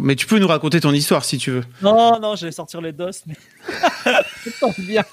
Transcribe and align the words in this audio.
Mais 0.00 0.16
tu 0.16 0.26
peux 0.26 0.38
nous 0.38 0.46
raconter 0.48 0.80
ton 0.80 0.92
histoire 0.92 1.24
si 1.24 1.38
tu 1.38 1.50
veux. 1.50 1.62
Non, 1.82 2.18
non, 2.20 2.36
j'allais 2.36 2.52
sortir 2.52 2.80
les 2.80 2.92
dos, 2.92 3.10
mais 3.26 3.34
bien. 4.78 5.04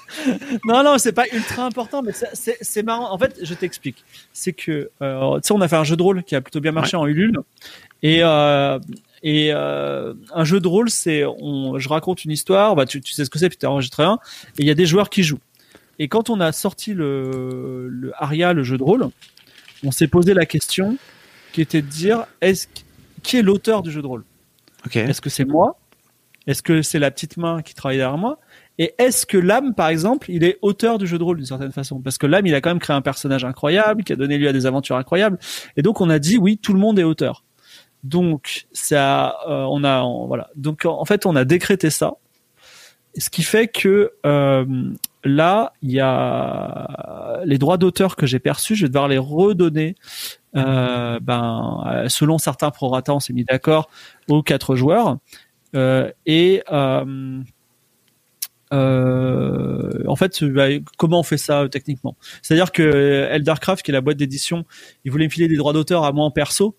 Non, 0.64 0.82
non, 0.84 0.98
c'est 0.98 1.12
pas 1.12 1.24
ultra 1.32 1.64
important, 1.66 2.02
mais 2.02 2.12
c'est- 2.12 2.82
marrant. 2.82 3.12
En 3.12 3.18
fait, 3.18 3.38
je 3.42 3.54
t'explique. 3.54 4.04
C'est 4.32 4.52
que, 4.52 4.90
euh, 5.02 5.34
tu 5.36 5.48
sais, 5.48 5.52
on 5.54 5.60
a 5.60 5.68
fait 5.68 5.76
un 5.76 5.84
jeu 5.84 5.96
de 5.96 6.02
rôle 6.02 6.22
qui 6.22 6.34
a 6.34 6.40
plutôt 6.40 6.60
bien 6.60 6.72
marché 6.72 6.96
en 6.96 7.06
Ulule, 7.06 7.38
et 8.02 8.20
euh, 8.22 8.78
et 9.22 9.50
euh, 9.52 10.12
un 10.34 10.44
jeu 10.44 10.60
de 10.60 10.68
rôle, 10.68 10.90
c'est, 10.90 11.24
on, 11.24 11.78
je 11.78 11.88
raconte 11.88 12.24
une 12.26 12.30
histoire, 12.30 12.76
bah 12.76 12.84
tu, 12.84 13.00
tu 13.00 13.14
sais 13.14 13.24
ce 13.24 13.30
que 13.30 13.38
c'est, 13.38 13.48
puis 13.48 13.56
t'as 13.56 13.68
enregistré 13.68 14.02
un, 14.02 14.18
et 14.58 14.62
il 14.62 14.66
y 14.66 14.70
a 14.70 14.74
des 14.74 14.84
joueurs 14.86 15.08
qui 15.08 15.22
jouent. 15.22 15.40
Et 15.98 16.08
quand 16.08 16.28
on 16.28 16.40
a 16.40 16.52
sorti 16.52 16.92
le, 16.92 17.88
le 17.88 18.12
Aria, 18.22 18.52
le 18.52 18.64
jeu 18.64 18.76
de 18.76 18.82
rôle, 18.82 19.08
on 19.82 19.90
s'est 19.92 20.08
posé 20.08 20.34
la 20.34 20.44
question 20.44 20.96
qui 21.52 21.62
était 21.62 21.80
de 21.82 21.86
dire, 21.86 22.26
est-ce 22.42 22.66
qui 23.22 23.38
est 23.38 23.42
l'auteur 23.42 23.82
du 23.82 23.90
jeu 23.90 24.02
de 24.02 24.06
rôle? 24.06 24.24
Est-ce 24.92 25.20
que 25.20 25.30
c'est 25.30 25.44
moi? 25.44 25.78
Est-ce 26.46 26.62
que 26.62 26.82
c'est 26.82 26.98
la 26.98 27.10
petite 27.10 27.36
main 27.36 27.62
qui 27.62 27.74
travaille 27.74 27.96
derrière 27.96 28.18
moi? 28.18 28.38
Et 28.78 28.94
est-ce 28.98 29.24
que 29.24 29.38
l'âme, 29.38 29.74
par 29.74 29.88
exemple, 29.88 30.30
il 30.30 30.44
est 30.44 30.58
auteur 30.60 30.98
du 30.98 31.06
jeu 31.06 31.16
de 31.16 31.22
rôle 31.22 31.36
d'une 31.38 31.46
certaine 31.46 31.72
façon? 31.72 32.00
Parce 32.00 32.18
que 32.18 32.26
l'âme, 32.26 32.46
il 32.46 32.54
a 32.54 32.60
quand 32.60 32.70
même 32.70 32.80
créé 32.80 32.94
un 32.94 33.02
personnage 33.02 33.44
incroyable, 33.44 34.04
qui 34.04 34.12
a 34.12 34.16
donné 34.16 34.36
lieu 34.36 34.48
à 34.48 34.52
des 34.52 34.66
aventures 34.66 34.96
incroyables. 34.96 35.38
Et 35.76 35.82
donc, 35.82 36.00
on 36.00 36.10
a 36.10 36.18
dit 36.18 36.36
oui, 36.36 36.58
tout 36.58 36.72
le 36.72 36.78
monde 36.80 36.98
est 36.98 37.04
auteur. 37.04 37.44
Donc, 38.02 38.66
ça, 38.72 39.36
euh, 39.48 39.64
on 39.70 39.84
a, 39.84 40.04
voilà. 40.26 40.50
Donc, 40.56 40.84
en 40.84 41.00
en 41.00 41.04
fait, 41.04 41.24
on 41.24 41.36
a 41.36 41.44
décrété 41.44 41.88
ça. 41.88 42.14
Ce 43.16 43.30
qui 43.30 43.42
fait 43.44 43.68
que 43.68 44.12
euh, 44.26 44.64
là, 45.22 45.72
il 45.82 45.92
y 45.92 46.00
a 46.00 47.40
les 47.44 47.58
droits 47.58 47.78
d'auteur 47.78 48.16
que 48.16 48.26
j'ai 48.26 48.40
perçus, 48.40 48.74
je 48.74 48.82
vais 48.84 48.88
devoir 48.88 49.08
les 49.08 49.18
redonner. 49.18 49.94
Euh, 50.56 51.18
ben, 51.20 51.82
euh, 51.86 52.08
selon 52.08 52.38
certains 52.38 52.70
prorata, 52.70 53.12
on 53.14 53.20
s'est 53.20 53.32
mis 53.32 53.44
d'accord 53.44 53.88
aux 54.28 54.42
quatre 54.42 54.76
joueurs. 54.76 55.18
Euh, 55.74 56.10
et 56.26 56.62
euh, 56.70 57.40
euh, 58.72 60.04
en 60.06 60.16
fait, 60.16 60.44
bah, 60.44 60.66
comment 60.96 61.20
on 61.20 61.22
fait 61.24 61.36
ça 61.36 61.68
techniquement? 61.68 62.16
C'est-à-dire 62.42 62.72
que 62.72 63.28
Eldercraft, 63.30 63.84
qui 63.84 63.90
est 63.90 63.94
la 63.94 64.00
boîte 64.00 64.16
d'édition, 64.16 64.64
ils 65.04 65.10
voulaient 65.10 65.26
me 65.26 65.30
filer 65.30 65.48
des 65.48 65.56
droits 65.56 65.72
d'auteur 65.72 66.04
à 66.04 66.12
moi 66.12 66.24
en 66.24 66.30
perso. 66.30 66.76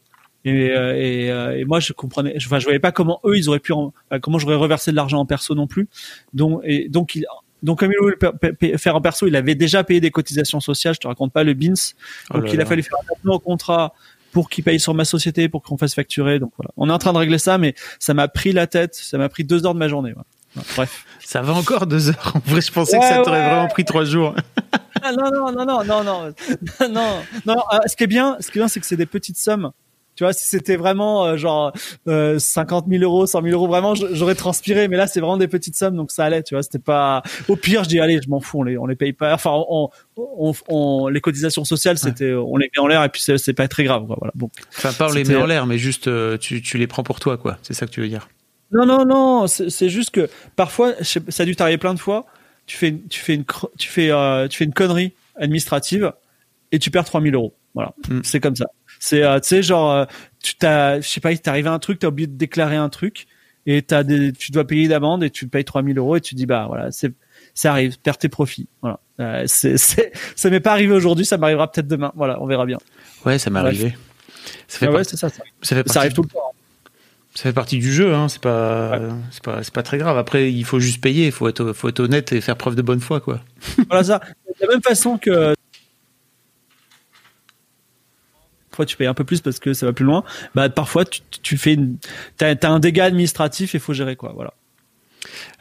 Et, 0.48 0.67
et, 0.67 1.28
et 1.28 1.66
moi, 1.66 1.80
je 1.80 1.92
comprenais, 1.92 2.36
enfin, 2.38 2.60
je 2.60 2.66
voyais 2.66 2.80
pas 2.80 2.92
comment 2.92 3.20
eux, 3.26 3.36
ils 3.36 3.50
auraient 3.50 3.60
pu, 3.60 3.73
en- 3.73 3.92
enfin, 4.10 4.20
comment 4.20 4.38
j'aurais 4.38 4.56
reversé 4.56 4.92
de 4.92 4.95
l'argent 4.95 5.20
en 5.20 5.26
perso 5.26 5.56
non 5.56 5.66
plus. 5.66 5.89
Donc, 6.34 6.62
et 6.64 6.88
donc, 6.88 7.16
il, 7.16 7.26
donc 7.66 7.80
comme 7.80 7.91
il 7.91 7.99
voulait 7.99 8.77
faire 8.77 8.95
en 8.95 9.02
perso, 9.02 9.25
il 9.25 9.35
avait 9.35 9.55
déjà 9.55 9.83
payé 9.83 9.99
des 9.99 10.11
cotisations 10.11 10.59
sociales, 10.59 10.94
je 10.94 10.99
te 10.99 11.08
raconte 11.08 11.33
pas 11.33 11.44
le 11.44 11.55
BINS. 11.55 11.95
Oh 12.30 12.38
donc 12.38 12.53
il 12.53 12.61
a 12.61 12.66
fallu 12.66 12.83
faire 12.83 12.97
un 12.99 13.30
au 13.30 13.39
contrat 13.39 13.94
pour 14.31 14.49
qu'il 14.49 14.63
paye 14.63 14.80
sur 14.80 14.94
ma 14.94 15.03
société, 15.03 15.49
pour 15.49 15.63
qu'on 15.63 15.75
fasse 15.75 15.95
facturer. 15.95 16.38
Donc 16.38 16.52
voilà, 16.58 16.71
on 16.77 16.89
est 16.89 16.93
en 16.93 16.99
train 16.99 17.11
de 17.11 17.17
régler 17.17 17.39
ça, 17.39 17.58
mais 17.58 17.73
ça 17.99 18.13
m'a 18.13 18.27
pris 18.27 18.52
la 18.52 18.67
tête, 18.67 18.93
ça 18.93 19.17
m'a 19.17 19.30
pris 19.30 19.43
deux 19.43 19.66
heures 19.66 19.73
de 19.73 19.80
ma 19.80 19.88
journée. 19.88 20.13
Bref. 20.75 21.05
Ça 21.23 21.41
va 21.41 21.53
encore 21.53 21.88
deux 21.88 22.09
heures? 22.09 22.33
En 22.36 22.39
vrai, 22.49 22.61
je 22.61 22.71
pensais 22.71 22.99
que 22.99 23.05
ça 23.05 23.23
t'aurait 23.23 23.43
vraiment 23.43 23.67
pris 23.67 23.83
trois 23.83 24.05
jours. 24.05 24.36
Ah, 25.02 25.11
non, 25.11 25.31
non, 25.31 25.52
non, 25.52 25.65
non, 25.65 25.83
non, 25.83 26.04
non, 26.04 26.33
non, 26.81 26.89
non. 26.89 27.21
non. 27.45 27.64
Euh, 27.73 27.80
ce 27.87 27.95
qui 27.95 28.04
est 28.04 28.08
bien, 28.08 28.37
ce 28.39 28.52
qui 28.52 28.59
est 28.59 28.61
bien, 28.61 28.67
c'est 28.67 28.80
que 28.80 28.86
c'est 28.86 28.95
des 28.95 29.05
petites 29.05 29.37
sommes. 29.37 29.71
Tu 30.15 30.23
vois, 30.23 30.31
si 30.33 30.45
c'était 30.45 30.77
vraiment 30.77 31.26
euh, 31.26 31.37
genre 31.37 31.73
euh, 32.08 32.39
50 32.39 32.86
000 32.89 33.03
euros, 33.03 33.26
100 33.26 33.42
000 33.42 33.53
euros, 33.53 33.67
vraiment, 33.67 33.95
j'aurais 33.95 34.36
transpiré. 34.36 34.87
Mais 34.87 34.95
là, 34.98 35.08
c'est 35.08 35.20
vraiment 35.20 35.37
des 35.37 35.48
petites 35.48 35.76
sommes, 35.76 35.95
donc 35.98 36.11
ça 36.11 36.23
allait. 36.26 36.42
Tu 36.43 36.55
vois, 36.55 36.64
c'était 36.64 36.80
pas. 36.80 37.21
Au 37.49 37.55
pire, 37.55 37.83
je 37.83 37.89
dis 37.89 37.99
allez, 37.99 38.21
je 38.23 38.30
m'en 38.30 38.39
fous, 38.39 38.59
on 38.59 38.64
les, 38.64 38.77
on 38.77 38.86
les 38.86 38.95
paye 38.95 39.14
pas. 39.14 39.33
Enfin, 39.33 39.52
on, 39.54 39.89
on, 40.17 40.54
on- 40.70 41.08
les 41.09 41.20
cotisations 41.21 41.65
sociales, 41.65 41.98
c'était, 41.98 42.33
on 42.33 42.55
les 42.58 42.70
met 42.73 42.80
en 42.81 42.87
l'air 42.87 43.04
et 43.04 43.09
puis 43.09 43.21
c'est 43.21 43.54
pas 43.54 43.67
très 43.67 43.83
grave. 43.83 44.05
Quoi, 44.08 44.15
voilà. 44.20 44.31
Bon. 44.36 44.49
Enfin, 44.77 44.93
pas 44.93 45.09
on 45.09 45.14
les 45.14 45.23
met 45.25 45.36
en 45.36 45.45
l'air, 45.45 45.65
mais 45.65 45.77
juste 45.77 46.08
euh, 46.08 46.37
tu, 46.37 46.61
tu 46.61 46.77
les 46.77 46.87
prends 46.87 47.04
pour 47.04 47.20
toi, 47.20 47.37
quoi. 47.37 47.58
C'est 47.61 47.73
ça 47.73 47.86
que 47.86 47.92
tu 47.92 47.99
veux 48.02 48.08
dire. 48.08 48.30
Non, 48.71 48.86
non, 48.86 49.05
non. 49.05 49.48
C'est 49.48 49.89
juste 49.89 50.11
que 50.11 50.30
parfois, 50.55 50.93
ça 51.02 51.20
a 51.43 51.45
dû 51.45 51.55
t'arriver 51.55 51.77
plein 51.77 51.93
de 51.93 51.99
fois. 51.99 52.25
Tu 52.67 52.77
fais, 52.77 52.87
une- 52.89 53.08
tu 53.09 53.20
fais 53.20 53.36
une, 53.36 53.43
tu 53.77 53.89
fais, 53.89 54.09
euh, 54.11 54.48
tu 54.48 54.58
fais 54.58 54.65
une 54.65 54.73
connerie 54.73 55.14
administrative 55.36 56.11
et 56.71 56.80
tu 56.80 56.89
perds 56.92 57.05
3000 57.05 57.36
euros. 57.36 57.54
Voilà. 57.75 57.93
Mm. 58.09 58.21
C'est 58.23 58.39
comme 58.39 58.55
ça. 58.55 58.65
C'est, 59.05 59.21
euh, 59.21 59.39
tu 59.39 59.49
sais, 59.49 59.61
genre, 59.61 59.92
euh, 59.92 60.05
tu 60.42 60.55
t'as, 60.55 60.99
je 60.99 61.08
sais 61.08 61.20
pas, 61.20 61.32
il 61.32 61.39
t'est 61.39 61.48
arrivé 61.48 61.70
un 61.70 61.77
truc, 61.77 61.99
t'as 61.99 62.08
oublié 62.08 62.26
de 62.26 62.36
déclarer 62.36 62.76
un 62.76 62.89
truc 62.89 63.27
et 63.67 63.83
t'as 63.83 64.02
des, 64.02 64.33
tu 64.33 64.52
dois 64.52 64.66
payer 64.66 64.88
d'amende 64.88 65.23
et 65.23 65.30
tu 65.30 65.48
payes 65.48 65.64
3000 65.64 65.95
euros 65.99 66.16
et 66.16 66.21
tu 66.21 66.33
dis, 66.33 66.48
bah, 66.48 66.66
voilà, 66.67 66.92
c'est, 66.92 67.14
ça 67.54 67.70
arrive, 67.70 67.99
perds 67.99 68.17
tes 68.17 68.30
profits. 68.30 68.67
Voilà. 68.82 68.99
Euh, 69.20 69.43
c'est, 69.45 69.77
c'est, 69.77 70.11
ça 70.36 70.49
m'est 70.49 70.60
pas 70.60 70.71
arrivé 70.71 70.92
aujourd'hui, 70.92 71.23
ça 71.23 71.38
m'arrivera 71.38 71.71
peut-être 71.71 71.88
demain. 71.88 72.14
Voilà, 72.16 72.42
on 72.42 72.48
verra 72.48 72.66
bien. 72.66 72.80
Ouais, 73.27 73.38
ça 73.38 73.52
m'est 73.52 73.60
arrivé. 73.60 73.95
Ça 74.67 74.80
fait, 74.80 74.88
Ah 74.88 74.89
ouais, 74.89 74.95
partie, 74.95 75.17
ça. 75.17 75.30
Ça, 75.30 75.36
ça, 75.61 75.76
fait 75.76 75.76
ça 75.76 75.83
partie, 75.83 75.98
arrive 75.99 76.14
tout 76.14 76.23
le 76.23 76.30
temps. 76.30 76.54
ça 77.36 77.43
fait 77.43 77.54
partie 77.54 77.77
du 77.77 77.93
jeu, 77.93 78.16
hein. 78.16 78.27
C'est 78.27 78.42
pas, 78.42 79.02
c'est 79.30 79.43
pas, 79.43 79.61
c'est 79.61 79.73
pas 79.73 79.83
très 79.83 79.99
grave. 79.99 80.17
Après, 80.17 80.52
il 80.52 80.66
faut 80.66 80.80
juste 80.80 80.99
payer. 80.99 81.27
Il 81.27 81.32
faut 81.32 81.48
être, 81.48 81.73
faut 81.73 81.89
être 81.89 81.99
honnête 81.99 82.32
et 82.32 82.42
faire 82.42 82.55
preuve 82.55 82.73
de 82.73 82.82
bonne 82.82 83.02
foi, 83.02 83.20
quoi. 83.20 83.39
Voilà 83.87 84.04
ça. 84.04 84.20
De 84.48 84.66
la 84.66 84.73
même 84.73 84.82
façon 84.82 85.20
que 85.20 85.54
parfois 88.75 88.86
tu 88.86 88.97
payes 88.97 89.08
un 89.08 89.13
peu 89.13 89.23
plus 89.23 89.39
parce 89.39 89.59
que 89.59 89.73
ça 89.73 89.86
va 89.86 89.93
plus 89.93 90.03
loin. 90.03 90.25
Bah 90.53 90.67
parfois 90.67 91.05
tu, 91.05 91.21
tu 91.41 91.55
fais 91.58 91.75
une, 91.75 91.95
t'as, 92.36 92.53
t'as 92.55 92.69
un 92.69 92.80
dégât 92.80 93.05
administratif 93.05 93.73
et 93.73 93.80
faut 93.80 93.93
gérer 93.93 94.17
quoi. 94.17 94.33
Voilà. 94.36 94.53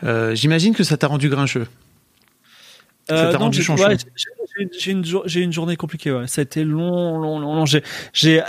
Euh, 0.03 0.35
J'imagine 0.35 0.75
que 0.75 0.83
ça 0.83 0.97
t'a 0.97 1.07
rendu 1.07 1.29
grincheux. 1.29 1.69
Ça 3.09 3.27
t'a 3.27 3.33
non, 3.35 3.39
rendu 3.45 3.63
j'ai, 3.63 3.73
ouais, 3.73 3.97
une 4.87 5.05
jour- 5.05 5.25
une 5.33 5.53
journée 5.53 5.77
compliquée. 5.77 6.11
Ouais. 6.11 6.27
Ça 6.27 6.41
a 6.41 6.43
été 6.45 6.65
long, 6.65 7.19
long, 7.19 7.39
long. 7.39 7.55
long. 7.55 7.65
J'ai, 8.13 8.41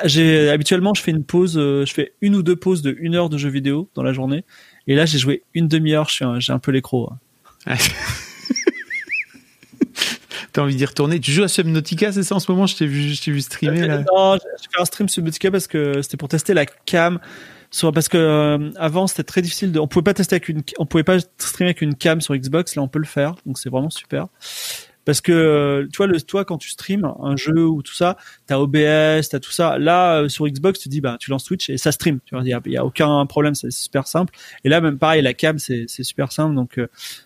habituellement 0.49 0.93
je 0.95 1.01
fais 1.03 1.11
une 1.11 1.23
pause, 1.23 1.57
euh, 1.57 1.85
je 1.85 1.93
fais 1.93 2.13
une 2.21 2.35
ou 2.35 2.41
deux 2.41 2.55
pauses 2.55 2.81
de 2.81 2.95
une 2.99 3.13
heure 3.15 3.29
de 3.29 3.37
jeux 3.37 3.49
vidéo 3.49 3.87
dans 3.93 4.01
la 4.03 4.13
journée. 4.13 4.43
Et 4.87 4.95
là 4.95 5.05
j'ai 5.05 5.19
joué 5.19 5.43
une 5.53 5.67
demi-heure. 5.67 6.09
Je 6.09 6.25
j'ai 6.39 6.53
un 6.53 6.59
peu 6.59 6.71
l'écro. 6.71 7.11
hein. 7.67 7.75
T'as 10.53 10.61
envie 10.61 10.75
d'y 10.77 10.85
retourner? 10.85 11.19
Tu 11.19 11.33
joues 11.33 11.43
à 11.43 11.49
Subnautica, 11.49 12.13
c'est 12.13 12.23
ça 12.23 12.33
en 12.35 12.39
ce 12.39 12.49
moment? 12.49 12.65
Je 12.65 12.77
t'ai 12.77 12.85
vu, 12.87 13.13
je 13.13 13.21
t'ai 13.21 13.29
vu 13.31 13.41
streamer 13.41 13.87
là. 13.87 13.97
Non, 14.15 14.37
fait 14.75 14.81
un 14.81 14.85
stream 14.85 15.07
parce 15.51 15.67
que 15.67 16.01
c'était 16.01 16.17
pour 16.17 16.29
tester 16.29 16.53
la 16.53 16.65
cam. 16.65 17.19
Sur, 17.71 17.91
parce 17.91 18.07
que 18.07 18.17
euh, 18.17 18.71
avant 18.77 19.05
c'était 19.07 19.23
très 19.23 19.41
difficile 19.41 19.71
de, 19.71 19.79
on 19.79 19.87
pouvait 19.87 20.03
pas 20.03 20.13
tester 20.13 20.35
avec 20.35 20.47
une, 20.47 20.61
on 20.77 20.85
pouvait 20.85 21.03
pas 21.03 21.19
streamer 21.37 21.71
avec 21.71 21.81
une 21.81 21.95
cam 21.95 22.21
sur 22.21 22.35
Xbox. 22.35 22.75
Là 22.75 22.83
on 22.83 22.87
peut 22.87 22.99
le 22.99 23.05
faire, 23.05 23.35
donc 23.45 23.57
c'est 23.57 23.69
vraiment 23.69 23.89
super. 23.89 24.27
Parce 25.03 25.19
que 25.19 25.31
euh, 25.31 25.87
tu 25.91 25.97
vois, 25.97 26.07
le, 26.07 26.21
toi 26.21 26.45
quand 26.45 26.57
tu 26.57 26.69
streams 26.69 27.05
un 27.21 27.35
jeu 27.35 27.65
ou 27.67 27.81
tout 27.81 27.93
ça, 27.93 28.17
t'as 28.47 28.57
OBS, 28.59 29.27
t'as 29.29 29.39
tout 29.41 29.51
ça. 29.51 29.77
Là 29.77 30.21
euh, 30.21 30.29
sur 30.29 30.47
Xbox, 30.47 30.79
tu 30.79 30.89
dis 30.89 31.01
bah 31.01 31.17
tu 31.19 31.31
lances 31.31 31.43
Twitch 31.43 31.69
et 31.69 31.77
ça 31.77 31.91
stream. 31.91 32.19
Tu 32.25 32.35
vois, 32.35 32.43
il 32.45 32.71
y 32.71 32.77
a, 32.77 32.85
aucun 32.85 33.25
problème, 33.25 33.55
c'est 33.55 33.71
super 33.71 34.07
simple. 34.07 34.33
Et 34.63 34.69
là 34.69 34.79
même 34.79 34.97
pareil, 34.97 35.21
la 35.21 35.33
cam 35.33 35.59
c'est 35.59 35.85
super 35.87 36.31
simple, 36.31 36.55
donc 36.55 36.79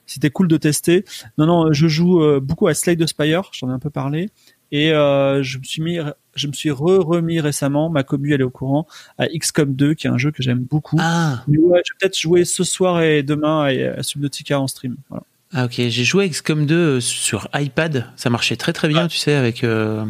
c'était 0.08 0.30
cool 0.32 0.48
de 0.48 0.58
tester. 0.58 1.06
Non 1.38 1.46
non, 1.46 1.72
je 1.72 1.88
joue 1.88 2.40
beaucoup 2.42 2.68
à 2.68 2.74
Slade 2.74 3.06
Spire, 3.06 3.52
j'en 3.54 3.70
ai 3.70 3.74
un 3.74 3.80
peu 3.80 3.92
parlé. 3.92 4.30
Et 4.72 4.90
je 4.90 5.58
me 5.58 5.64
suis 5.64 5.82
mis, 5.82 6.00
je 6.40 6.48
me 6.48 6.54
suis 6.54 6.72
re-remis 6.72 7.40
récemment, 7.40 7.90
ma 7.90 8.04
commu 8.04 8.34
elle 8.34 8.42
est 8.42 8.46
au 8.46 8.50
courant, 8.50 8.88
à 9.18 9.28
XCOM 9.28 9.76
2, 9.76 9.94
qui 9.94 10.08
est 10.08 10.10
un 10.10 10.18
jeu 10.18 10.32
que 10.32 10.42
j'aime 10.42 10.60
beaucoup. 10.60 10.98
Ah, 11.00 11.44
Mais 11.48 11.58
ouais, 11.58 11.82
je 11.86 11.94
vais 11.94 11.98
peut-être 12.00 12.18
jouer 12.18 12.46
ce 12.46 12.64
soir 12.64 13.02
et 13.02 13.24
demain 13.24 13.66
à, 13.98 14.04
Subnautica 14.04 14.60
en 14.60 14.68
stream. 14.68 14.96
Voilà. 15.10 15.24
ah, 15.54 15.66
ok. 15.66 15.74
J'ai 15.76 16.04
joué 16.04 16.26
à 16.26 16.30
XCOM 16.30 16.66
2 16.66 16.76
euh, 16.76 17.00
sur 17.00 17.48
iPad. 17.54 18.06
Ça 18.16 18.30
marchait 18.30 18.56
très 18.56 18.74
très 18.74 18.88
bien, 18.88 19.08
tu 19.08 19.18
sais, 19.18 19.34
avec 19.34 19.64
euh, 19.64 20.06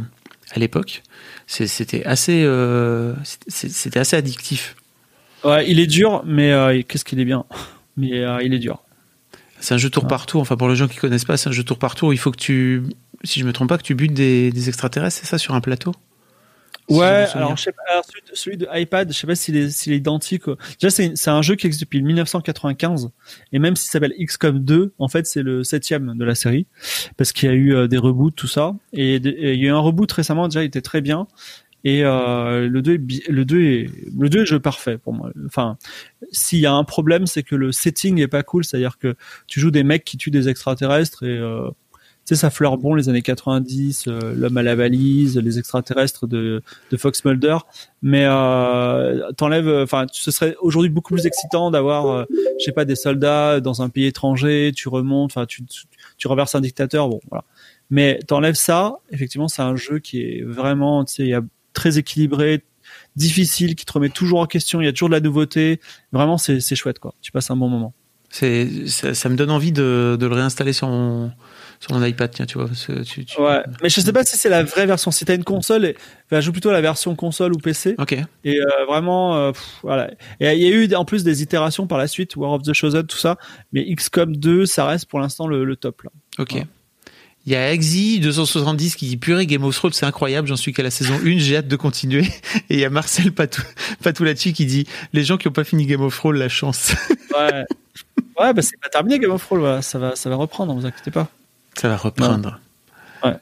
à 0.52 0.60
l'époque. 0.60 1.04
C'était 1.48 2.06
assez, 2.06 2.44
euh, 2.44 3.16
c'était 3.48 4.00
assez 4.00 4.16
addictif. 4.16 4.76
Ouais, 5.44 5.70
il 5.70 5.80
est 5.80 5.88
dur, 5.88 6.22
mais 6.26 6.52
euh, 6.52 6.82
qu'est-ce 6.88 7.06
qu'il 7.06 7.20
est 7.20 7.26
bien. 7.26 7.46
Mais 7.98 8.24
il 8.46 8.54
est 8.54 8.60
dur. 8.60 8.82
C'est 9.60 9.74
un 9.74 9.78
jeu 9.78 9.90
tour 9.90 10.08
par 10.08 10.26
tour. 10.26 10.40
Enfin, 10.40 10.56
pour 10.56 10.70
les 10.70 10.78
gens 10.78 10.88
qui 10.88 10.96
connaissent 10.96 11.26
pas, 11.26 11.36
c'est 11.36 11.50
un 11.50 11.52
jeu 11.52 11.66
tour 11.66 11.78
par 11.78 11.96
tour. 11.96 12.14
Il 12.14 12.18
faut 12.18 12.32
que 12.32 12.38
tu, 12.38 12.84
si 13.24 13.40
je 13.40 13.46
me 13.46 13.54
trompe 13.54 13.70
pas, 13.70 13.78
que 13.78 13.84
tu 13.84 13.96
butes 13.96 14.14
des, 14.14 14.52
des 14.52 14.70
extraterrestres, 14.70 15.18
c'est 15.20 15.26
ça, 15.26 15.38
sur 15.38 15.54
un 15.56 15.62
plateau? 15.62 15.94
Ouais, 16.90 17.26
alors, 17.34 17.56
je 17.56 17.64
sais 17.64 17.72
pas, 17.72 17.82
alors, 17.90 18.06
celui, 18.34 18.58
de, 18.58 18.68
iPad, 18.72 19.12
je 19.12 19.18
sais 19.18 19.28
pas 19.28 19.36
s'il 19.36 19.56
est, 19.56 19.70
s'il 19.70 19.94
est 19.94 19.98
identique. 19.98 20.44
Déjà, 20.80 20.90
c'est 20.90 21.14
c'est 21.16 21.30
un 21.30 21.42
jeu 21.42 21.56
qui 21.56 21.68
existe 21.68 21.84
depuis 21.84 22.02
1995. 22.02 23.12
Et 23.52 23.60
même 23.60 23.76
s'il 23.76 23.92
s'appelle 23.92 24.14
XCOM 24.20 24.60
2, 24.60 24.94
en 24.98 25.08
fait, 25.08 25.26
c'est 25.26 25.44
le 25.44 25.64
septième 25.64 26.18
de 26.18 26.26
la 26.26 26.36
série. 26.36 26.68
Parce 27.18 27.32
qu'il 27.32 27.50
y 27.50 27.52
a 27.52 27.56
eu 27.56 27.76
euh, 27.76 27.88
des 27.88 27.98
reboots, 27.98 28.36
tout 28.36 28.48
ça. 28.48 28.76
Et 28.94 29.16
et 29.16 29.54
il 29.54 29.60
y 29.60 29.66
a 29.66 29.70
eu 29.70 29.72
un 29.72 29.80
reboot 29.80 30.12
récemment, 30.12 30.48
déjà, 30.48 30.64
il 30.64 30.68
était 30.68 30.82
très 30.82 31.02
bien. 31.02 31.28
Et 31.84 32.04
euh, 32.04 32.68
le 32.68 32.82
2 32.82 32.94
est 32.94 33.30
le 33.30 33.46
2 33.46 33.62
est 33.62 33.90
le 34.18 34.30
2 34.30 34.42
est 34.42 34.46
jeu 34.46 34.60
parfait 34.60 34.98
pour 34.98 35.14
moi. 35.14 35.32
Enfin, 35.46 35.78
s'il 36.32 36.60
y 36.60 36.66
a 36.66 36.74
un 36.74 36.84
problème, 36.84 37.26
c'est 37.26 37.44
que 37.44 37.56
le 37.56 37.72
setting 37.72 38.20
est 38.20 38.28
pas 38.28 38.44
cool, 38.44 38.66
c'est-à-dire 38.66 38.98
que 38.98 39.16
tu 39.48 39.60
joues 39.60 39.72
des 39.72 39.84
mecs 39.84 40.04
qui 40.04 40.18
tuent 40.18 40.32
des 40.32 40.50
extraterrestres 40.50 41.24
et 41.24 41.38
euh, 41.38 41.70
sais 42.30 42.36
ça 42.36 42.50
fleure 42.50 42.78
bon 42.78 42.96
les 42.96 43.10
années 43.10 43.22
90, 43.22 44.08
euh, 44.08 44.34
l'homme 44.36 44.58
à 44.58 44.64
la 44.64 44.76
valise, 44.76 45.38
les 45.38 45.60
extraterrestres 45.60 46.28
de 46.28 46.62
Fox 46.98 47.26
Mulder, 47.26 47.58
mais 48.02 48.26
euh, 48.26 49.32
t'enlèves 49.34 49.70
enfin 49.84 50.06
ce 50.12 50.32
serait 50.32 50.56
aujourd'hui 50.62 50.90
beaucoup 50.90 51.14
plus 51.14 51.26
excitant 51.26 51.72
d'avoir 51.72 52.08
euh, 52.08 52.26
je 52.60 52.66
sais 52.66 52.72
pas 52.72 52.86
des 52.86 52.96
soldats 52.96 53.60
dans 53.60 53.82
un 53.82 53.90
pays 53.90 54.06
étranger, 54.06 54.72
tu 54.76 54.90
remontes, 54.90 55.32
enfin 55.32 55.46
tu, 55.46 55.66
tu 55.66 55.86
tu 56.18 56.28
renverses 56.28 56.54
un 56.54 56.62
dictateur, 56.62 57.10
bon 57.10 57.20
voilà. 57.30 57.46
Mais 57.90 58.20
t'enlèves 58.28 58.56
ça, 58.56 59.00
effectivement, 59.10 59.48
c'est 59.48 59.64
un 59.64 59.76
jeu 59.76 60.00
qui 60.00 60.22
est 60.22 60.44
vraiment, 60.44 61.04
tu 61.06 61.14
sais, 61.14 61.34
très 61.74 61.98
équilibré, 61.98 62.64
difficile, 63.16 63.76
qui 63.76 63.86
te 63.86 63.92
remet 63.92 64.10
toujours 64.10 64.42
en 64.42 64.46
question. 64.46 64.82
Il 64.82 64.86
y 64.86 64.88
a 64.88 64.92
toujours 64.92 65.10
de 65.10 65.16
la 65.16 65.22
nouveauté. 65.22 65.80
Vraiment, 66.12 66.38
c'est 66.38 66.76
chouette, 66.76 67.00
quoi. 67.00 67.16
Tu 67.22 67.32
passes 67.32 67.50
un 67.50 67.56
bon 67.56 67.70
moment. 67.70 67.94
C'est, 68.30 68.88
ça, 68.88 69.16
ça 69.16 69.30
me 69.30 69.36
donne 69.36 69.50
envie 69.50 69.72
de, 69.72 70.18
de 70.20 70.28
le 70.28 70.36
réinstaller 70.36 70.72
sur 70.72 70.88
mon, 70.88 71.32
sur 71.80 71.94
mon 71.94 72.04
iPad, 72.06 72.30
tiens, 72.32 72.46
tu 72.46 72.58
vois. 72.58 72.68
parce 72.68 72.86
que 72.86 73.04
tu, 73.04 73.24
tu- 73.26 73.40
Ouais. 73.40 73.62
Mais 73.82 73.90
je 73.90 74.02
sais 74.02 74.12
pas 74.12 74.24
si 74.26 74.36
c'est 74.38 74.50
la 74.50 74.64
vraie 74.64 74.86
version. 74.86 75.12
Si 75.12 75.24
t'as 75.24 75.36
une 75.36 75.44
console, 75.46 75.86
et, 75.86 75.96
bah, 76.30 76.42
joue 76.42 76.52
plutôt 76.52 76.72
la 76.72 76.82
version 76.82 77.16
console 77.16 77.54
ou 77.54 77.58
PC. 77.58 77.96
Ok. 77.98 78.14
Et 78.44 78.60
euh, 78.60 78.66
vraiment, 78.88 79.36
euh, 79.38 79.52
pff, 79.54 79.64
voilà. 79.84 80.12
Et 80.42 80.52
il 80.54 80.62
y 80.62 80.66
a 80.68 80.70
eu 80.70 80.94
en 80.96 81.06
plus 81.06 81.24
des 81.24 81.42
itérations 81.42 81.88
par 81.88 81.98
la 81.98 82.08
suite, 82.08 82.36
War 82.36 82.52
of 82.52 82.64
the 82.64 82.74
Chosen, 82.74 83.08
tout 83.08 83.18
ça. 83.18 83.38
Mais 83.72 83.86
XCOM 83.96 84.36
2, 84.36 84.66
ça 84.66 84.86
reste 84.86 85.06
pour 85.06 85.20
l'instant 85.22 85.48
le, 85.48 85.64
le 85.64 85.76
top 85.78 86.02
là. 86.04 86.10
Ok. 86.38 86.56
Il 87.46 87.54
y 87.54 87.56
a 87.56 87.72
Exi 87.72 88.20
270 88.20 88.96
qui 88.98 89.08
dit 89.08 89.18
purée 89.18 89.46
Game 89.48 89.64
of 89.64 89.74
Thrones 89.74 89.94
c'est 89.94 90.06
incroyable 90.06 90.48
j'en 90.48 90.58
suis 90.58 90.74
qu'à 90.74 90.84
la 90.84 90.92
saison 90.92 91.14
1 91.26 91.38
j'ai 91.40 91.56
hâte 91.58 91.70
de 91.70 91.76
continuer 91.78 92.24
et 92.70 92.74
il 92.76 92.80
y 92.80 92.84
a 92.86 92.90
Marcel 92.90 93.32
Patou 93.32 93.62
Patoulacci 94.04 94.52
qui 94.52 94.66
dit 94.66 94.86
les 95.14 95.24
gens 95.24 95.38
qui 95.38 95.48
ont 95.48 95.52
pas 95.54 95.64
fini 95.64 95.86
Game 95.86 96.02
of 96.02 96.16
Thrones 96.16 96.36
la 96.38 96.50
chance 96.50 96.94
Ouais. 97.34 97.64
ouais, 98.40 98.54
bah 98.54 98.62
c'est 98.62 98.78
pas 98.80 98.90
terminé 98.90 99.20
Game 99.20 99.32
of 99.32 99.42
Thrones. 99.44 99.62
voilà. 99.62 99.82
Ça 99.82 99.98
va, 99.98 100.16
ça 100.18 100.30
va 100.30 100.36
reprendre. 100.36 100.74
Vous 100.76 100.86
inquiétez 100.86 101.12
pas. 101.12 101.30
Ça 101.76 101.88
va 101.88 101.98
reprendre. 101.98 102.60
Ouais. 103.24 103.36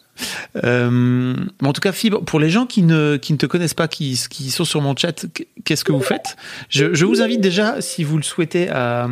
Euh, 0.64 1.36
en 1.62 1.74
tout 1.74 1.82
cas 1.82 1.92
Fibre 1.92 2.24
pour 2.24 2.40
les 2.40 2.50
gens 2.50 2.66
qui 2.66 2.82
ne 2.82 3.18
qui 3.18 3.32
ne 3.34 3.38
te 3.38 3.46
connaissent 3.46 3.76
pas 3.76 3.88
qui 3.88 4.20
qui 4.30 4.50
sont 4.50 4.66
sur 4.66 4.82
mon 4.82 4.96
chat 4.96 5.28
qu'est-ce 5.66 5.84
que 5.84 5.92
vous 5.92 6.02
faites? 6.02 6.36
Je, 6.70 6.96
je 6.96 7.06
vous 7.06 7.22
invite 7.22 7.42
déjà 7.42 7.80
si 7.80 8.04
vous 8.04 8.18
le 8.18 8.24
souhaitez 8.24 8.70
à, 8.70 9.08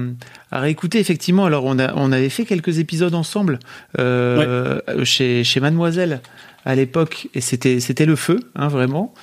à 0.51 0.59
réécouter. 0.59 0.99
Effectivement 0.99 1.45
alors 1.45 1.65
on 1.65 1.77
a 1.77 1.93
on 1.95 2.11
avait 2.11 2.29
fait 2.29 2.45
quelques 2.45 2.79
épisodes 2.79 3.13
ensemble 3.13 3.59
euh, 3.99 4.79
chez 5.03 5.43
chez 5.43 5.59
Mademoiselle 5.59 6.21
à 6.65 6.73
l'époque 6.73 7.27
et 7.35 7.41
c'était 7.41 7.79
c'était 7.79 8.07
le 8.07 8.15
feu 8.15 8.39
hein, 8.55 8.67
vraiment. 8.67 9.13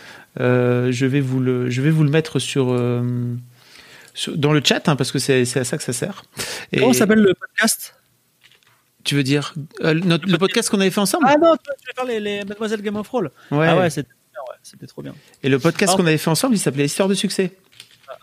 Euh, 0.41 0.93
je 0.93 1.07
vais 1.07 1.21
vous 1.21 1.41
le 1.41 1.71
je 1.71 1.83
vais 1.83 1.91
vous 1.91 2.05
le 2.05 2.11
mettre 2.11 2.39
sur, 2.39 2.67
dans 2.67 4.53
le 4.53 4.63
chat 4.65 4.89
hein, 4.89 4.95
parce 4.95 5.11
que 5.11 5.19
c'est 5.19 5.45
c'est 5.45 5.59
à 5.59 5.65
ça 5.65 5.77
que 5.77 5.83
ça 5.83 5.93
sert. 5.93 6.23
Et 6.71 6.79
Comment 6.79 6.93
s'appelle 6.93 7.19
le 7.19 7.35
podcast? 7.35 7.97
Tu 9.05 9.15
veux 9.15 9.23
dire 9.23 9.55
euh, 9.83 9.95
notre- 9.95 10.29
le 10.29 10.39
podcast 10.39 10.69
qu'on 10.71 10.81
avait 10.81 10.91
fait 10.91 11.01
ensemble 11.01 11.27
Ah 11.29 11.37
non, 11.41 11.55
tu 11.57 11.71
veux 11.87 11.93
faire 11.95 12.05
les, 12.05 12.21
les 12.21 12.45
Mademoiselle 12.45 12.83
Game 12.83 12.97
of 12.97 13.07
Thrones. 13.07 13.31
Ouais. 13.51 13.67
Ah 13.69 13.77
ouais, 13.77 13.91
c'était 13.91 14.09
ouais, 14.11 14.57
c'était 14.63 14.87
trop 14.87 15.03
bien. 15.03 15.15
et 15.43 15.49
le 15.49 15.59
podcast 15.59 15.97
qu'on 15.97 16.07
avait 16.07 16.19
fait 16.19 16.31
ensemble 16.31 16.55
il 16.55 16.59
s'appelait 16.59 16.85
Histoire 16.87 17.09
de 17.09 17.15
succès 17.15 17.53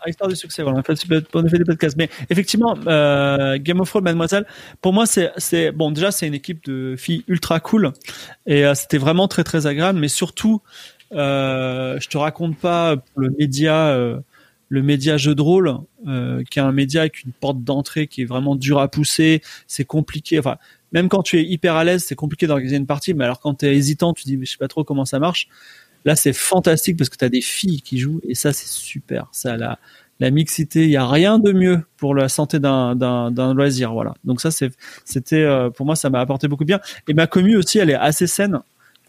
Ah, 0.02 0.08
histoire 0.08 0.30
de 0.30 0.34
succès, 0.34 0.62
voilà, 0.62 0.78
on 0.78 0.80
a 0.80 0.82
fait, 0.96 1.24
on 1.34 1.44
a 1.44 1.48
fait 1.48 1.58
des 1.58 1.64
podcasts. 1.64 1.96
Mais 1.96 2.08
effectivement, 2.30 2.74
euh, 2.86 3.58
Game 3.60 3.80
of 3.80 3.88
Thrones, 3.88 4.04
Mademoiselle, 4.04 4.46
pour 4.80 4.92
moi, 4.94 5.04
c'est, 5.04 5.30
c'est 5.36 5.72
bon. 5.72 5.90
Déjà, 5.90 6.10
c'est 6.10 6.26
une 6.26 6.32
équipe 6.34 6.64
de 6.64 6.94
filles 6.96 7.24
ultra 7.28 7.58
cool, 7.60 7.92
et 8.46 8.64
euh, 8.64 8.74
c'était 8.74 8.98
vraiment 8.98 9.28
très 9.28 9.44
très 9.44 9.66
agréable. 9.66 9.98
Mais 9.98 10.08
surtout, 10.08 10.62
je 11.12 12.08
te 12.08 12.16
raconte 12.18 12.56
pas 12.58 12.96
pour 12.96 13.20
le 13.20 13.30
média, 13.38 13.96
le 14.70 14.82
média 14.82 15.16
jeu 15.16 15.34
de 15.34 15.42
rôle, 15.42 15.74
euh, 16.06 16.42
qui 16.48 16.60
est 16.60 16.62
un 16.62 16.72
média 16.72 17.02
avec 17.02 17.24
une 17.24 17.32
porte 17.32 17.62
d'entrée 17.62 18.06
qui 18.06 18.22
est 18.22 18.24
vraiment 18.24 18.54
dur 18.54 18.78
à 18.78 18.88
pousser. 18.88 19.42
C'est 19.66 19.84
compliqué. 19.84 20.40
Même 20.92 21.08
quand 21.08 21.22
tu 21.22 21.38
es 21.38 21.44
hyper 21.44 21.74
à 21.74 21.84
l'aise, 21.84 22.04
c'est 22.04 22.14
compliqué 22.14 22.46
d'organiser 22.46 22.76
une 22.76 22.86
partie. 22.86 23.12
Mais 23.12 23.24
alors 23.24 23.40
quand 23.40 23.54
tu 23.54 23.66
es 23.66 23.76
hésitant, 23.76 24.14
tu 24.14 24.24
dis, 24.24 24.38
je 24.40 24.50
sais 24.50 24.56
pas 24.56 24.68
trop 24.68 24.84
comment 24.84 25.04
ça 25.04 25.18
marche. 25.18 25.48
Là, 26.04 26.16
c'est 26.16 26.32
fantastique 26.32 26.96
parce 26.96 27.10
que 27.10 27.16
tu 27.16 27.24
as 27.24 27.28
des 27.28 27.40
filles 27.40 27.82
qui 27.82 27.98
jouent 27.98 28.20
et 28.26 28.36
ça, 28.36 28.52
c'est 28.52 28.68
super. 28.68 29.28
Ça, 29.32 29.56
la, 29.56 30.30
mixité, 30.30 30.84
il 30.84 30.90
y 30.90 30.96
a 30.96 31.06
rien 31.06 31.38
de 31.38 31.52
mieux 31.52 31.82
pour 31.96 32.14
la 32.14 32.28
santé 32.28 32.60
d'un 32.60 33.54
loisir, 33.54 33.92
voilà. 33.92 34.14
Donc 34.24 34.40
ça, 34.40 34.50
c'était 34.50 35.42
euh, 35.42 35.70
pour 35.70 35.84
moi, 35.84 35.96
ça 35.96 36.10
m'a 36.10 36.20
apporté 36.20 36.46
beaucoup 36.46 36.64
de 36.64 36.68
bien. 36.68 36.80
Et 37.08 37.14
ma 37.14 37.26
commu 37.26 37.56
aussi, 37.56 37.78
elle 37.78 37.90
est 37.90 37.94
assez 37.94 38.26
saine. 38.26 38.60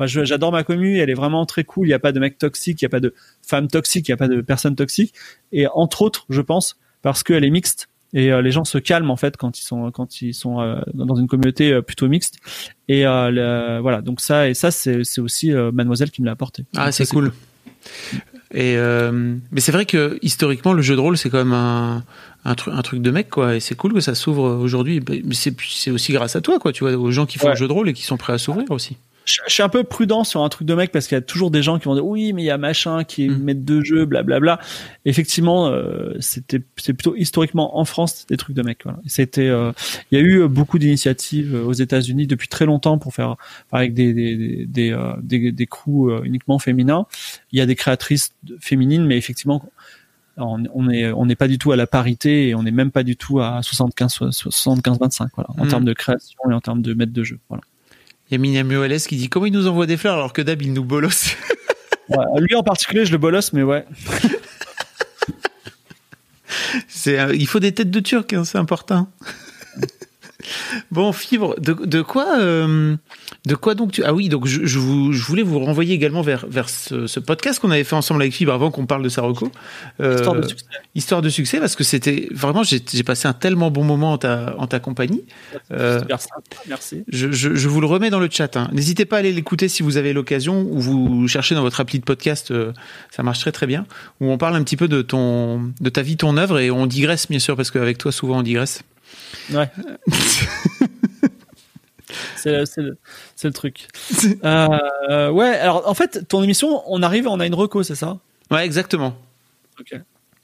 Enfin, 0.03 0.23
j'adore 0.23 0.51
ma 0.51 0.63
commu, 0.63 0.97
elle 0.97 1.09
est 1.09 1.13
vraiment 1.15 1.45
très 1.45 1.63
cool. 1.63 1.87
Il 1.87 1.89
n'y 1.89 1.93
a 1.93 1.99
pas 1.99 2.11
de 2.11 2.19
mecs 2.19 2.37
toxiques, 2.37 2.81
il 2.81 2.85
n'y 2.85 2.87
a 2.87 2.89
pas 2.89 2.99
de 2.99 3.13
femmes 3.41 3.67
toxiques, 3.67 4.07
il 4.07 4.11
n'y 4.11 4.15
a 4.15 4.17
pas 4.17 4.27
de 4.27 4.41
personnes 4.41 4.75
toxiques. 4.75 5.13
Et 5.51 5.67
entre 5.73 6.01
autres, 6.01 6.25
je 6.29 6.41
pense, 6.41 6.77
parce 7.01 7.23
qu'elle 7.23 7.43
est 7.43 7.49
mixte 7.49 7.87
et 8.13 8.31
euh, 8.33 8.41
les 8.41 8.51
gens 8.51 8.65
se 8.65 8.77
calment 8.77 9.09
en 9.09 9.15
fait 9.15 9.37
quand 9.37 9.57
ils 9.57 9.63
sont 9.63 9.89
quand 9.91 10.21
ils 10.21 10.33
sont 10.33 10.59
euh, 10.59 10.81
dans 10.93 11.15
une 11.15 11.27
communauté 11.27 11.71
euh, 11.71 11.81
plutôt 11.81 12.09
mixte. 12.09 12.39
Et 12.89 13.03
le- 13.03 13.79
voilà, 13.81 14.01
donc 14.01 14.19
ça 14.19 14.49
et 14.49 14.53
ça, 14.53 14.69
c'est 14.71 15.01
aussi 15.19 15.51
Mademoiselle 15.51 16.11
qui 16.11 16.21
me 16.21 16.25
l'a 16.25 16.33
apporté. 16.33 16.65
Ah, 16.75 16.91
c'est 16.91 17.07
cool. 17.07 17.31
Et 18.53 18.75
mais 19.51 19.61
c'est 19.61 19.71
vrai 19.71 19.85
que 19.85 20.17
historiquement, 20.21 20.73
le 20.73 20.81
jeu 20.81 20.95
de 20.95 20.99
rôle, 20.99 21.17
c'est 21.17 21.29
quand 21.29 21.37
même 21.37 21.53
un, 21.53 22.03
un, 22.43 22.55
truc, 22.55 22.73
un 22.75 22.81
truc 22.81 23.01
de 23.01 23.11
mec, 23.11 23.29
quoi. 23.29 23.55
Et 23.55 23.59
c'est 23.61 23.75
cool 23.75 23.93
que 23.93 24.01
ça 24.01 24.13
s'ouvre 24.13 24.43
aujourd'hui. 24.57 25.01
Mais 25.07 25.33
c'est 25.33 25.55
c'est 25.69 25.91
aussi 25.91 26.11
grâce 26.11 26.35
à 26.35 26.41
toi, 26.41 26.59
quoi. 26.59 26.73
Tu 26.73 26.83
vois, 26.83 26.93
aux 26.97 27.11
gens 27.11 27.25
qui 27.25 27.37
font 27.37 27.47
Ouais. 27.47 27.53
le 27.53 27.57
jeu 27.57 27.67
de 27.67 27.73
rôle 27.73 27.87
et 27.89 27.93
qui 27.93 28.03
sont 28.03 28.17
prêts 28.17 28.33
à 28.33 28.37
s'ouvrir 28.37 28.69
aussi. 28.71 28.97
Je, 29.25 29.39
je 29.47 29.53
suis 29.53 29.63
un 29.63 29.69
peu 29.69 29.83
prudent 29.83 30.23
sur 30.23 30.43
un 30.43 30.49
truc 30.49 30.67
de 30.67 30.73
mec 30.73 30.91
parce 30.91 31.07
qu'il 31.07 31.15
y 31.15 31.19
a 31.19 31.21
toujours 31.21 31.51
des 31.51 31.61
gens 31.61 31.77
qui 31.79 31.85
vont 31.85 31.93
dire 31.93 32.05
oui 32.05 32.33
mais 32.33 32.41
il 32.41 32.45
y 32.45 32.49
a 32.51 32.57
machin 32.57 33.03
qui 33.03 33.25
est 33.25 33.29
Mm. 33.29 33.43
maître 33.43 33.63
de 33.63 33.81
jeu 33.81 34.05
blablabla 34.05 34.59
effectivement 35.05 35.67
euh, 35.67 36.15
c'était 36.19 36.61
c'est 36.77 36.93
plutôt 36.93 37.15
historiquement 37.15 37.77
en 37.77 37.85
France 37.85 38.25
des 38.27 38.37
trucs 38.37 38.55
de 38.55 38.63
mec 38.63 38.79
voilà. 38.83 38.99
c'était 39.05 39.47
euh, 39.47 39.71
il 40.11 40.17
y 40.19 40.21
a 40.21 40.23
eu 40.25 40.47
beaucoup 40.47 40.79
d'initiatives 40.79 41.55
euh, 41.55 41.63
aux 41.63 41.73
États-Unis 41.73 42.25
depuis 42.27 42.47
très 42.47 42.65
longtemps 42.65 42.97
pour 42.97 43.13
faire 43.13 43.35
avec 43.71 43.93
des 43.93 44.13
des 44.13 44.35
des 44.37 44.65
des, 44.65 44.91
euh, 44.91 45.13
des, 45.21 45.51
des 45.51 45.65
crews 45.67 46.09
euh, 46.09 46.21
uniquement 46.23 46.57
féminins 46.59 47.05
il 47.51 47.59
y 47.59 47.61
a 47.61 47.65
des 47.65 47.75
créatrices 47.75 48.33
féminines 48.59 49.05
mais 49.05 49.17
effectivement 49.17 49.63
on 50.37 50.63
on 50.73 50.89
est 50.89 51.11
on 51.11 51.25
n'est 51.25 51.35
pas 51.35 51.47
du 51.47 51.57
tout 51.59 51.71
à 51.71 51.75
la 51.75 51.85
parité 51.87 52.47
et 52.49 52.55
on 52.55 52.63
n'est 52.63 52.71
même 52.71 52.89
pas 52.91 53.03
du 53.03 53.15
tout 53.17 53.39
à 53.39 53.61
75 53.61 54.31
75 54.31 54.97
25 54.99 55.29
voilà 55.35 55.49
en 55.57 55.65
Mm. 55.65 55.67
termes 55.67 55.85
de 55.85 55.93
création 55.93 56.39
et 56.49 56.53
en 56.53 56.61
termes 56.61 56.81
de 56.81 56.93
maître 56.93 57.13
de 57.13 57.23
jeu 57.23 57.37
voilà 57.49 57.61
Il 58.31 58.35
y 58.35 58.37
a 58.37 58.39
Miniam 58.39 58.71
OLS 58.71 59.01
qui 59.07 59.17
dit 59.17 59.27
comment 59.27 59.45
il 59.45 59.51
nous 59.51 59.67
envoie 59.67 59.85
des 59.85 59.97
fleurs 59.97 60.15
alors 60.15 60.31
que 60.31 60.41
d'hab 60.41 60.61
il 60.61 60.71
nous 60.73 60.85
bolosse. 60.85 61.35
Ouais, 62.09 62.25
lui 62.41 62.55
en 62.55 62.63
particulier, 62.63 63.05
je 63.05 63.13
le 63.13 63.17
bolosse, 63.17 63.53
mais 63.53 63.63
ouais. 63.63 63.85
C'est, 66.89 67.17
euh, 67.17 67.33
il 67.33 67.47
faut 67.47 67.61
des 67.61 67.71
têtes 67.71 67.89
de 67.89 68.01
turc, 68.01 68.33
hein, 68.33 68.43
c'est 68.43 68.57
important. 68.57 69.09
bon, 70.91 71.11
Fibre, 71.11 71.55
de, 71.59 71.73
de 71.73 72.01
quoi, 72.01 72.39
euh, 72.39 72.95
de 73.45 73.55
quoi 73.55 73.75
donc 73.75 73.91
tu 73.91 74.03
Ah 74.03 74.13
oui, 74.13 74.29
donc 74.29 74.45
je, 74.47 74.65
je, 74.65 74.79
vous, 74.79 75.13
je 75.13 75.23
voulais 75.23 75.43
vous 75.43 75.59
renvoyer 75.59 75.93
également 75.93 76.21
vers 76.21 76.45
vers 76.47 76.69
ce, 76.69 77.07
ce 77.07 77.19
podcast 77.19 77.59
qu'on 77.59 77.71
avait 77.71 77.83
fait 77.83 77.95
ensemble 77.95 78.21
avec 78.21 78.33
Fibre 78.33 78.53
avant 78.53 78.71
qu'on 78.71 78.85
parle 78.85 79.03
de 79.03 79.09
Saroko. 79.09 79.51
Euh, 79.99 80.15
Histoire 80.17 80.35
de 80.35 80.47
succès. 80.47 80.65
Histoire 80.95 81.21
de 81.21 81.29
succès, 81.29 81.59
parce 81.59 81.75
que 81.75 81.83
c'était 81.83 82.27
vraiment, 82.31 82.63
j'ai 82.63 82.79
passé 83.03 83.27
un 83.27 83.33
tellement 83.33 83.71
bon 83.71 83.83
moment 83.83 84.13
en 84.13 84.17
ta, 84.17 84.55
en 84.57 84.67
ta 84.67 84.79
compagnie. 84.79 85.23
Euh, 85.71 86.01
merci. 86.67 87.03
Je, 87.07 87.31
je, 87.31 87.55
je 87.55 87.67
vous 87.67 87.81
le 87.81 87.87
remets 87.87 88.09
dans 88.09 88.19
le 88.19 88.29
chat. 88.31 88.55
hein. 88.57 88.69
N'hésitez 88.73 89.05
pas 89.05 89.17
à 89.17 89.19
aller 89.19 89.31
l'écouter 89.33 89.67
si 89.67 89.83
vous 89.83 89.97
avez 89.97 90.13
l'occasion 90.13 90.61
ou 90.69 90.79
vous 90.79 91.27
cherchez 91.27 91.55
dans 91.55 91.61
votre 91.61 91.79
appli 91.79 91.99
de 91.99 92.03
podcast. 92.03 92.51
euh, 92.51 92.71
ça 93.09 93.23
marche 93.23 93.39
très 93.39 93.51
très 93.51 93.67
bien. 93.67 93.85
Où 94.19 94.29
on 94.31 94.37
parle 94.37 94.55
un 94.55 94.63
petit 94.63 94.77
peu 94.77 94.87
de 94.87 95.01
ton, 95.01 95.71
de 95.79 95.89
ta 95.89 96.01
vie, 96.01 96.17
ton 96.17 96.37
œuvre 96.37 96.59
et 96.59 96.71
on 96.71 96.85
digresse 96.85 97.27
bien 97.29 97.39
sûr 97.39 97.55
parce 97.55 97.71
qu'avec 97.71 97.97
toi 97.97 98.11
souvent 98.11 98.39
on 98.39 98.41
digresse. 98.43 98.81
Ouais. 99.51 99.69
c'est 102.35 102.51
le, 102.77 102.97
c'est 103.35 103.47
le 103.47 103.53
truc. 103.53 103.87
Euh, 104.43 105.29
ouais, 105.31 105.55
alors 105.57 105.87
en 105.87 105.93
fait, 105.93 106.27
ton 106.27 106.43
émission, 106.43 106.81
on 106.87 107.01
arrive, 107.03 107.27
on 107.27 107.39
a 107.39 107.45
une 107.45 107.55
reco, 107.55 107.83
c'est 107.83 107.95
ça? 107.95 108.17
Ouais, 108.49 108.65
exactement. 108.65 109.15
Ok. 109.79 109.99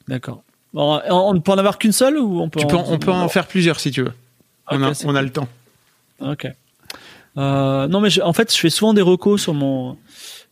D'accord. 0.06 0.42
Bon, 0.72 1.00
on, 1.08 1.34
on 1.36 1.40
peut 1.40 1.52
en 1.52 1.58
avoir 1.58 1.78
qu'une 1.78 1.92
seule 1.92 2.18
ou 2.18 2.40
on 2.40 2.48
peut 2.48 2.60
Tu 2.60 2.66
peux, 2.66 2.76
en- 2.76 2.90
on 2.90 2.98
peut 2.98 3.10
en 3.10 3.28
faire 3.28 3.46
plusieurs 3.46 3.80
si 3.80 3.90
tu 3.90 4.02
veux. 4.02 4.12
On 4.70 4.82
a, 4.82 4.92
on 5.06 5.14
a 5.14 5.22
le 5.22 5.30
temps. 5.30 5.48
Ok. 6.20 6.46
Euh, 7.36 7.86
non 7.86 8.00
mais 8.00 8.10
je- 8.10 8.20
en 8.22 8.32
fait 8.32 8.52
je 8.52 8.58
fais 8.58 8.70
souvent 8.70 8.92
des 8.94 9.02
recos 9.02 9.40
sur 9.40 9.54
mon 9.54 9.96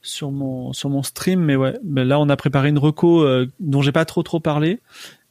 sur 0.03 0.31
mon 0.31 0.73
sur 0.73 0.89
mon 0.89 1.03
stream 1.03 1.41
mais 1.41 1.57
ouais 1.57 1.75
mais 1.83 2.05
là 2.05 2.21
on 2.21 2.29
a 2.29 2.37
préparé 2.37 2.69
une 2.69 2.79
reco 2.79 3.23
euh, 3.25 3.51
dont 3.59 3.83
j'ai 3.83 3.91
pas 3.91 4.05
trop 4.05 4.23
trop 4.23 4.39
parlé 4.39 4.79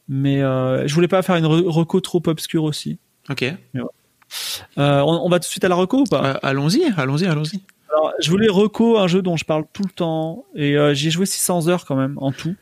mais 0.08 0.42
euh, 0.42 0.86
je 0.86 0.94
voulais 0.94 1.08
pas 1.08 1.22
faire 1.22 1.36
une 1.36 1.46
re- 1.46 1.66
reco 1.68 2.00
trop 2.00 2.22
obscure 2.26 2.64
aussi. 2.64 2.98
Ok. 3.28 3.42
Euh, 3.44 5.00
on, 5.00 5.24
on 5.24 5.28
va 5.28 5.38
tout 5.38 5.46
de 5.46 5.50
suite 5.50 5.64
à 5.64 5.68
la 5.68 5.74
reco 5.74 5.98
ou 6.00 6.04
pas? 6.04 6.24
Euh, 6.24 6.38
allons-y, 6.42 6.82
allons-y, 6.96 7.26
allons-y. 7.26 7.60
Alors, 7.90 8.12
je 8.20 8.30
voulais 8.30 8.48
reco 8.48 8.98
un 8.98 9.06
jeu 9.06 9.22
dont 9.22 9.36
je 9.36 9.44
parle 9.44 9.64
tout 9.72 9.82
le 9.84 9.90
temps 9.90 10.44
et 10.54 10.76
euh, 10.76 10.94
j'y 10.94 11.08
ai 11.08 11.10
joué 11.10 11.26
600 11.26 11.68
heures 11.68 11.84
quand 11.84 11.96
même 11.96 12.18
en 12.20 12.32
tout. 12.32 12.54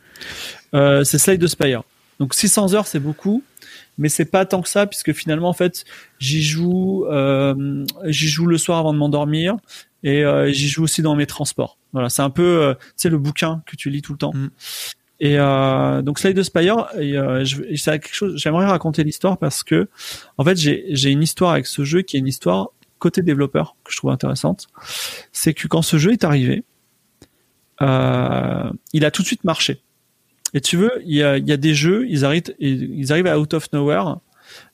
C'est 0.73 1.19
Slide 1.19 1.41
the 1.41 1.47
Spire. 1.47 1.83
Donc 2.21 2.35
600 2.35 2.75
heures 2.75 2.87
c'est 2.87 3.01
beaucoup, 3.01 3.43
mais 3.99 4.09
c'est 4.09 4.25
pas 4.25 4.45
tant 4.47 4.63
que 4.63 4.69
ça 4.69 4.87
puisque 4.87 5.13
finalement 5.13 5.49
en 5.49 5.53
fait 5.53 5.85
j'y 6.21 6.43
joue, 6.43 7.05
j'y 8.05 8.29
joue 8.29 8.47
le 8.47 8.59
soir 8.59 8.79
avant 8.79 8.93
de 8.93 8.99
m'endormir 8.99 9.57
et 10.05 10.25
j'y 10.49 10.69
joue 10.69 10.85
aussi 10.85 11.03
dans 11.03 11.17
mes 11.17 11.27
transports. 11.27 11.79
Voilà, 11.93 12.09
c'est 12.09 12.23
un 12.23 12.31
peu, 12.31 12.77
c'est 12.97 13.09
le 13.09 13.19
bouquin 13.19 13.63
que 13.67 13.75
tu 13.77 13.91
lis 13.91 14.03
tout 14.03 14.13
le 14.13 14.19
temps. 14.19 14.33
Mm. 14.35 14.51
Et 15.21 15.39
euh, 15.39 16.03
donc 16.03 16.19
Slide 16.19 16.43
Spire, 16.43 16.87
et, 16.99 17.17
euh, 17.17 17.45
je, 17.45 17.63
et 17.63 17.77
quelque 17.77 18.13
chose. 18.15 18.37
J'aimerais 18.37 18.67
raconter 18.67 19.05
l'histoire 19.05 19.39
parce 19.39 19.63
que, 19.63 19.89
en 20.39 20.45
fait, 20.45 20.57
j'ai 20.57 20.87
j'ai 20.91 21.11
une 21.11 21.23
histoire 21.23 21.53
avec 21.53 21.67
ce 21.67 21.85
jeu 21.85 22.03
qui 22.03 22.17
est 22.17 22.21
une 22.21 22.27
histoire 22.27 22.69
côté 22.99 23.23
développeur 23.23 23.77
que 23.85 23.93
je 23.93 23.97
trouve 23.99 24.11
intéressante. 24.11 24.67
C'est 25.33 25.55
que 25.55 25.69
quand 25.69 25.83
ce 25.83 25.99
jeu 25.99 26.13
est 26.13 26.25
arrivé, 26.25 26.65
euh, 27.81 28.71
il 28.93 29.05
a 29.05 29.11
tout 29.11 29.23
de 29.23 29.27
suite 29.27 29.45
marché. 29.45 29.81
Et 30.53 30.61
tu 30.61 30.77
veux, 30.77 30.93
il 31.05 31.15
y 31.17 31.23
a, 31.23 31.37
il 31.37 31.47
y 31.49 31.53
a 31.53 31.57
des 31.57 31.75
jeux, 31.75 32.07
ils 32.09 32.25
arrivent, 32.25 32.55
ils 32.59 33.11
arrivent 33.13 33.27
à 33.27 33.39
out 33.39 33.55
of 33.55 33.73
nowhere, 33.73 34.17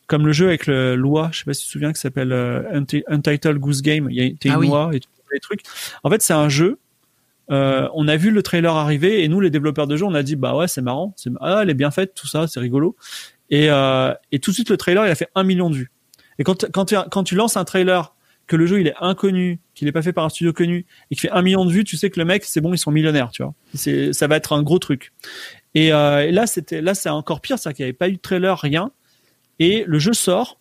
comme 0.06 0.26
le 0.26 0.32
jeu 0.32 0.48
avec 0.48 0.66
le 0.66 0.94
loi, 0.94 1.30
je 1.32 1.38
sais 1.38 1.44
pas 1.44 1.54
si 1.54 1.62
tu 1.62 1.66
te 1.68 1.72
souviens, 1.72 1.92
qui 1.92 2.00
s'appelle 2.00 2.32
euh, 2.32 2.62
Unti- 2.72 3.02
Untitled 3.08 3.58
Goose 3.58 3.80
Game. 3.82 4.08
Il 4.10 4.16
y 4.16 4.20
a 4.26 4.34
Ah 4.44 4.54
une 4.54 4.60
oui. 4.60 4.66
loi 4.68 4.90
et 4.92 5.00
tout, 5.00 5.08
les 5.32 5.40
trucs. 5.40 5.62
En 6.02 6.10
fait, 6.10 6.20
c'est 6.22 6.32
un 6.34 6.48
jeu. 6.48 6.78
Euh, 7.50 7.88
on 7.94 8.06
a 8.08 8.16
vu 8.16 8.30
le 8.30 8.42
trailer 8.42 8.76
arriver 8.76 9.24
et 9.24 9.28
nous, 9.28 9.40
les 9.40 9.50
développeurs 9.50 9.86
de 9.86 9.96
jeux, 9.96 10.04
on 10.04 10.14
a 10.14 10.22
dit 10.22 10.36
bah 10.36 10.54
ouais, 10.54 10.68
c'est 10.68 10.82
marrant, 10.82 11.12
c'est 11.16 11.30
ah, 11.40 11.60
elle 11.62 11.70
est 11.70 11.74
bien 11.74 11.90
faite, 11.90 12.14
tout 12.14 12.28
ça, 12.28 12.46
c'est 12.46 12.60
rigolo. 12.60 12.96
Et, 13.50 13.70
euh, 13.70 14.14
et 14.30 14.38
tout 14.38 14.50
de 14.50 14.54
suite, 14.54 14.70
le 14.70 14.76
trailer, 14.76 15.06
il 15.06 15.10
a 15.10 15.14
fait 15.14 15.28
un 15.34 15.42
million 15.42 15.70
de 15.70 15.74
vues. 15.74 15.90
Et 16.38 16.44
quand, 16.44 16.70
quand, 16.70 16.86
tu, 16.86 16.96
quand 17.10 17.24
tu 17.24 17.34
lances 17.34 17.56
un 17.56 17.64
trailer, 17.64 18.14
que 18.46 18.56
le 18.56 18.66
jeu 18.66 18.80
il 18.80 18.88
est 18.88 18.94
inconnu, 19.00 19.60
qu'il 19.74 19.86
est 19.86 19.92
pas 19.92 20.02
fait 20.02 20.12
par 20.12 20.24
un 20.24 20.28
studio 20.28 20.52
connu 20.52 20.84
et 21.10 21.14
qu'il 21.14 21.20
fait 21.20 21.30
un 21.30 21.42
million 21.42 21.64
de 21.64 21.70
vues, 21.70 21.84
tu 21.84 21.96
sais 21.96 22.10
que 22.10 22.18
le 22.18 22.26
mec, 22.26 22.44
c'est 22.44 22.60
bon, 22.60 22.74
ils 22.74 22.78
sont 22.78 22.90
millionnaires, 22.90 23.30
tu 23.30 23.44
vois. 23.44 23.54
Ça 24.12 24.26
va 24.26 24.36
être 24.36 24.52
un 24.52 24.62
gros 24.64 24.80
truc. 24.80 25.12
Et, 25.76 25.92
euh, 25.92 26.26
et 26.26 26.32
là, 26.32 26.48
c'était, 26.48 26.80
là, 26.80 26.94
c'est 26.94 27.08
encore 27.08 27.40
pire, 27.40 27.60
c'est 27.60 27.72
qu'il 27.72 27.84
n'y 27.84 27.88
avait 27.88 27.92
pas 27.92 28.08
eu 28.08 28.14
de 28.14 28.20
trailer, 28.20 28.58
rien. 28.58 28.90
Et 29.60 29.84
le 29.86 29.98
jeu 30.00 30.12
sort 30.12 30.58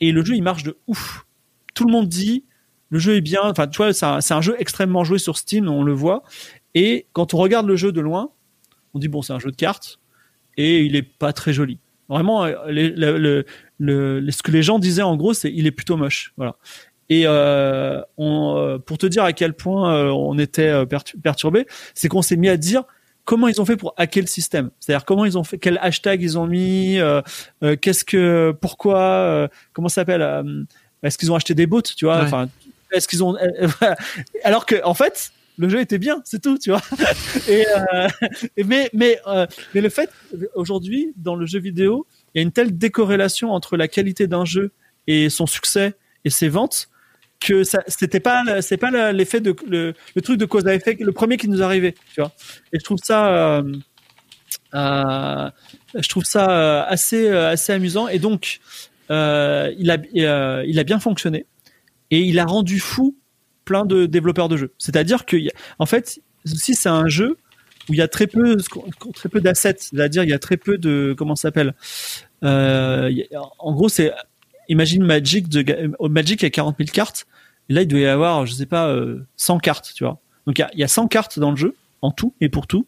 et 0.00 0.10
le 0.10 0.24
jeu 0.24 0.34
il 0.34 0.42
marche 0.42 0.64
de 0.64 0.76
ouf. 0.88 1.26
Tout 1.74 1.86
le 1.86 1.92
monde 1.92 2.08
dit 2.08 2.44
le 2.92 2.98
jeu 2.98 3.16
est 3.16 3.20
bien. 3.22 3.40
Enfin, 3.44 3.66
tu 3.66 3.78
vois, 3.78 3.92
c'est 3.94 4.04
un, 4.34 4.40
jeu 4.42 4.54
extrêmement 4.58 5.02
joué 5.02 5.18
sur 5.18 5.38
Steam, 5.38 5.66
on 5.68 5.82
le 5.82 5.92
voit. 5.94 6.22
Et 6.74 7.06
quand 7.14 7.32
on 7.34 7.38
regarde 7.38 7.66
le 7.66 7.74
jeu 7.74 7.90
de 7.90 8.00
loin, 8.02 8.30
on 8.94 8.98
dit 8.98 9.08
bon, 9.08 9.22
c'est 9.22 9.32
un 9.32 9.38
jeu 9.38 9.50
de 9.50 9.56
cartes 9.56 9.98
et 10.58 10.82
il 10.82 10.94
est 10.94 11.02
pas 11.02 11.32
très 11.32 11.52
joli. 11.54 11.78
Vraiment, 12.10 12.44
euh, 12.44 12.52
les- 12.68 12.90
le, 12.90 13.16
le, 13.16 13.46
le- 13.78 14.20
le- 14.20 14.30
ce 14.30 14.42
que 14.42 14.50
les 14.50 14.62
gens 14.62 14.78
disaient 14.78 15.00
en 15.02 15.16
gros, 15.16 15.32
c'est 15.32 15.50
il 15.50 15.66
est 15.66 15.70
plutôt 15.70 15.96
moche. 15.96 16.34
Voilà. 16.36 16.56
Et 17.08 17.22
euh, 17.26 18.02
on, 18.18 18.56
euh, 18.58 18.78
pour 18.78 18.98
te 18.98 19.06
dire 19.06 19.24
à 19.24 19.32
quel 19.32 19.54
point 19.54 20.10
on 20.12 20.38
était 20.38 20.84
pertu- 20.86 21.18
perturbé, 21.18 21.66
c'est 21.94 22.08
qu'on 22.08 22.22
s'est 22.22 22.36
mis 22.36 22.50
à 22.50 22.58
dire 22.58 22.84
comment 23.24 23.48
ils 23.48 23.58
ont 23.60 23.64
fait 23.64 23.76
pour 23.78 23.94
hacker 23.96 24.22
le 24.22 24.26
système. 24.28 24.70
C'est-à-dire 24.80 25.06
comment 25.06 25.24
ils 25.24 25.38
ont 25.38 25.44
fait, 25.44 25.56
quel 25.56 25.78
hashtag 25.80 26.20
ils 26.20 26.38
ont 26.38 26.46
mis, 26.46 26.98
euh, 26.98 27.22
euh, 27.62 27.76
qu'est-ce 27.80 28.04
que, 28.04 28.54
pourquoi, 28.60 28.98
euh, 29.00 29.48
comment 29.72 29.88
ça 29.88 29.96
s'appelle, 30.02 30.22
est-ce 31.02 31.16
qu'ils 31.18 31.32
ont 31.32 31.34
acheté 31.36 31.54
des 31.54 31.66
bots, 31.66 31.82
tu 31.82 32.04
vois, 32.04 32.18
Ouais. 32.18 32.22
enfin, 32.24 32.48
qu'ils 33.00 33.24
ont, 33.24 33.36
euh, 33.36 33.66
voilà. 33.78 33.96
alors 34.44 34.66
que 34.66 34.82
en 34.84 34.94
fait 34.94 35.32
le 35.58 35.68
jeu 35.68 35.80
était 35.80 35.98
bien, 35.98 36.22
c'est 36.24 36.40
tout, 36.40 36.58
tu 36.58 36.70
vois. 36.70 36.82
Euh, 37.48 38.08
mais 38.64 38.88
mais 38.92 39.18
euh, 39.26 39.46
mais 39.74 39.80
le 39.80 39.88
fait 39.88 40.10
aujourd'hui 40.54 41.12
dans 41.16 41.34
le 41.34 41.44
jeu 41.44 41.58
vidéo, 41.58 42.06
il 42.34 42.38
y 42.38 42.40
a 42.40 42.42
une 42.42 42.52
telle 42.52 42.76
décorrélation 42.78 43.52
entre 43.52 43.76
la 43.76 43.88
qualité 43.88 44.26
d'un 44.26 44.44
jeu 44.44 44.72
et 45.06 45.28
son 45.28 45.46
succès 45.46 45.94
et 46.24 46.30
ses 46.30 46.48
ventes 46.48 46.88
que 47.40 47.64
ça 47.64 47.82
c'était 47.88 48.20
pas 48.20 48.62
c'est 48.62 48.76
pas 48.76 49.12
l'effet 49.12 49.40
de 49.40 49.54
le, 49.66 49.94
truc 50.22 50.38
de 50.38 50.44
cause 50.44 50.66
à 50.66 50.74
effet 50.74 50.96
le 50.98 51.12
premier 51.12 51.36
qui 51.36 51.48
nous 51.48 51.62
arrivé 51.62 51.94
tu 52.14 52.20
vois 52.20 52.32
et 52.72 52.78
je 52.78 52.84
trouve 52.84 52.98
ça 53.02 53.28
euh, 53.28 53.62
euh, 54.74 55.50
je 55.94 56.08
trouve 56.08 56.24
ça 56.24 56.50
euh, 56.50 56.84
assez 56.86 57.28
euh, 57.28 57.50
assez 57.50 57.72
amusant 57.72 58.08
et 58.08 58.18
donc 58.18 58.60
euh, 59.10 59.72
il 59.78 59.90
a 59.90 59.98
euh, 60.16 60.64
il 60.66 60.78
a 60.78 60.84
bien 60.84 61.00
fonctionné 61.00 61.46
et 62.12 62.20
il 62.20 62.38
a 62.38 62.44
rendu 62.44 62.78
fou 62.78 63.16
plein 63.64 63.84
de 63.84 64.06
développeurs 64.06 64.48
de 64.48 64.56
jeux. 64.56 64.72
C'est-à-dire 64.78 65.26
que 65.26 65.36
en 65.80 65.86
fait 65.86 66.20
si 66.44 66.74
c'est 66.74 66.88
un 66.88 67.08
jeu 67.08 67.38
où 67.88 67.94
il 67.94 67.96
y 67.96 68.02
a 68.02 68.08
très 68.08 68.28
peu 68.28 68.58
très 69.14 69.28
peu 69.28 69.40
d'assets 69.40 69.76
c'est-à-dire 69.78 70.22
il 70.22 70.30
y 70.30 70.34
a 70.34 70.38
très 70.38 70.56
peu 70.56 70.78
de 70.78 71.14
comment 71.18 71.34
ça 71.34 71.48
s'appelle 71.48 71.74
euh, 72.44 73.10
en 73.58 73.72
gros 73.72 73.88
c'est 73.88 74.12
imagine 74.68 75.04
Magic 75.04 75.48
de 75.48 75.64
euh, 75.72 76.08
Magic 76.08 76.44
a 76.44 76.50
40 76.50 76.76
000 76.78 76.90
cartes 76.92 77.26
là 77.68 77.82
il 77.82 77.88
doit 77.88 78.00
y 78.00 78.06
avoir 78.06 78.46
je 78.46 78.52
sais 78.52 78.66
pas 78.66 78.88
euh, 78.88 79.26
100 79.36 79.58
cartes 79.58 79.92
tu 79.94 80.04
vois. 80.04 80.20
Donc 80.46 80.58
il 80.58 80.62
y 80.62 80.64
a, 80.64 80.70
il 80.74 80.80
y 80.80 80.84
a 80.84 80.88
100 80.88 81.08
cartes 81.08 81.38
dans 81.38 81.50
le 81.50 81.56
jeu 81.56 81.74
en 82.02 82.10
tout 82.10 82.34
et 82.40 82.48
pour 82.48 82.66
tout. 82.66 82.86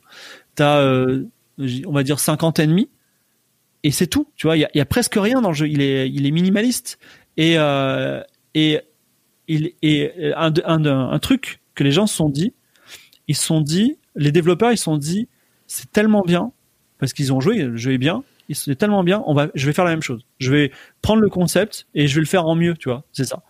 T'as 0.54 0.78
euh, 0.78 1.24
on 1.86 1.92
va 1.92 2.02
dire 2.02 2.18
50 2.18 2.58
ennemis 2.58 2.90
et 3.82 3.90
c'est 3.90 4.06
tout 4.06 4.28
tu 4.36 4.46
vois. 4.46 4.56
Il 4.56 4.68
y 4.74 4.80
a, 4.80 4.84
presque 4.84 5.14
rien 5.14 5.40
dans 5.40 5.50
le 5.50 5.54
jeu. 5.54 5.68
Il 5.68 5.80
est 5.80 6.10
il 6.10 6.26
est 6.26 6.30
minimaliste. 6.30 6.98
Et 7.36 7.58
euh, 7.58 8.22
et 8.54 8.80
il 9.48 9.72
et 9.82 10.32
un, 10.34 11.18
truc 11.18 11.60
que 11.74 11.84
les 11.84 11.90
gens 11.90 12.06
se 12.06 12.14
sont 12.14 12.28
dit 12.28 12.52
ils 13.28 13.36
se 13.36 13.44
sont 13.44 13.60
dit 13.60 13.98
les 14.16 14.32
développeurs 14.32 14.72
ils 14.72 14.78
se 14.78 14.84
sont 14.84 14.96
dit 14.96 15.28
c'est 15.66 15.90
tellement 15.90 16.22
bien 16.22 16.52
parce 16.98 17.12
qu'ils 17.12 17.32
ont 17.32 17.40
joué 17.40 17.58
le 17.62 17.76
jeu 17.76 17.92
est 17.92 17.98
bien 17.98 18.24
il 18.48 18.56
c'est 18.56 18.76
tellement 18.76 19.04
bien 19.04 19.22
on 19.26 19.34
va 19.34 19.48
je 19.54 19.66
vais 19.66 19.72
faire 19.72 19.84
la 19.84 19.90
même 19.90 20.02
chose. 20.02 20.24
Je 20.38 20.50
vais 20.50 20.70
prendre 21.02 21.22
le 21.22 21.30
concept 21.30 21.86
et 21.94 22.06
je 22.06 22.14
vais 22.14 22.20
le 22.20 22.26
faire 22.26 22.46
en 22.46 22.54
mieux 22.54 22.74
tu 22.74 22.88
vois 22.88 23.04
c'est 23.12 23.24
ça. 23.24 23.42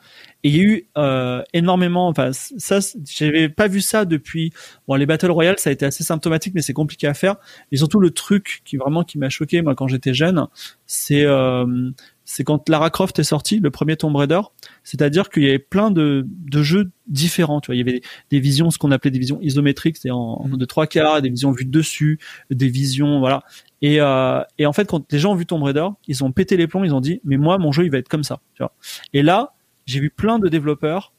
Et 0.43 0.51
il 0.51 0.57
y 0.57 0.61
a 0.61 0.63
eu 0.63 0.87
euh, 0.97 1.43
énormément 1.53 2.07
enfin 2.07 2.31
ça 2.33 2.79
j'avais 3.05 3.49
pas 3.49 3.67
vu 3.67 3.81
ça 3.81 4.05
depuis 4.05 4.53
bon 4.87 4.95
les 4.95 5.07
battle 5.07 5.31
royale 5.31 5.59
ça 5.59 5.71
a 5.71 5.73
été 5.73 5.85
assez 5.85 6.05
symptomatique 6.05 6.55
mais 6.55 6.63
c'est 6.63 6.73
compliqué 6.73 7.07
à 7.07 7.15
faire. 7.15 7.37
Et 7.73 7.77
surtout 7.77 7.99
le 7.99 8.11
truc 8.11 8.63
qui 8.65 8.77
vraiment 8.77 9.03
qui 9.03 9.19
m'a 9.19 9.31
choqué 9.31 9.63
moi 9.63 9.75
quand 9.75 9.89
j'étais 9.89 10.15
jeune 10.15 10.47
c'est 10.87 11.25
euh, 11.25 11.91
c'est 12.25 12.45
quand 12.45 12.69
Lara 12.69 12.91
Croft 12.91 13.19
est 13.19 13.25
sortie 13.25 13.61
le 13.61 13.71
premier 13.71 13.97
Tomb 13.97 14.17
Raider 14.17 14.41
c'est-à-dire 14.83 15.29
qu'il 15.29 15.45
y 15.45 15.49
avait 15.49 15.59
plein 15.59 15.91
de, 15.91 16.27
de 16.27 16.63
jeux 16.63 16.91
différents 17.07 17.61
tu 17.61 17.67
vois 17.67 17.77
il 17.77 17.79
y 17.79 17.83
avait 17.83 18.01
des, 18.01 18.03
des 18.31 18.41
visions 18.41 18.71
ce 18.71 18.79
qu'on 18.79 18.91
appelait 18.91 19.11
des 19.11 19.19
visions 19.19 19.39
isométriques 19.41 19.99
c'est 19.99 20.11
en, 20.11 20.17
en 20.19 20.49
de 20.49 20.65
trois 20.65 20.87
quarts 20.87 21.21
des 21.21 21.31
visions 21.31 21.51
vues 21.51 21.67
de 21.67 21.71
dessus 21.71 22.19
des 22.51 22.69
visions 22.69 23.21
voilà 23.21 23.43
et, 23.85 24.01
euh, 24.01 24.43
et 24.57 24.65
en 24.65 24.73
fait, 24.73 24.89
quand 24.89 25.13
les 25.13 25.19
gens 25.19 25.33
ont 25.33 25.35
vu 25.35 25.45
Tomb 25.45 25.63
Raider, 25.63 25.87
ils 26.09 26.25
ont 26.25 26.33
pété 26.33 26.57
les 26.57 26.67
plombs, 26.67 26.85
ils 26.85 26.95
ont 26.95 27.03
dit, 27.03 27.21
mais 27.23 27.37
moi, 27.37 27.59
mon 27.59 27.71
jeu, 27.71 27.85
il 27.85 27.91
va 27.91 27.99
être 27.99 28.09
comme 28.09 28.25
ça. 28.25 28.41
Tu 28.55 28.63
vois. 28.63 28.73
Et 29.13 29.23
là, 29.23 29.53
j'ai 29.85 30.01
vu 30.01 30.09
plein 30.09 30.39
de 30.39 30.49
développeurs. 30.49 31.13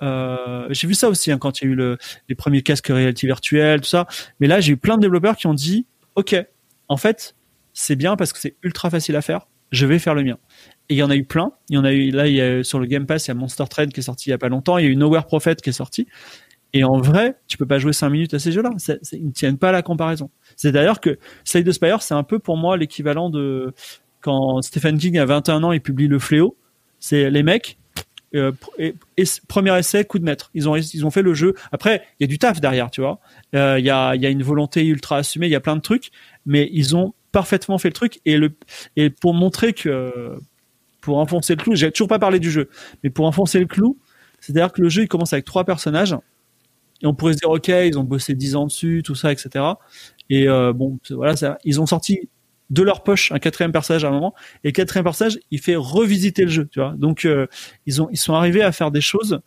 Euh, 0.00 0.66
j'ai 0.70 0.86
vu 0.86 0.94
ça 0.94 1.10
aussi 1.10 1.30
hein, 1.30 1.36
quand 1.36 1.60
il 1.60 1.64
y 1.66 1.68
a 1.68 1.70
eu 1.70 1.74
le, 1.74 1.98
les 2.30 2.34
premiers 2.34 2.62
casques 2.62 2.86
réalité 2.86 3.26
virtuelle, 3.26 3.82
tout 3.82 3.90
ça. 3.90 4.06
Mais 4.40 4.46
là, 4.46 4.58
j'ai 4.62 4.72
eu 4.72 4.78
plein 4.78 4.96
de 4.96 5.02
développeurs 5.02 5.36
qui 5.36 5.46
ont 5.46 5.52
dit, 5.52 5.86
ok, 6.14 6.34
en 6.88 6.96
fait, 6.96 7.36
c'est 7.74 7.94
bien 7.94 8.16
parce 8.16 8.32
que 8.32 8.38
c'est 8.38 8.56
ultra 8.62 8.88
facile 8.88 9.16
à 9.16 9.20
faire. 9.20 9.46
Je 9.72 9.86
vais 9.86 9.98
faire 9.98 10.14
le 10.14 10.22
mien. 10.22 10.38
Et 10.88 10.94
il 10.94 10.96
y 10.98 11.02
en 11.02 11.10
a 11.10 11.16
eu 11.16 11.24
plein. 11.24 11.52
Il 11.68 11.74
y 11.74 11.78
en 11.78 11.84
a 11.84 11.92
eu 11.92 12.10
là, 12.10 12.62
sur 12.62 12.78
le 12.78 12.86
Game 12.86 13.06
Pass, 13.06 13.26
il 13.26 13.28
y 13.28 13.30
a 13.32 13.34
Monster 13.34 13.64
Trade 13.68 13.92
qui 13.92 14.00
est 14.00 14.04
sorti 14.04 14.28
il 14.28 14.30
y 14.30 14.34
a 14.34 14.38
pas 14.38 14.48
longtemps. 14.48 14.78
Il 14.78 14.84
y 14.84 14.88
a 14.88 14.90
eu 14.90 14.96
Nowhere 14.96 15.24
Prophet 15.26 15.56
qui 15.56 15.70
est 15.70 15.72
sorti. 15.72 16.06
Et 16.74 16.84
en 16.84 17.00
vrai, 17.00 17.36
tu 17.48 17.58
peux 17.58 17.66
pas 17.66 17.78
jouer 17.78 17.92
5 17.92 18.08
minutes 18.10 18.34
à 18.34 18.38
ces 18.38 18.52
jeux-là. 18.52 18.70
Ils 19.12 19.26
ne 19.26 19.32
tiennent 19.32 19.58
pas 19.58 19.70
à 19.70 19.72
la 19.72 19.82
comparaison. 19.82 20.30
C'est 20.56 20.72
d'ailleurs 20.72 21.00
que 21.00 21.18
Slade 21.44 21.66
the 21.66 21.72
Spire, 21.72 22.02
c'est 22.02 22.14
un 22.14 22.22
peu 22.22 22.38
pour 22.38 22.56
moi 22.56 22.76
l'équivalent 22.76 23.30
de 23.30 23.74
quand 24.20 24.62
Stephen 24.62 24.98
King 24.98 25.18
a 25.18 25.26
21 25.26 25.64
ans, 25.64 25.72
il 25.72 25.80
publie 25.80 26.06
Le 26.06 26.18
Fléau. 26.18 26.56
C'est 26.98 27.30
les 27.30 27.42
mecs, 27.42 27.78
euh, 28.34 28.52
premier 29.48 29.76
essai, 29.78 30.04
coup 30.04 30.18
de 30.18 30.24
maître. 30.24 30.50
Ils 30.54 30.68
ont, 30.68 30.76
ils 30.76 31.04
ont 31.04 31.10
fait 31.10 31.22
le 31.22 31.34
jeu. 31.34 31.54
Après, 31.72 32.02
il 32.18 32.24
y 32.24 32.24
a 32.24 32.28
du 32.28 32.38
taf 32.38 32.60
derrière, 32.60 32.90
tu 32.90 33.00
vois. 33.00 33.20
Euh, 33.54 33.78
Il 33.78 33.84
y, 33.84 33.90
a, 33.90 34.14
y 34.14 34.24
a 34.24 34.30
une 34.30 34.42
volonté 34.42 34.86
ultra 34.86 35.18
assumée, 35.18 35.46
il 35.46 35.52
y 35.52 35.56
a 35.56 35.60
plein 35.60 35.76
de 35.76 35.82
trucs, 35.82 36.10
mais 36.46 36.70
ils 36.72 36.96
ont 36.96 37.12
parfaitement 37.32 37.78
fait 37.78 37.88
le 37.88 37.94
truc. 37.94 38.20
Et, 38.26 38.36
le, 38.38 38.52
et 38.96 39.10
pour 39.10 39.34
montrer 39.34 39.72
que, 39.72 40.34
pour 41.00 41.18
enfoncer 41.18 41.54
le 41.56 41.62
clou, 41.62 41.74
j'ai 41.74 41.90
toujours 41.90 42.08
pas 42.08 42.18
parlé 42.18 42.38
du 42.38 42.50
jeu, 42.50 42.68
mais 43.02 43.10
pour 43.10 43.26
enfoncer 43.26 43.58
le 43.60 43.66
clou, 43.66 43.98
c'est-à-dire 44.40 44.72
que 44.72 44.82
le 44.82 44.88
jeu, 44.88 45.02
il 45.02 45.08
commence 45.08 45.32
avec 45.32 45.44
trois 45.44 45.64
personnages. 45.64 46.16
Et 47.02 47.06
on 47.06 47.14
pourrait 47.14 47.32
se 47.32 47.38
dire, 47.38 47.50
ok, 47.50 47.68
ils 47.68 47.98
ont 47.98 48.04
bossé 48.04 48.34
10 48.34 48.56
ans 48.56 48.66
dessus, 48.66 49.02
tout 49.04 49.14
ça, 49.16 49.32
etc. 49.32 49.64
Et 50.30 50.48
euh, 50.48 50.72
bon, 50.72 50.98
voilà, 51.10 51.36
ça, 51.36 51.58
ils 51.64 51.80
ont 51.80 51.86
sorti 51.86 52.28
de 52.70 52.82
leur 52.82 53.02
poche 53.02 53.32
un 53.32 53.38
quatrième 53.40 53.72
personnage 53.72 54.04
à 54.04 54.08
un 54.08 54.12
moment. 54.12 54.34
Et 54.64 54.68
le 54.68 54.72
quatrième 54.72 55.04
personnage, 55.04 55.38
il 55.50 55.60
fait 55.60 55.76
revisiter 55.76 56.42
le 56.44 56.50
jeu, 56.50 56.68
tu 56.70 56.80
vois. 56.80 56.94
Donc, 56.96 57.24
euh, 57.24 57.46
ils 57.86 58.00
ont, 58.00 58.08
ils 58.12 58.16
sont 58.18 58.34
arrivés 58.34 58.62
à 58.62 58.72
faire 58.72 58.90
des 58.92 59.00
choses. 59.00 59.40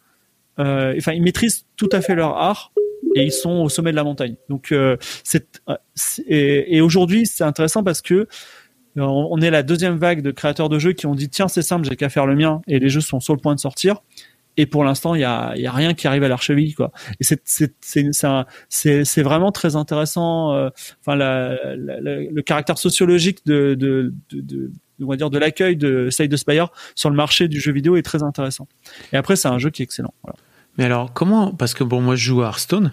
euh, 0.60 0.94
Enfin, 0.98 1.14
ils 1.14 1.24
maîtrisent 1.24 1.66
tout 1.78 1.90
à 1.94 2.02
fait 2.02 2.16
leur 2.16 2.38
art 2.38 2.72
et 3.16 3.24
ils 3.24 3.32
sont 3.32 3.62
au 3.62 3.70
sommet 3.70 3.92
de 3.92 3.96
la 3.96 4.04
montagne. 4.04 4.36
Donc, 4.50 4.72
euh, 4.72 4.98
euh, 5.70 5.76
et, 6.28 6.82
aujourd'hui, 6.82 7.26
c'est 7.26 7.44
intéressant 7.44 7.84
parce 7.84 8.02
que 8.02 8.14
euh, 8.14 8.28
on 9.02 9.42
est 9.42 9.50
la 9.50 9.64
deuxième 9.64 9.98
vague 9.98 10.22
de 10.22 10.32
créateurs 10.32 10.70
de 10.70 10.80
jeux 10.80 10.94
qui 10.94 11.06
ont 11.06 11.16
dit 11.16 11.30
tiens 11.30 11.50
c'est 11.50 11.62
simple 11.62 11.86
j'ai 11.86 11.98
qu'à 11.98 12.08
faire 12.08 12.26
le 12.26 12.34
mien 12.34 12.62
et 12.66 12.80
les 12.80 12.88
jeux 12.88 13.02
sont 13.02 13.20
sur 13.20 13.34
le 13.34 13.42
point 13.42 13.54
de 13.54 13.60
sortir 13.60 13.98
et 14.56 14.66
pour 14.66 14.86
l'instant 14.86 15.16
il 15.16 15.22
y 15.22 15.26
a, 15.26 15.54
rien 15.54 15.94
qui 15.94 16.08
arrive 16.08 16.24
à 16.24 16.30
leur 16.30 16.42
cheville 16.42 16.74
et 17.20 17.26
c'est 18.70 19.22
vraiment 19.22 19.52
très 19.52 19.76
intéressant 19.76 20.70
enfin 21.02 21.16
le 21.18 22.42
caractère 22.42 22.78
sociologique 22.78 23.46
de 23.46 24.14
on 25.02 25.08
va 25.08 25.18
dire 25.18 25.30
de 25.30 25.40
l'accueil 25.40 25.76
de 25.76 26.10
Slade 26.10 26.32
the 26.32 26.38
Spire 26.38 26.70
sur 26.96 27.10
le 27.10 27.18
marché 27.18 27.50
du 27.50 27.60
jeu 27.60 27.74
vidéo 27.74 27.98
est 27.98 28.02
très 28.02 28.24
intéressant 28.24 28.70
et 29.12 29.18
après 29.18 29.36
c'est 29.36 29.50
un 29.50 29.60
jeu 29.60 29.72
qui 29.72 29.82
est 29.82 29.84
excellent. 29.84 30.14
Mais 30.78 30.84
alors, 30.84 31.14
comment 31.14 31.52
Parce 31.52 31.74
que 31.74 31.84
bon, 31.84 32.02
moi, 32.02 32.16
je 32.16 32.26
joue 32.26 32.42
à 32.42 32.48
Hearthstone. 32.48 32.92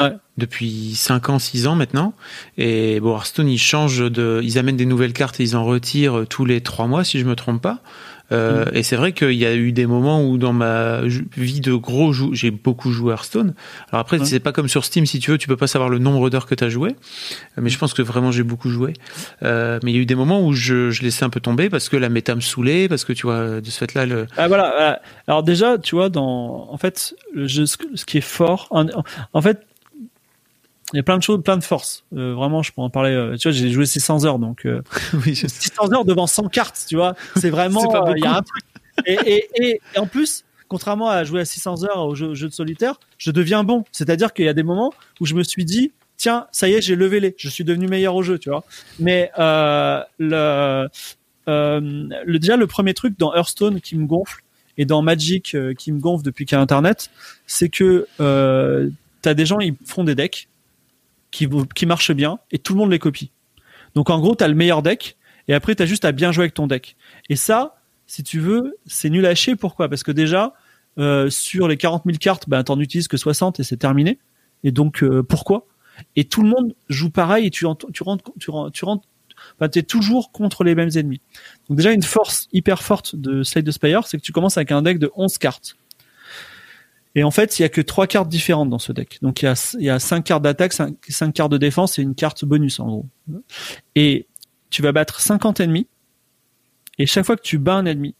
Ouais. 0.00 0.12
Depuis 0.38 0.94
5 0.94 1.28
ans, 1.28 1.38
6 1.38 1.66
ans 1.66 1.74
maintenant. 1.74 2.14
Et 2.56 2.98
bon, 3.00 3.14
Hearthstone, 3.14 3.48
ils 3.48 3.58
changent 3.58 4.10
de. 4.10 4.40
Ils 4.42 4.58
amènent 4.58 4.76
des 4.76 4.86
nouvelles 4.86 5.12
cartes 5.12 5.38
et 5.40 5.42
ils 5.42 5.56
en 5.56 5.64
retirent 5.64 6.24
tous 6.28 6.44
les 6.44 6.62
3 6.62 6.86
mois, 6.86 7.04
si 7.04 7.18
je 7.18 7.24
me 7.24 7.36
trompe 7.36 7.60
pas. 7.60 7.80
Euh, 8.32 8.64
Et 8.72 8.82
c'est 8.82 8.96
vrai 8.96 9.12
qu'il 9.12 9.32
y 9.32 9.46
a 9.46 9.54
eu 9.54 9.72
des 9.72 9.86
moments 9.86 10.24
où 10.26 10.38
dans 10.38 10.52
ma 10.52 11.00
vie 11.36 11.60
de 11.60 11.74
gros 11.74 12.12
j'ai 12.32 12.50
beaucoup 12.50 12.90
joué 12.90 13.12
Hearthstone. 13.12 13.54
Alors 13.90 14.00
après, 14.00 14.18
Ouais. 14.18 14.24
c'est 14.26 14.40
pas 14.40 14.52
comme 14.52 14.68
sur 14.68 14.84
Steam, 14.84 15.06
si 15.06 15.18
tu 15.18 15.30
veux, 15.30 15.38
tu 15.38 15.48
peux 15.48 15.56
pas 15.56 15.66
savoir 15.66 15.88
le 15.90 15.98
nombre 15.98 16.30
d'heures 16.30 16.46
que 16.46 16.54
tu 16.54 16.64
as 16.64 16.68
joué. 16.68 16.94
Mais 17.56 17.68
je 17.70 17.78
pense 17.78 17.94
que 17.94 18.02
vraiment 18.02 18.32
j'ai 18.32 18.42
beaucoup 18.42 18.70
joué. 18.70 18.94
Euh, 19.42 19.78
mais 19.82 19.92
il 19.92 19.94
y 19.94 19.98
a 19.98 20.02
eu 20.02 20.06
des 20.06 20.14
moments 20.14 20.44
où 20.46 20.52
je, 20.52 20.90
je 20.90 21.02
laissais 21.02 21.24
un 21.24 21.30
peu 21.30 21.40
tomber 21.40 21.68
parce 21.70 21.88
que 21.88 21.96
la 21.96 22.08
méta 22.08 22.34
me 22.34 22.40
saoulait, 22.40 22.88
parce 22.88 23.04
que 23.04 23.12
tu 23.12 23.26
vois, 23.26 23.60
de 23.60 23.66
ce 23.70 23.78
fait-là, 23.78 24.06
le... 24.06 24.26
Ah 24.36 24.48
voilà, 24.48 24.70
voilà. 24.76 25.02
Alors 25.28 25.42
déjà, 25.42 25.78
tu 25.78 25.94
vois, 25.94 26.08
dans 26.08 26.68
en 26.70 26.76
fait, 26.78 27.14
le 27.34 27.46
jeu, 27.46 27.66
ce 27.66 27.76
qui 28.06 28.18
est 28.18 28.20
fort, 28.20 28.66
en, 28.70 28.86
en 29.32 29.42
fait, 29.42 29.60
il 30.92 30.96
y 30.96 31.00
a 31.00 31.02
plein 31.02 31.16
de 31.16 31.22
choses, 31.22 31.42
plein 31.42 31.56
de 31.56 31.64
forces. 31.64 32.04
Euh, 32.14 32.34
vraiment, 32.34 32.62
je 32.62 32.72
pourrais 32.72 32.86
en 32.86 32.90
parler. 32.90 33.10
euh, 33.10 33.36
tu 33.36 33.48
vois, 33.48 33.56
j'ai 33.56 33.70
joué 33.70 33.86
600 33.86 34.24
heures, 34.24 34.38
donc 34.38 34.66
euh, 34.66 34.82
oui, 35.26 35.34
je 35.34 35.46
sais. 35.46 35.70
600 35.70 35.92
heures 35.92 36.04
devant 36.04 36.26
100 36.26 36.48
cartes, 36.48 36.84
tu 36.88 36.96
vois. 36.96 37.14
C'est 37.36 37.50
vraiment, 37.50 37.94
euh, 37.94 38.14
il 38.16 38.22
y 38.22 38.26
a 38.26 38.36
un 38.36 38.42
truc. 38.42 38.62
Et, 39.06 39.14
et, 39.24 39.48
et, 39.56 39.80
et 39.94 39.98
en 39.98 40.06
plus, 40.06 40.44
contrairement 40.68 41.08
à 41.08 41.24
jouer 41.24 41.40
à 41.40 41.44
600 41.44 41.84
heures 41.84 42.06
au 42.06 42.14
jeu, 42.14 42.34
jeu 42.34 42.48
de 42.48 42.52
solitaire, 42.52 43.00
je 43.18 43.30
deviens 43.30 43.64
bon. 43.64 43.84
C'est-à-dire 43.90 44.32
qu'il 44.32 44.44
y 44.44 44.48
a 44.48 44.54
des 44.54 44.62
moments 44.62 44.92
où 45.20 45.26
je 45.26 45.34
me 45.34 45.42
suis 45.42 45.64
dit, 45.64 45.92
tiens, 46.18 46.46
ça 46.52 46.68
y 46.68 46.74
est, 46.74 46.82
j'ai 46.82 46.94
levé 46.94 47.20
les, 47.20 47.34
je 47.38 47.48
suis 47.48 47.64
devenu 47.64 47.88
meilleur 47.88 48.14
au 48.14 48.22
jeu, 48.22 48.38
tu 48.38 48.50
vois. 48.50 48.64
Mais 48.98 49.30
euh, 49.38 50.02
le, 50.18 50.88
euh, 51.48 51.80
le 52.24 52.38
déjà 52.38 52.56
le 52.56 52.66
premier 52.66 52.94
truc 52.94 53.18
dans 53.18 53.34
Hearthstone 53.34 53.80
qui 53.80 53.96
me 53.96 54.06
gonfle 54.06 54.42
et 54.78 54.84
dans 54.84 55.02
Magic 55.02 55.56
qui 55.78 55.92
me 55.92 56.00
gonfle 56.00 56.24
depuis 56.24 56.44
qu'il 56.46 56.56
y 56.56 56.58
a 56.58 56.62
Internet, 56.62 57.10
c'est 57.46 57.68
que 57.68 58.06
euh, 58.20 58.88
t'as 59.20 59.34
des 59.34 59.46
gens 59.46 59.60
ils 59.60 59.74
font 59.84 60.04
des 60.04 60.14
decks 60.14 60.48
qui 61.32 61.48
qui 61.74 61.86
bien 62.14 62.38
et 62.52 62.58
tout 62.58 62.74
le 62.74 62.78
monde 62.78 62.92
les 62.92 63.00
copie. 63.00 63.32
Donc 63.96 64.10
en 64.10 64.20
gros 64.20 64.36
t'as 64.36 64.46
le 64.46 64.54
meilleur 64.54 64.82
deck 64.82 65.16
et 65.48 65.54
après 65.54 65.74
t'as 65.74 65.86
juste 65.86 66.04
à 66.04 66.12
bien 66.12 66.30
jouer 66.30 66.44
avec 66.44 66.54
ton 66.54 66.68
deck. 66.68 66.96
Et 67.28 67.36
ça, 67.36 67.80
si 68.06 68.22
tu 68.22 68.38
veux, 68.38 68.76
c'est 68.86 69.10
nul 69.10 69.26
à 69.26 69.34
chier. 69.34 69.56
Pourquoi? 69.56 69.88
Parce 69.88 70.04
que 70.04 70.12
déjà 70.12 70.54
euh, 70.98 71.30
sur 71.30 71.66
les 71.66 71.76
40 71.76 72.02
000 72.06 72.18
cartes, 72.18 72.48
ben 72.48 72.62
t'en 72.62 72.78
utilises 72.78 73.08
que 73.08 73.16
60 73.16 73.58
et 73.58 73.64
c'est 73.64 73.78
terminé. 73.78 74.20
Et 74.62 74.70
donc 74.70 75.02
euh, 75.02 75.24
pourquoi? 75.24 75.66
Et 76.16 76.24
tout 76.24 76.42
le 76.42 76.48
monde 76.48 76.74
joue 76.88 77.10
pareil 77.10 77.46
et 77.46 77.50
tu 77.50 77.60
tu 77.60 77.66
rentres 77.66 77.86
tu 78.38 78.50
rentres 78.50 78.72
tu 78.72 78.84
rentres 78.84 79.08
Enfin, 79.58 79.68
t'es 79.68 79.82
toujours 79.82 80.32
contre 80.32 80.64
les 80.64 80.74
mêmes 80.74 80.90
ennemis. 80.94 81.20
Donc 81.68 81.76
déjà 81.76 81.92
une 81.92 82.02
force 82.02 82.48
hyper 82.52 82.82
forte 82.82 83.16
de 83.16 83.42
Slade 83.42 83.66
the 83.66 83.70
Spire, 83.70 84.06
c'est 84.06 84.16
que 84.16 84.22
tu 84.22 84.32
commences 84.32 84.56
avec 84.56 84.72
un 84.72 84.82
deck 84.82 84.98
de 84.98 85.10
11 85.16 85.38
cartes. 85.38 85.76
Et 87.14 87.24
en 87.24 87.30
fait, 87.30 87.58
il 87.58 87.62
y 87.62 87.64
a 87.64 87.68
que 87.68 87.80
trois 87.80 88.06
cartes 88.06 88.28
différentes 88.28 88.70
dans 88.70 88.78
ce 88.78 88.92
deck. 88.92 89.18
Donc 89.22 89.42
il 89.42 89.54
y 89.80 89.90
a 89.90 89.98
cinq 89.98 90.22
cartes 90.22 90.42
d'attaque, 90.42 90.72
cinq, 90.72 91.32
cartes 91.34 91.52
de 91.52 91.58
défense 91.58 91.98
et 91.98 92.02
une 92.02 92.14
carte 92.14 92.44
bonus 92.44 92.80
en 92.80 92.86
gros. 92.86 93.06
Et 93.94 94.26
tu 94.70 94.80
vas 94.82 94.92
battre 94.92 95.20
50 95.20 95.60
ennemis. 95.60 95.86
Et 96.98 97.06
chaque 97.06 97.26
fois 97.26 97.36
que 97.36 97.42
tu 97.42 97.58
bats 97.58 97.74
un 97.74 97.86
ennemi, 97.86 98.14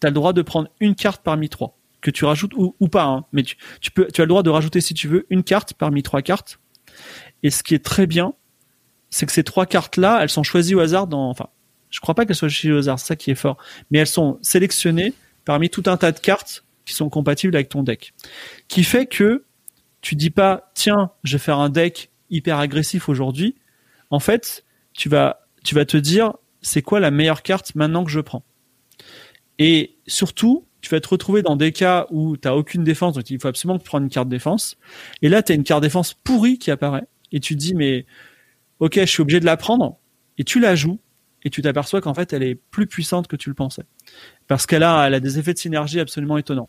tu 0.00 0.06
as 0.06 0.10
le 0.10 0.14
droit 0.14 0.32
de 0.32 0.42
prendre 0.42 0.68
une 0.80 0.94
carte 0.94 1.22
parmi 1.22 1.48
trois 1.48 1.78
que 2.00 2.10
tu 2.10 2.24
rajoutes 2.24 2.52
ou, 2.56 2.88
pas. 2.88 3.04
Hein, 3.04 3.24
mais 3.32 3.42
tu, 3.42 3.56
tu 3.80 3.90
peux, 3.90 4.06
tu 4.12 4.20
as 4.20 4.24
le 4.24 4.28
droit 4.28 4.42
de 4.42 4.50
rajouter 4.50 4.80
si 4.80 4.94
tu 4.94 5.08
veux 5.08 5.26
une 5.30 5.42
carte 5.42 5.74
parmi 5.74 6.02
trois 6.02 6.22
cartes. 6.22 6.60
Et 7.42 7.50
ce 7.50 7.62
qui 7.62 7.74
est 7.74 7.84
très 7.84 8.06
bien, 8.06 8.34
c'est 9.10 9.26
que 9.26 9.32
ces 9.32 9.44
trois 9.44 9.66
cartes-là, 9.66 10.20
elles 10.22 10.28
sont 10.28 10.42
choisies 10.42 10.74
au 10.74 10.80
hasard 10.80 11.06
dans, 11.06 11.30
enfin, 11.30 11.48
je 11.90 12.00
crois 12.00 12.14
pas 12.14 12.26
qu'elles 12.26 12.36
soient 12.36 12.48
choisies 12.48 12.72
au 12.72 12.78
hasard, 12.78 12.98
c'est 12.98 13.06
ça 13.06 13.16
qui 13.16 13.30
est 13.30 13.36
fort, 13.36 13.56
mais 13.90 13.98
elles 13.98 14.06
sont 14.06 14.38
sélectionnées 14.42 15.14
parmi 15.44 15.70
tout 15.70 15.84
un 15.86 15.96
tas 15.96 16.12
de 16.12 16.18
cartes 16.18 16.64
qui 16.88 16.94
sont 16.94 17.10
compatibles 17.10 17.54
avec 17.54 17.68
ton 17.68 17.82
deck. 17.82 18.14
Qui 18.66 18.82
fait 18.82 19.06
que 19.06 19.44
tu 20.00 20.16
dis 20.16 20.30
pas, 20.30 20.70
tiens, 20.74 21.10
je 21.22 21.36
vais 21.36 21.42
faire 21.42 21.58
un 21.58 21.68
deck 21.68 22.10
hyper 22.30 22.58
agressif 22.58 23.08
aujourd'hui. 23.08 23.56
En 24.10 24.20
fait, 24.20 24.64
tu 24.94 25.08
vas, 25.08 25.46
tu 25.64 25.74
vas 25.74 25.84
te 25.84 25.96
dire, 25.96 26.32
c'est 26.62 26.82
quoi 26.82 26.98
la 26.98 27.10
meilleure 27.10 27.42
carte 27.42 27.74
maintenant 27.74 28.04
que 28.04 28.10
je 28.10 28.20
prends? 28.20 28.44
Et 29.58 29.96
surtout, 30.06 30.66
tu 30.80 30.88
vas 30.90 31.00
te 31.00 31.08
retrouver 31.08 31.42
dans 31.42 31.56
des 31.56 31.72
cas 31.72 32.06
où 32.10 32.36
tu 32.36 32.48
aucune 32.48 32.84
défense, 32.84 33.14
donc 33.14 33.28
il 33.28 33.40
faut 33.40 33.48
absolument 33.48 33.78
que 33.78 33.82
tu 33.82 33.88
prennes 33.88 34.04
une 34.04 34.08
carte 34.08 34.28
défense. 34.28 34.76
Et 35.20 35.28
là, 35.28 35.42
tu 35.42 35.52
as 35.52 35.56
une 35.56 35.64
carte 35.64 35.82
défense 35.82 36.14
pourrie 36.14 36.58
qui 36.58 36.70
apparaît. 36.70 37.06
Et 37.32 37.40
tu 37.40 37.54
te 37.54 37.60
dis, 37.60 37.74
mais 37.74 38.06
ok, 38.78 38.94
je 39.00 39.04
suis 39.04 39.20
obligé 39.20 39.40
de 39.40 39.44
la 39.44 39.56
prendre. 39.56 39.98
Et 40.38 40.44
tu 40.44 40.60
la 40.60 40.74
joues. 40.74 41.00
Et 41.44 41.50
tu 41.50 41.62
t'aperçois 41.62 42.00
qu'en 42.00 42.14
fait, 42.14 42.32
elle 42.32 42.42
est 42.42 42.56
plus 42.56 42.86
puissante 42.86 43.28
que 43.28 43.36
tu 43.36 43.48
le 43.48 43.54
pensais. 43.54 43.84
Parce 44.48 44.66
qu'elle 44.66 44.82
a, 44.82 45.06
elle 45.06 45.14
a 45.14 45.20
des 45.20 45.38
effets 45.38 45.54
de 45.54 45.58
synergie 45.58 46.00
absolument 46.00 46.36
étonnants. 46.36 46.68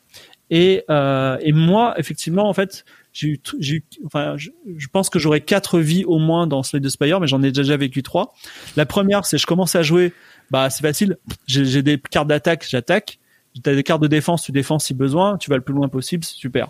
Et, 0.52 0.84
euh, 0.90 1.38
et 1.42 1.54
moi, 1.54 1.96
effectivement, 1.98 2.48
en 2.48 2.54
fait, 2.54 2.86
j'ai 3.12 3.30
eu, 3.30 3.42
j'ai 3.60 3.84
enfin, 4.06 4.36
je, 4.38 4.88
pense 4.92 5.10
que 5.10 5.18
j'aurais 5.18 5.42
quatre 5.42 5.80
vies 5.80 6.06
au 6.06 6.20
moins 6.20 6.46
dans 6.46 6.62
Slade 6.62 6.84
the 6.84 6.90
Spire, 6.90 7.20
mais 7.20 7.28
j'en 7.28 7.42
ai 7.42 7.52
déjà 7.52 7.78
vécu 7.78 8.04
trois. 8.04 8.34
La 8.76 8.86
première, 8.86 9.26
c'est 9.26 9.38
je 9.38 9.48
commence 9.48 9.76
à 9.76 9.82
jouer, 9.82 10.14
bah, 10.52 10.70
c'est 10.70 10.82
facile. 10.82 11.18
J'ai 11.48 11.66
j'ai 11.66 11.82
des 11.82 12.00
cartes 12.00 12.28
d'attaque, 12.28 12.66
j'attaque. 12.68 13.20
T'as 13.64 13.74
des 13.74 13.84
cartes 13.84 14.02
de 14.02 14.08
défense, 14.08 14.44
tu 14.44 14.52
défends 14.52 14.80
si 14.80 14.94
besoin, 14.94 15.38
tu 15.38 15.50
vas 15.50 15.58
le 15.58 15.64
plus 15.64 15.74
loin 15.74 15.90
possible, 15.90 16.24
c'est 16.24 16.36
super. 16.36 16.70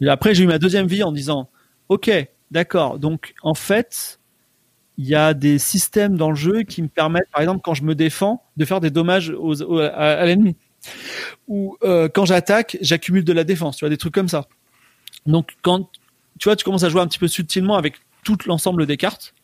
Et 0.00 0.08
après, 0.08 0.34
j'ai 0.34 0.44
eu 0.44 0.46
ma 0.46 0.58
deuxième 0.58 0.86
vie 0.86 1.02
en 1.02 1.12
disant, 1.12 1.48
ok, 1.88 2.10
d'accord, 2.50 2.98
donc 2.98 3.34
en 3.42 3.54
fait, 3.54 4.18
il 4.98 5.06
y 5.06 5.14
a 5.14 5.34
des 5.34 5.58
systèmes 5.58 6.16
dans 6.16 6.30
le 6.30 6.36
jeu 6.36 6.62
qui 6.62 6.82
me 6.82 6.88
permettent, 6.88 7.30
par 7.30 7.42
exemple, 7.42 7.60
quand 7.62 7.74
je 7.74 7.82
me 7.82 7.94
défends, 7.94 8.42
de 8.56 8.64
faire 8.64 8.80
des 8.80 8.90
dommages 8.90 9.32
à 9.94 10.24
l'ennemi. 10.24 10.56
Ou 11.48 11.76
euh, 11.82 12.08
quand 12.08 12.24
j'attaque, 12.24 12.78
j'accumule 12.80 13.24
de 13.24 13.32
la 13.32 13.44
défense, 13.44 13.76
tu 13.76 13.84
vois, 13.84 13.90
des 13.90 13.96
trucs 13.96 14.14
comme 14.14 14.28
ça. 14.28 14.46
Donc 15.26 15.56
quand 15.62 15.90
tu 16.38 16.48
vois, 16.48 16.56
tu 16.56 16.64
commences 16.64 16.84
à 16.84 16.88
jouer 16.88 17.00
un 17.00 17.06
petit 17.06 17.18
peu 17.18 17.28
subtilement 17.28 17.76
avec 17.76 17.94
tout 18.24 18.36
l'ensemble 18.46 18.86
des 18.86 18.96
cartes. 18.96 19.34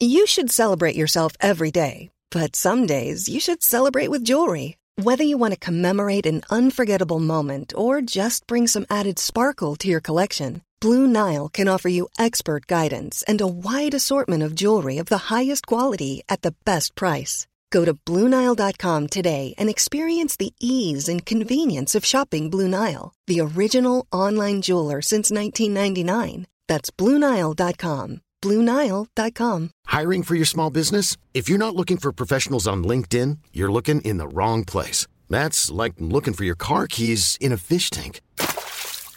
You 0.00 0.26
should 0.26 0.50
celebrate 0.50 0.94
yourself 0.94 1.32
every 1.40 1.70
day, 1.70 2.10
but 2.30 2.54
some 2.54 2.86
days 2.86 3.28
you 3.28 3.40
should 3.40 3.62
celebrate 3.62 4.10
with 4.10 4.24
jewelry. 4.24 4.76
Whether 5.02 5.24
you 5.24 5.38
want 5.38 5.52
to 5.52 5.58
commemorate 5.58 6.26
an 6.26 6.42
unforgettable 6.50 7.20
moment 7.20 7.72
or 7.74 8.02
just 8.02 8.46
bring 8.46 8.66
some 8.66 8.86
added 8.90 9.18
sparkle 9.18 9.76
to 9.76 9.88
your 9.88 10.00
collection, 10.00 10.62
Blue 10.80 11.06
Nile 11.06 11.48
can 11.48 11.68
offer 11.68 11.88
you 11.88 12.08
expert 12.18 12.66
guidance 12.66 13.24
and 13.26 13.40
a 13.40 13.46
wide 13.46 13.94
assortment 13.94 14.42
of 14.42 14.54
jewelry 14.54 14.98
of 14.98 15.06
the 15.06 15.34
highest 15.34 15.66
quality 15.66 16.22
at 16.28 16.42
the 16.42 16.54
best 16.64 16.94
price. 16.94 17.46
Go 17.70 17.84
to 17.84 17.94
BlueNile.com 17.94 19.06
today 19.08 19.54
and 19.58 19.68
experience 19.68 20.36
the 20.36 20.52
ease 20.60 21.08
and 21.08 21.24
convenience 21.26 21.94
of 21.94 22.04
shopping 22.04 22.50
Blue 22.50 22.68
Nile, 22.68 23.12
the 23.26 23.40
original 23.40 24.06
online 24.12 24.62
jeweler 24.62 25.02
since 25.02 25.30
1999. 25.30 26.46
That's 26.68 26.90
BlueNile.com. 26.90 28.20
BlueNile.com. 28.42 29.70
Hiring 29.86 30.22
for 30.22 30.34
your 30.34 30.44
small 30.44 30.70
business? 30.70 31.16
If 31.34 31.48
you're 31.48 31.58
not 31.58 31.74
looking 31.74 31.96
for 31.96 32.12
professionals 32.12 32.68
on 32.68 32.84
LinkedIn, 32.84 33.38
you're 33.52 33.72
looking 33.72 34.00
in 34.02 34.18
the 34.18 34.28
wrong 34.28 34.64
place. 34.64 35.06
That's 35.28 35.70
like 35.70 35.94
looking 35.98 36.34
for 36.34 36.44
your 36.44 36.54
car 36.54 36.86
keys 36.86 37.36
in 37.40 37.50
a 37.50 37.56
fish 37.56 37.90
tank. 37.90 38.20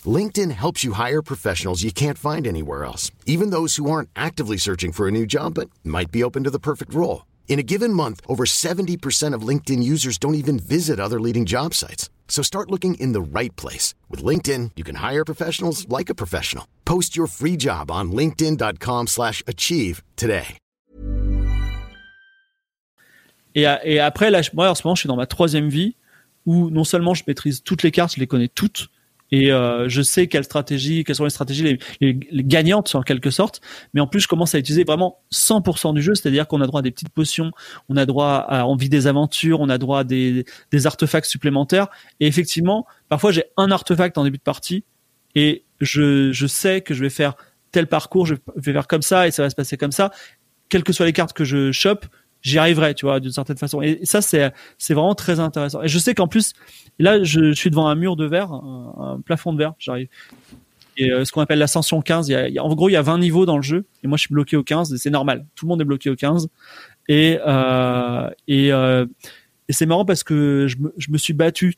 LinkedIn 0.05 0.51
helps 0.51 0.83
you 0.85 0.93
hire 0.93 1.21
professionals 1.21 1.83
you 1.83 1.91
can't 1.91 2.17
find 2.17 2.47
anywhere 2.47 2.85
else, 2.85 3.11
even 3.25 3.49
those 3.49 3.75
who 3.75 3.89
aren't 3.91 4.09
actively 4.15 4.55
searching 4.57 4.93
for 4.93 5.07
a 5.07 5.11
new 5.11 5.25
job 5.25 5.55
but 5.55 5.69
might 5.83 6.11
be 6.11 6.23
open 6.23 6.43
to 6.45 6.49
the 6.49 6.59
perfect 6.59 6.93
role. 6.93 7.25
In 7.49 7.59
a 7.59 7.63
given 7.63 7.91
month, 7.93 8.21
over 8.27 8.45
70% 8.45 9.33
of 9.33 9.41
LinkedIn 9.41 9.83
users 9.83 10.17
don't 10.17 10.35
even 10.35 10.57
visit 10.59 10.99
other 10.99 11.19
leading 11.19 11.45
job 11.45 11.73
sites. 11.73 12.09
So 12.29 12.41
start 12.43 12.69
looking 12.71 12.93
in 12.95 13.11
the 13.11 13.21
right 13.21 13.53
place. 13.57 13.95
With 14.07 14.23
LinkedIn, 14.23 14.71
you 14.77 14.83
can 14.85 14.95
hire 14.95 15.25
professionals 15.25 15.89
like 15.89 16.09
a 16.11 16.15
professional. 16.15 16.65
Post 16.85 17.17
your 17.17 17.27
free 17.27 17.57
job 17.57 17.89
on 17.91 18.11
linkedin.com 18.13 19.07
slash 19.07 19.43
achieve 19.47 20.01
today. 20.15 20.57
Et, 23.55 23.65
a- 23.65 23.79
et 23.83 23.99
après, 23.99 24.29
là, 24.29 24.41
moi, 24.53 24.69
en 24.69 24.75
ce 24.75 24.83
moment, 24.85 24.93
je 24.95 25.01
suis 25.01 25.07
dans 25.07 25.15
ma 25.15 25.25
troisième 25.25 25.69
vie 25.69 25.95
où 26.45 26.69
non 26.69 26.83
seulement 26.83 27.15
je 27.15 27.23
maîtrise 27.25 27.63
toutes 27.63 27.81
les 27.81 27.89
cartes, 27.91 28.13
je 28.13 28.19
les 28.19 28.27
connais 28.27 28.47
toutes, 28.47 28.89
et 29.31 29.51
euh, 29.51 29.87
je 29.89 30.01
sais 30.01 30.27
quelles 30.27 30.43
stratégies, 30.43 31.03
quelles 31.03 31.15
sont 31.15 31.23
les 31.23 31.29
stratégies 31.29 31.63
les, 31.63 31.79
les- 32.01 32.19
les 32.31 32.43
gagnantes 32.43 32.93
en 32.95 33.01
quelque 33.01 33.29
sorte, 33.29 33.61
mais 33.93 34.01
en 34.01 34.07
plus, 34.07 34.19
je 34.21 34.27
commence 34.27 34.55
à 34.55 34.59
utiliser 34.59 34.83
vraiment 34.83 35.19
100% 35.31 35.93
du 35.93 36.01
jeu, 36.01 36.15
c'est-à-dire 36.15 36.47
qu'on 36.47 36.61
a 36.61 36.67
droit 36.67 36.79
à 36.79 36.83
des 36.83 36.91
petites 36.91 37.09
potions, 37.09 37.51
on 37.89 37.97
a 37.97 38.05
droit 38.05 38.45
à 38.47 38.65
envie 38.65 38.89
des 38.89 39.07
aventures, 39.07 39.59
on 39.61 39.69
a 39.69 39.77
droit 39.77 39.99
à 39.99 40.03
des, 40.03 40.45
des 40.71 40.87
artefacts 40.87 41.27
supplémentaires, 41.27 41.87
et 42.19 42.27
effectivement, 42.27 42.85
parfois, 43.07 43.31
j'ai 43.31 43.43
un 43.57 43.71
artefact 43.71 44.17
en 44.17 44.23
début 44.23 44.37
de 44.37 44.43
partie, 44.43 44.83
et 45.35 45.63
je, 45.79 46.31
je 46.31 46.47
sais 46.47 46.81
que 46.81 46.93
je 46.93 47.01
vais 47.01 47.09
faire 47.09 47.35
tel 47.71 47.85
parcours, 47.87 48.25
je 48.25 48.35
vais 48.55 48.73
faire 48.73 48.87
comme 48.87 49.03
ça, 49.03 49.27
et 49.27 49.31
ça 49.31 49.43
va 49.43 49.49
se 49.49 49.55
passer 49.55 49.77
comme 49.77 49.91
ça, 49.91 50.11
quelles 50.69 50.83
que 50.83 50.93
soient 50.93 51.05
les 51.05 51.13
cartes 51.13 51.33
que 51.33 51.43
je 51.43 51.71
chope, 51.71 52.05
j'y 52.41 52.57
arriverai, 52.57 52.93
tu 52.93 53.05
vois, 53.05 53.19
d'une 53.19 53.31
certaine 53.31 53.57
façon. 53.57 53.81
Et 53.81 53.99
ça, 54.03 54.21
c'est 54.21 54.51
c'est 54.77 54.93
vraiment 54.93 55.15
très 55.15 55.39
intéressant. 55.39 55.81
Et 55.83 55.87
je 55.87 55.99
sais 55.99 56.13
qu'en 56.13 56.27
plus, 56.27 56.53
là, 56.99 57.23
je, 57.23 57.53
suis 57.53 57.69
devant 57.69 57.87
un 57.87 57.95
mur 57.95 58.15
de 58.15 58.25
verre, 58.25 58.51
un, 58.51 59.21
plafond 59.25 59.53
de 59.53 59.57
verre, 59.57 59.73
j'arrive. 59.79 60.07
Et 60.97 61.11
euh, 61.11 61.23
ce 61.23 61.31
qu'on 61.31 61.41
appelle 61.41 61.59
l'ascension 61.59 62.01
15, 62.01 62.27
il 62.27 62.31
y, 62.33 62.59
a, 62.59 62.63
en 62.63 62.75
gros, 62.75 62.89
il 62.89 62.93
y 62.93 62.97
a 62.97 63.01
20 63.01 63.19
niveaux 63.19 63.45
dans 63.45 63.55
le 63.55 63.63
jeu, 63.63 63.85
et 64.03 64.07
moi, 64.07 64.17
je 64.17 64.21
suis 64.21 64.33
bloqué 64.33 64.57
au 64.57 64.63
15, 64.63 64.93
et 64.93 64.97
c'est 64.97 65.09
normal. 65.09 65.45
Tout 65.55 65.65
le 65.65 65.69
monde 65.69 65.81
est 65.81 65.85
bloqué 65.85 66.09
au 66.09 66.15
15. 66.15 66.49
Et 67.07 67.39
euh, 67.45 68.29
et, 68.47 68.71
euh, 68.71 69.05
et 69.67 69.73
c'est 69.73 69.85
marrant 69.85 70.05
parce 70.05 70.23
que 70.23 70.67
je 70.67 70.75
je 70.97 71.11
me 71.11 71.17
suis 71.17 71.33
battu 71.33 71.75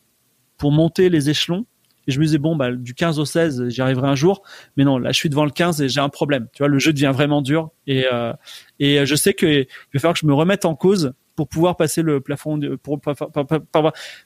pour 0.57 0.71
monter 0.71 1.09
les 1.09 1.29
échelons. 1.29 1.65
Et 2.07 2.11
je 2.11 2.19
me 2.19 2.25
disais, 2.25 2.37
bon, 2.37 2.55
bah, 2.55 2.71
du 2.71 2.93
15 2.93 3.19
au 3.19 3.25
16, 3.25 3.69
j'y 3.69 3.81
arriverai 3.81 4.07
un 4.07 4.15
jour. 4.15 4.41
Mais 4.77 4.83
non, 4.83 4.97
là, 4.97 5.11
je 5.11 5.17
suis 5.17 5.29
devant 5.29 5.45
le 5.45 5.51
15 5.51 5.81
et 5.81 5.89
j'ai 5.89 6.01
un 6.01 6.09
problème. 6.09 6.47
Tu 6.53 6.59
vois, 6.59 6.67
le 6.67 6.79
jeu 6.79 6.93
devient 6.93 7.11
vraiment 7.13 7.41
dur. 7.41 7.69
Et, 7.87 8.05
euh, 8.11 8.33
et 8.79 9.05
je 9.05 9.15
sais 9.15 9.33
qu'il 9.33 9.67
va 9.93 9.99
falloir 9.99 10.13
que 10.13 10.19
je 10.19 10.25
me 10.25 10.33
remette 10.33 10.65
en 10.65 10.75
cause 10.75 11.13
pour 11.35 11.47
pouvoir 11.47 11.77
passer 11.77 12.01
le 12.01 12.21
plafond, 12.21 12.57
de, 12.57 12.75
pour, 12.75 12.99
pour, 12.99 13.15
pour, 13.15 13.45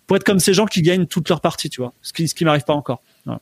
pour, 0.07 0.15
être 0.15 0.23
comme 0.23 0.39
ces 0.39 0.53
gens 0.53 0.65
qui 0.65 0.81
gagnent 0.81 1.05
toutes 1.05 1.29
leurs 1.29 1.41
parties, 1.41 1.69
tu 1.69 1.81
vois. 1.81 1.93
Ce 2.01 2.13
qui, 2.13 2.27
ce 2.27 2.35
qui 2.35 2.45
m'arrive 2.45 2.63
pas 2.63 2.73
encore. 2.73 3.01
Voilà. 3.25 3.41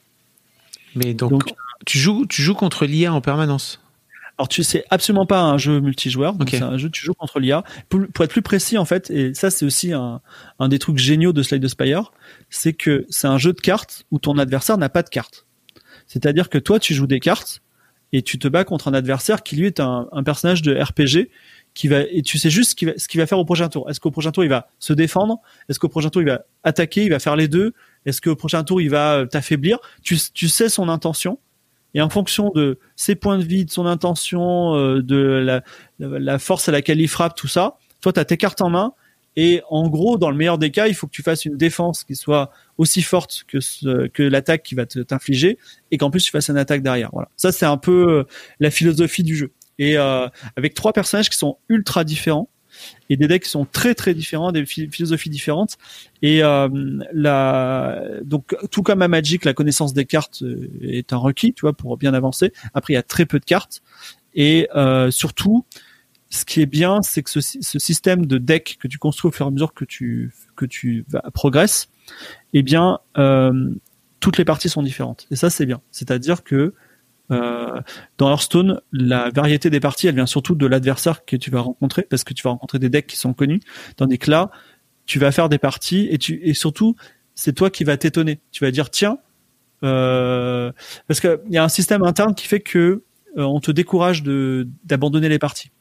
Mais 0.95 1.13
donc, 1.13 1.31
donc, 1.31 1.53
tu 1.85 1.97
joues, 1.97 2.25
tu 2.25 2.41
joues 2.41 2.55
contre 2.55 2.85
l'IA 2.85 3.13
en 3.13 3.21
permanence. 3.21 3.82
Alors 4.37 4.47
tu 4.47 4.63
sais 4.63 4.83
absolument 4.89 5.25
pas 5.25 5.41
un 5.41 5.57
jeu 5.57 5.79
multijoueur, 5.79 6.35
okay. 6.39 6.57
c'est 6.57 6.63
un 6.63 6.77
jeu 6.77 6.89
tu 6.89 7.05
joues 7.05 7.13
contre 7.13 7.39
l'IA. 7.39 7.63
Pour, 7.89 8.01
pour, 8.13 8.25
être 8.25 8.31
plus 8.31 8.41
précis 8.41 8.77
en 8.77 8.85
fait, 8.85 9.11
et 9.11 9.33
ça 9.35 9.51
c'est 9.51 9.63
aussi 9.63 9.93
un, 9.93 10.21
un 10.57 10.69
des 10.69 10.79
trucs 10.79 10.97
géniaux 10.97 11.33
de 11.33 11.43
Slide 11.43 11.63
the 11.63 11.67
Spire, 11.67 12.11
c'est 12.49 12.73
que 12.73 13.05
c'est 13.09 13.27
un 13.27 13.37
jeu 13.37 13.53
de 13.53 13.61
cartes 13.61 14.05
où 14.09 14.17
ton 14.17 14.37
adversaire 14.39 14.77
n'a 14.77 14.89
pas 14.89 15.03
de 15.03 15.09
cartes. 15.09 15.45
C'est-à-dire 16.07 16.49
que 16.49 16.57
toi 16.57 16.79
tu 16.79 16.95
joues 16.95 17.05
des 17.05 17.19
cartes 17.19 17.61
et 18.11 18.23
tu 18.23 18.39
te 18.39 18.47
bats 18.47 18.63
contre 18.63 18.87
un 18.87 18.93
adversaire 18.93 19.43
qui 19.43 19.55
lui 19.55 19.67
est 19.67 19.79
un, 19.79 20.07
un 20.11 20.23
personnage 20.23 20.63
de 20.63 20.75
RPG 20.75 21.29
qui 21.73 21.87
va 21.87 22.01
et 22.01 22.21
tu 22.21 22.37
sais 22.37 22.49
juste 22.49 22.71
ce 22.71 23.07
qu'il 23.07 23.19
va, 23.19 23.27
faire 23.27 23.39
au 23.39 23.45
prochain 23.45 23.69
tour. 23.69 23.89
Est-ce 23.89 23.99
qu'au 23.99 24.11
prochain 24.11 24.31
tour 24.31 24.43
il 24.43 24.49
va 24.49 24.67
se 24.79 24.93
défendre? 24.93 25.39
Est-ce 25.69 25.79
qu'au 25.79 25.89
prochain 25.89 26.09
tour 26.09 26.21
il 26.21 26.27
va 26.27 26.41
attaquer 26.63 27.03
Il 27.03 27.09
va 27.09 27.19
faire 27.19 27.35
les 27.35 27.47
deux? 27.47 27.73
Est-ce 28.05 28.21
qu'au 28.21 28.35
prochain 28.35 28.63
tour 28.63 28.81
il 28.81 28.89
va 28.89 29.25
t'affaiblir? 29.29 29.79
Tu, 30.03 30.17
tu 30.33 30.47
sais 30.47 30.69
son 30.69 30.89
intention 30.89 31.39
et 31.93 32.01
en 32.01 32.09
fonction 32.09 32.51
de 32.53 32.79
ses 32.95 33.15
points 33.15 33.37
de 33.37 33.43
vie, 33.43 33.65
de 33.65 33.71
son 33.71 33.85
intention, 33.85 34.75
euh, 34.75 35.01
de 35.01 35.61
la, 35.99 36.39
force 36.39 36.69
à 36.69 36.71
laquelle 36.71 37.01
il 37.01 37.07
frappe, 37.07 37.35
tout 37.35 37.47
ça, 37.47 37.77
toi, 38.01 38.11
tu 38.11 38.19
as 38.19 38.25
tes 38.25 38.37
cartes 38.37 38.61
en 38.61 38.69
main. 38.69 38.93
Et 39.35 39.61
en 39.69 39.89
gros, 39.89 40.17
dans 40.17 40.29
le 40.29 40.35
meilleur 40.35 40.59
des 40.59 40.69
cas, 40.69 40.87
il 40.87 40.93
faut 40.93 41.07
que 41.07 41.11
tu 41.11 41.23
fasses 41.23 41.45
une 41.45 41.57
défense 41.57 42.03
qui 42.03 42.15
soit 42.15 42.51
aussi 42.77 43.01
forte 43.01 43.45
que 43.47 44.23
l'attaque 44.23 44.61
qui 44.61 44.75
va 44.75 44.85
t'infliger, 44.85 45.57
et 45.89 45.97
qu'en 45.97 46.11
plus 46.11 46.23
tu 46.23 46.29
fasses 46.29 46.49
une 46.49 46.57
attaque 46.57 46.83
derrière. 46.83 47.09
Voilà. 47.13 47.29
Ça, 47.35 47.51
c'est 47.51 47.65
un 47.65 47.77
peu 47.77 48.19
euh, 48.19 48.23
la 48.59 48.69
philosophie 48.69 49.23
du 49.23 49.35
jeu. 49.35 49.51
Et 49.79 49.97
euh, 49.97 50.27
avec 50.55 50.75
trois 50.75 50.93
personnages 50.93 51.29
qui 51.29 51.37
sont 51.37 51.57
ultra 51.67 52.03
différents, 52.03 52.47
et 53.09 53.17
des 53.17 53.27
decks 53.27 53.43
qui 53.43 53.49
sont 53.49 53.65
très 53.65 53.95
très 53.95 54.13
différents, 54.13 54.51
des 54.51 54.65
philosophies 54.65 55.29
différentes. 55.29 55.77
Et 56.21 56.43
euh, 56.43 56.69
donc 58.23 58.55
tout 58.71 58.83
comme 58.83 59.01
à 59.01 59.07
Magic, 59.07 59.45
la 59.45 59.53
connaissance 59.53 59.93
des 59.93 60.05
cartes 60.05 60.41
euh, 60.43 60.69
est 60.81 61.13
un 61.13 61.17
requis, 61.17 61.53
tu 61.53 61.61
vois, 61.61 61.73
pour 61.73 61.97
bien 61.97 62.13
avancer. 62.13 62.53
Après, 62.73 62.93
il 62.93 62.95
y 62.95 62.99
a 62.99 63.03
très 63.03 63.25
peu 63.25 63.39
de 63.39 63.45
cartes 63.45 63.81
et 64.33 64.67
euh, 64.75 65.11
surtout, 65.11 65.65
ce 66.29 66.45
qui 66.45 66.61
est 66.61 66.65
bien, 66.65 67.01
c'est 67.03 67.21
que 67.21 67.29
ce, 67.29 67.39
système 67.79 68.25
de 68.25 68.37
deck 68.37 68.77
que 68.79 68.87
tu 68.87 68.97
construis 68.97 69.29
au 69.29 69.31
fur 69.31 69.45
et 69.45 69.49
à 69.49 69.51
mesure 69.51 69.73
que 69.73 69.85
tu 69.85 70.33
que 70.55 70.65
tu 70.65 71.05
progresses, 71.33 71.89
eh 72.53 72.63
bien, 72.63 72.99
toutes 74.19 74.37
les 74.37 74.45
parties 74.45 74.69
sont 74.69 74.81
différentes. 74.81 75.27
Et 75.29 75.35
ça, 75.35 75.49
c'est 75.49 75.65
bien. 75.65 75.81
C'est-à-dire 75.91 76.43
que 76.43 76.73
euh, 77.31 77.81
dans 78.17 78.29
Hearthstone, 78.29 78.81
la 78.91 79.29
variété 79.29 79.69
des 79.69 79.79
parties, 79.79 80.07
elle 80.07 80.15
vient 80.15 80.25
surtout 80.25 80.55
de 80.55 80.67
l'adversaire 80.67 81.25
que 81.25 81.35
tu 81.35 81.49
vas 81.51 81.61
rencontrer, 81.61 82.03
parce 82.03 82.23
que 82.23 82.33
tu 82.33 82.43
vas 82.43 82.51
rencontrer 82.51 82.79
des 82.79 82.89
decks 82.89 83.07
qui 83.07 83.17
sont 83.17 83.33
connus. 83.33 83.61
Tandis 83.95 84.19
que 84.19 84.29
là, 84.29 84.51
tu 85.05 85.19
vas 85.19 85.31
faire 85.31 85.49
des 85.49 85.57
parties 85.57 86.09
et 86.09 86.53
surtout, 86.53 86.95
c'est 87.35 87.53
toi 87.53 87.69
qui 87.69 87.83
vas 87.83 87.97
t'étonner. 87.97 88.39
Tu 88.51 88.63
vas 88.63 88.71
dire 88.71 88.89
tiens, 88.89 89.17
euh, 89.83 90.71
parce 91.07 91.19
qu'il 91.19 91.39
y 91.49 91.57
a 91.57 91.63
un 91.63 91.69
système 91.69 92.03
interne 92.03 92.35
qui 92.35 92.47
fait 92.47 92.61
que 92.61 93.03
euh, 93.37 93.43
on 93.43 93.59
te 93.59 93.71
décourage 93.71 94.23
d'abandonner 94.23 95.29
les 95.29 95.39
parties. 95.39 95.71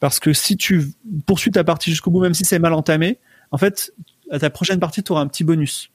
Parce 0.00 0.20
que 0.20 0.32
si 0.32 0.56
tu 0.56 0.84
poursuis 1.26 1.50
ta 1.50 1.64
partie 1.64 1.90
jusqu'au 1.90 2.10
bout, 2.10 2.20
même 2.20 2.34
si 2.34 2.44
c'est 2.44 2.58
mal 2.58 2.72
entamé, 2.72 3.18
en 3.52 3.58
fait, 3.58 3.92
à 4.30 4.38
ta 4.38 4.50
prochaine 4.50 4.80
partie, 4.80 5.02
tu 5.02 5.12
auras 5.12 5.22
un 5.22 5.28
petit 5.28 5.44
bonus. 5.44 5.90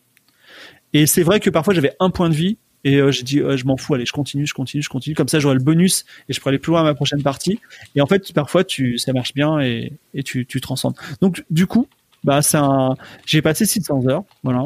Et 0.93 1.05
c'est 1.05 1.23
vrai 1.23 1.39
que 1.39 1.49
parfois 1.49 1.73
j'avais 1.73 1.93
un 1.99 2.09
point 2.09 2.29
de 2.29 2.35
vie 2.35 2.57
et 2.88 3.02
euh, 3.02 3.12
j'ai 3.12 3.23
dit, 3.23 3.39
je 3.39 3.65
m'en 3.65 3.76
fous, 3.76 3.95
allez, 3.95 4.06
je 4.06 4.13
continue, 4.13 4.47
je 4.47 4.54
continue, 4.54 4.82
je 4.82 4.88
continue. 4.88 5.13
Comme 5.13 5.28
ça, 5.28 5.39
j'aurai 5.39 5.56
le 5.56 5.62
bonus 5.62 6.06
et 6.30 6.34
je 6.34 6.39
pourrai 6.39 6.52
aller 6.52 6.58
plus 6.58 6.69
loin 6.71 6.80
à 6.80 6.84
ma 6.84 6.95
prochaine 6.95 7.21
partie. 7.21 7.60
Et 7.95 8.02
en 8.02 8.06
fait, 8.06 8.32
parfois, 8.32 8.63
tu, 8.63 8.97
ça 8.97 9.12
marche 9.12 9.34
bien 9.34 9.60
et, 9.60 9.91
et 10.13 10.23
tu, 10.23 10.45
tu 10.45 10.62
transcendes. 10.62 10.95
Donc, 11.19 11.43
du 11.50 11.67
coup, 11.67 11.89
bah, 12.23 12.41
c'est 12.41 12.56
un, 12.56 12.95
j'ai 13.26 13.41
passé 13.41 13.65
600 13.65 14.08
heures, 14.08 14.23
voilà. 14.41 14.63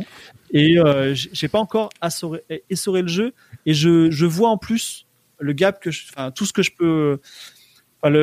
Et 0.52 0.78
euh, 0.78 1.16
j'ai 1.16 1.48
pas 1.48 1.58
encore 1.58 1.90
assoré, 2.00 2.44
essoré 2.70 3.02
le 3.02 3.08
jeu. 3.08 3.34
Et 3.66 3.74
je, 3.74 4.12
je 4.12 4.26
vois 4.28 4.50
en 4.50 4.58
plus 4.58 5.08
le 5.40 5.54
gap 5.54 5.82
que 5.82 5.90
enfin, 5.90 6.30
tout 6.30 6.46
ce 6.46 6.54
que 6.54 6.62
je 6.62 6.70
peux, 6.78 7.20
comment 8.02 8.14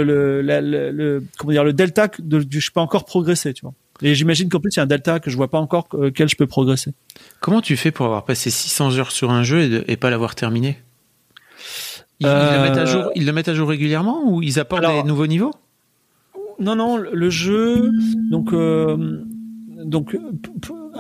dire, 1.51 1.65
le 1.65 1.73
delta 1.73 2.09
de, 2.21 2.47
je 2.49 2.71
peux 2.71 2.79
encore 2.79 3.05
progresser, 3.05 3.53
tu 3.53 3.63
vois. 3.63 3.75
Et 4.03 4.15
j'imagine 4.15 4.49
qu'en 4.49 4.61
plus, 4.61 4.75
il 4.75 4.77
y 4.77 4.81
a 4.81 4.85
un 4.85 4.87
delta 4.87 5.21
que 5.21 5.31
je 5.31 5.37
vois 5.37 5.49
pas 5.49 5.59
encore 5.59 5.89
auquel 5.93 6.29
je 6.29 6.37
peux 6.37 6.47
progresser. 6.47 6.93
Comment 7.41 7.61
tu 7.61 7.77
fais 7.77 7.91
pour 7.91 8.07
avoir 8.07 8.25
passé 8.25 8.51
600 8.51 8.97
heures 8.99 9.11
sur 9.11 9.31
un 9.31 9.43
jeu 9.43 9.63
et, 9.63 9.69
de, 9.69 9.85
et 9.89 9.97
pas 9.97 10.11
l'avoir 10.11 10.35
terminé? 10.35 10.79
Ils, 12.21 12.27
euh... 12.27 12.49
ils, 12.51 12.57
le 12.57 12.63
mettent 12.63 12.79
à 12.79 12.85
jour, 12.85 13.11
ils 13.15 13.27
le 13.27 13.33
mettent 13.33 13.49
à 13.49 13.55
jour 13.55 13.69
régulièrement 13.69 14.23
ou 14.25 14.43
ils 14.43 14.59
apportent 14.59 14.85
Alors, 14.85 15.03
des 15.03 15.09
nouveaux 15.09 15.27
niveaux? 15.27 15.53
Non, 16.59 16.75
non, 16.75 16.97
le 16.97 17.31
jeu, 17.31 17.93
donc, 18.31 18.53
euh, 18.53 19.25
donc, 19.85 20.17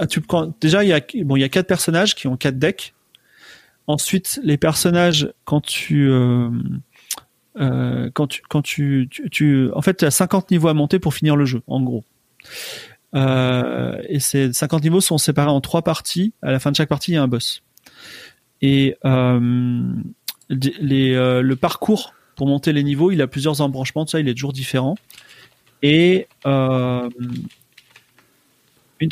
tu, 0.08 0.20
quand, 0.20 0.52
déjà, 0.60 0.84
il 0.84 0.88
y 0.88 0.92
a, 0.92 1.00
bon, 1.24 1.36
il 1.36 1.40
y 1.40 1.44
a 1.44 1.48
quatre 1.48 1.66
personnages 1.66 2.14
qui 2.14 2.28
ont 2.28 2.36
quatre 2.36 2.58
decks. 2.58 2.94
Ensuite, 3.88 4.38
les 4.44 4.56
personnages, 4.56 5.32
quand 5.44 5.60
tu, 5.60 6.08
euh, 6.10 6.50
euh, 7.58 8.10
quand 8.14 8.28
tu, 8.28 8.42
quand 8.48 8.62
tu, 8.62 9.08
tu, 9.10 9.28
tu, 9.30 9.70
en 9.74 9.82
fait, 9.82 9.96
tu 9.96 10.04
as 10.04 10.10
50 10.12 10.50
niveaux 10.52 10.68
à 10.68 10.74
monter 10.74 10.98
pour 10.98 11.14
finir 11.14 11.34
le 11.34 11.44
jeu, 11.44 11.62
en 11.66 11.80
gros. 11.80 12.04
Euh, 13.14 14.00
et 14.08 14.20
ces 14.20 14.52
50 14.52 14.82
niveaux 14.82 15.00
sont 15.00 15.18
séparés 15.18 15.50
en 15.50 15.60
trois 15.60 15.82
parties. 15.82 16.32
À 16.42 16.52
la 16.52 16.58
fin 16.58 16.70
de 16.70 16.76
chaque 16.76 16.88
partie, 16.88 17.12
il 17.12 17.14
y 17.14 17.16
a 17.16 17.22
un 17.22 17.28
boss. 17.28 17.62
Et 18.60 18.96
euh, 19.04 19.80
euh, 20.50 21.42
le 21.42 21.56
parcours 21.56 22.14
pour 22.36 22.46
monter 22.46 22.72
les 22.72 22.82
niveaux, 22.82 23.10
il 23.10 23.22
a 23.22 23.26
plusieurs 23.26 23.60
embranchements. 23.60 24.06
Ça, 24.06 24.20
il 24.20 24.28
est 24.28 24.34
toujours 24.34 24.52
différent. 24.52 24.96
Et 25.82 26.26
une 26.44 27.12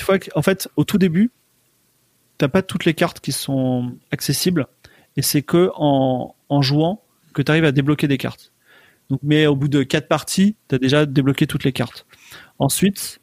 fois 0.01 0.19
en 0.35 0.43
fait, 0.43 0.69
au 0.77 0.85
tout 0.85 0.99
début, 0.99 1.31
t'as 2.39 2.49
pas 2.49 2.63
toutes 2.63 2.85
les 2.85 2.95
cartes 2.95 3.21
qui 3.21 3.33
sont 3.33 3.93
accessibles. 4.11 4.67
Et 5.17 5.23
c'est 5.23 5.43
que 5.43 5.71
en, 5.77 6.35
en 6.49 6.63
jouant 6.63 7.03
que 7.33 7.43
tu 7.43 7.51
arrives 7.51 7.65
à 7.65 7.73
débloquer 7.73 8.09
des 8.09 8.19
cartes. 8.19 8.53
Donc, 9.11 9.21
mais 9.23 9.47
au 9.47 9.55
bout 9.55 9.69
de 9.69 9.83
quatre 9.83 10.09
parties, 10.09 10.57
tu 10.69 10.75
as 10.75 10.79
déjà 10.79 11.07
débloqué 11.07 11.47
toutes 11.47 11.65
les 11.65 11.73
cartes. 11.73 12.07
Ensuite, 12.59 13.21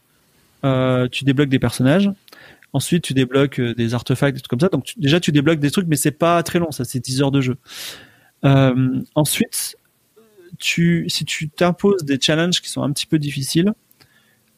euh, 0.63 1.07
tu 1.09 1.23
débloques 1.23 1.49
des 1.49 1.59
personnages. 1.59 2.09
Ensuite, 2.73 3.03
tu 3.03 3.13
débloques 3.13 3.59
euh, 3.59 3.73
des 3.75 3.93
artefacts, 3.93 4.35
des 4.35 4.41
trucs 4.41 4.49
comme 4.49 4.59
ça. 4.59 4.69
Donc 4.69 4.93
déjà, 4.97 5.19
tu 5.19 5.31
débloques 5.31 5.59
des 5.59 5.71
trucs, 5.71 5.87
mais 5.87 5.95
c'est 5.95 6.11
pas 6.11 6.41
très 6.43 6.59
long, 6.59 6.71
ça, 6.71 6.85
c'est 6.85 6.99
10 6.99 7.21
heures 7.21 7.31
de 7.31 7.41
jeu. 7.41 7.57
Euh, 8.45 9.01
ensuite, 9.15 9.77
si 10.59 11.25
tu 11.25 11.49
t'imposes 11.49 12.03
des 12.03 12.19
challenges 12.19 12.61
qui 12.61 12.69
sont 12.69 12.83
un 12.83 12.91
petit 12.91 13.05
peu 13.05 13.19
difficiles, 13.19 13.73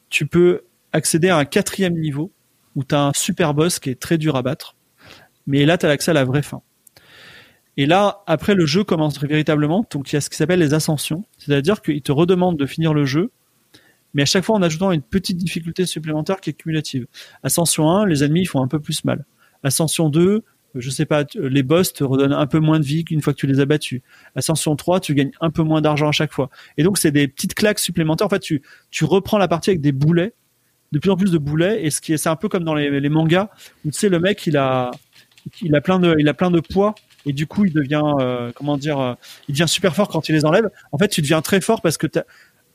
tu 0.08 0.26
peux 0.26 0.62
accéder 0.92 1.28
à 1.28 1.36
un 1.36 1.44
quatrième 1.44 1.94
niveau 1.94 2.32
où 2.74 2.84
tu 2.84 2.94
as 2.94 3.02
un 3.02 3.12
super 3.12 3.54
boss 3.54 3.78
qui 3.78 3.90
est 3.90 4.00
très 4.00 4.18
dur 4.18 4.36
à 4.36 4.42
battre. 4.42 4.76
Mais 5.46 5.64
là, 5.66 5.78
tu 5.78 5.86
as 5.86 5.90
accès 5.90 6.10
à 6.10 6.14
la 6.14 6.24
vraie 6.24 6.42
fin. 6.42 6.62
Et 7.76 7.86
là, 7.86 8.22
après, 8.26 8.54
le 8.54 8.64
jeu 8.66 8.84
commence 8.84 9.20
véritablement. 9.20 9.86
Donc, 9.90 10.10
il 10.10 10.16
y 10.16 10.18
a 10.18 10.20
ce 10.20 10.30
qui 10.30 10.36
s'appelle 10.36 10.60
les 10.60 10.74
ascensions. 10.74 11.24
C'est-à-dire 11.38 11.82
qu'il 11.82 12.00
te 12.02 12.12
redemande 12.12 12.56
de 12.56 12.66
finir 12.66 12.94
le 12.94 13.04
jeu 13.04 13.30
mais 14.16 14.22
à 14.22 14.24
chaque 14.24 14.44
fois 14.44 14.56
en 14.56 14.62
ajoutant 14.62 14.92
une 14.92 15.02
petite 15.02 15.36
difficulté 15.36 15.84
supplémentaire 15.84 16.40
qui 16.40 16.48
est 16.50 16.54
cumulative. 16.54 17.06
Ascension 17.42 17.90
1, 17.90 18.06
les 18.06 18.24
ennemis 18.24 18.46
font 18.46 18.62
un 18.62 18.66
peu 18.66 18.80
plus 18.80 19.04
mal. 19.04 19.26
Ascension 19.62 20.08
2, 20.08 20.42
je 20.74 20.90
sais 20.90 21.04
pas, 21.04 21.24
les 21.34 21.62
boss 21.62 21.92
te 21.92 22.02
redonnent 22.02 22.32
un 22.32 22.46
peu 22.46 22.58
moins 22.58 22.80
de 22.80 22.84
vie 22.84 23.04
qu'une 23.04 23.20
fois 23.20 23.34
que 23.34 23.38
tu 23.38 23.46
les 23.46 23.60
as 23.60 23.66
battus. 23.66 24.00
Ascension 24.34 24.74
3, 24.74 25.00
tu 25.00 25.14
gagnes 25.14 25.32
un 25.42 25.50
peu 25.50 25.62
moins 25.62 25.82
d'argent 25.82 26.08
à 26.08 26.12
chaque 26.12 26.32
fois. 26.32 26.48
Et 26.78 26.82
donc 26.82 26.96
c'est 26.96 27.10
des 27.10 27.28
petites 27.28 27.52
claques 27.52 27.78
supplémentaires. 27.78 28.26
En 28.26 28.30
fait, 28.30 28.40
tu, 28.40 28.62
tu 28.90 29.04
reprends 29.04 29.36
la 29.36 29.48
partie 29.48 29.68
avec 29.68 29.82
des 29.82 29.92
boulets, 29.92 30.32
de 30.92 30.98
plus 30.98 31.10
en 31.10 31.16
plus 31.16 31.30
de 31.30 31.38
boulets. 31.38 31.84
Et 31.84 31.90
ce 31.90 32.00
c'est 32.16 32.28
un 32.30 32.36
peu 32.36 32.48
comme 32.48 32.64
dans 32.64 32.74
les, 32.74 33.08
mangas 33.10 33.50
où 33.84 33.90
tu 33.90 33.98
sais 33.98 34.08
le 34.08 34.18
mec 34.18 34.46
il 34.46 34.56
a, 34.56 34.92
il 35.60 35.76
a 35.76 35.82
plein 35.82 35.98
de, 35.98 36.16
il 36.18 36.26
a 36.26 36.32
plein 36.32 36.50
de 36.50 36.60
poids 36.60 36.94
et 37.26 37.34
du 37.34 37.46
coup 37.46 37.66
il 37.66 37.72
devient, 37.74 38.14
euh, 38.18 38.50
comment 38.54 38.78
dire, 38.78 38.98
euh, 38.98 39.14
il 39.48 39.52
devient 39.52 39.68
super 39.68 39.94
fort 39.94 40.08
quand 40.08 40.26
il 40.30 40.32
les 40.32 40.46
enlève. 40.46 40.70
En 40.90 40.96
fait, 40.96 41.08
tu 41.08 41.20
deviens 41.20 41.42
très 41.42 41.60
fort 41.60 41.82
parce 41.82 41.98
que 41.98 42.06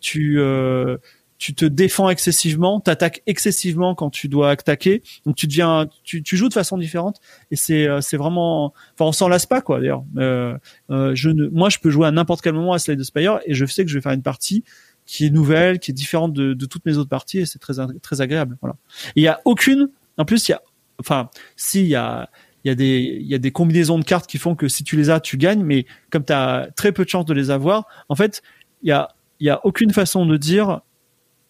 tu 0.01 0.39
euh, 0.39 0.97
tu 1.41 1.55
te 1.55 1.65
défends 1.65 2.07
excessivement, 2.07 2.79
t'attaques 2.79 3.23
excessivement 3.25 3.95
quand 3.95 4.11
tu 4.11 4.27
dois 4.27 4.51
attaquer. 4.51 5.01
Donc 5.25 5.35
tu 5.35 5.47
deviens, 5.47 5.89
tu, 6.03 6.21
tu 6.21 6.37
joues 6.37 6.49
de 6.49 6.53
façon 6.53 6.77
différente 6.77 7.19
et 7.49 7.55
c'est 7.55 7.87
euh, 7.87 7.99
c'est 7.99 8.15
vraiment, 8.15 8.75
enfin 8.93 9.05
on 9.05 9.11
s'en 9.11 9.27
lasse 9.27 9.47
pas 9.47 9.59
quoi 9.59 9.79
d'ailleurs. 9.79 10.03
Euh, 10.17 10.55
euh, 10.91 11.15
je 11.15 11.31
ne, 11.31 11.47
moi 11.47 11.69
je 11.69 11.79
peux 11.79 11.89
jouer 11.89 12.05
à 12.05 12.11
n'importe 12.11 12.43
quel 12.43 12.53
moment 12.53 12.73
à 12.73 12.79
Slade 12.79 12.99
the 12.99 13.03
Spire 13.03 13.39
et 13.47 13.55
je 13.55 13.65
sais 13.65 13.83
que 13.83 13.89
je 13.89 13.97
vais 13.97 14.01
faire 14.01 14.11
une 14.11 14.21
partie 14.21 14.63
qui 15.07 15.25
est 15.25 15.31
nouvelle, 15.31 15.79
qui 15.79 15.89
est 15.89 15.95
différente 15.95 16.31
de, 16.31 16.53
de 16.53 16.65
toutes 16.67 16.85
mes 16.85 16.97
autres 16.99 17.09
parties 17.09 17.39
et 17.39 17.47
c'est 17.47 17.57
très 17.57 17.73
très 18.03 18.21
agréable. 18.21 18.59
Voilà. 18.61 18.75
Il 19.15 19.23
y 19.23 19.27
a 19.27 19.41
aucune, 19.45 19.89
en 20.19 20.25
plus 20.25 20.47
il 20.47 20.51
y 20.51 20.53
a, 20.53 20.61
enfin 20.99 21.31
si 21.55 21.87
y 21.87 21.95
a 21.95 22.29
il 22.63 22.67
y 22.67 22.71
a 22.71 22.75
des 22.75 23.17
il 23.19 23.25
y 23.25 23.33
a 23.33 23.39
des 23.39 23.51
combinaisons 23.51 23.97
de 23.97 24.05
cartes 24.05 24.29
qui 24.29 24.37
font 24.37 24.53
que 24.53 24.67
si 24.67 24.83
tu 24.83 24.95
les 24.95 25.09
as 25.09 25.19
tu 25.19 25.37
gagnes 25.37 25.63
mais 25.63 25.87
comme 26.11 26.23
tu 26.23 26.33
as 26.33 26.69
très 26.75 26.91
peu 26.91 27.03
de 27.03 27.09
chances 27.09 27.25
de 27.25 27.33
les 27.33 27.49
avoir 27.49 27.87
en 28.09 28.15
fait 28.15 28.43
il 28.83 28.89
y 28.89 28.91
a 28.91 29.09
il 29.39 29.47
y 29.47 29.49
a 29.49 29.59
aucune 29.65 29.91
façon 29.91 30.27
de 30.27 30.37
dire 30.37 30.81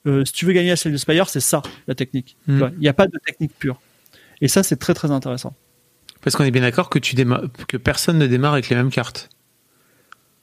euh, 0.06 0.26
si 0.26 0.34
tu 0.34 0.46
veux 0.46 0.54
gagner 0.54 0.72
à 0.72 0.76
Slay 0.76 0.94
the 0.94 0.98
Spire, 0.98 1.30
c'est 1.30 1.40
ça 1.40 1.62
la 1.88 1.96
technique. 1.96 2.38
Mm. 2.48 2.68
Il 2.74 2.80
n'y 2.80 2.88
a 2.88 2.94
pas 2.94 3.08
de 3.08 3.18
technique 3.26 3.54
pure. 3.58 3.80
Et 4.42 4.48
ça, 4.48 4.64
c'est 4.64 4.78
très 4.78 4.94
très 4.94 5.12
intéressant. 5.12 5.54
Parce 6.22 6.36
qu'on 6.36 6.44
est 6.44 6.52
bien 6.52 6.62
d'accord 6.62 6.90
que 6.90 7.00
tu 7.00 7.16
que 7.68 7.78
personne 7.78 8.18
ne 8.18 8.28
démarre 8.28 8.54
avec 8.54 8.70
les 8.70 8.76
mêmes 8.76 8.92
cartes. 8.92 9.30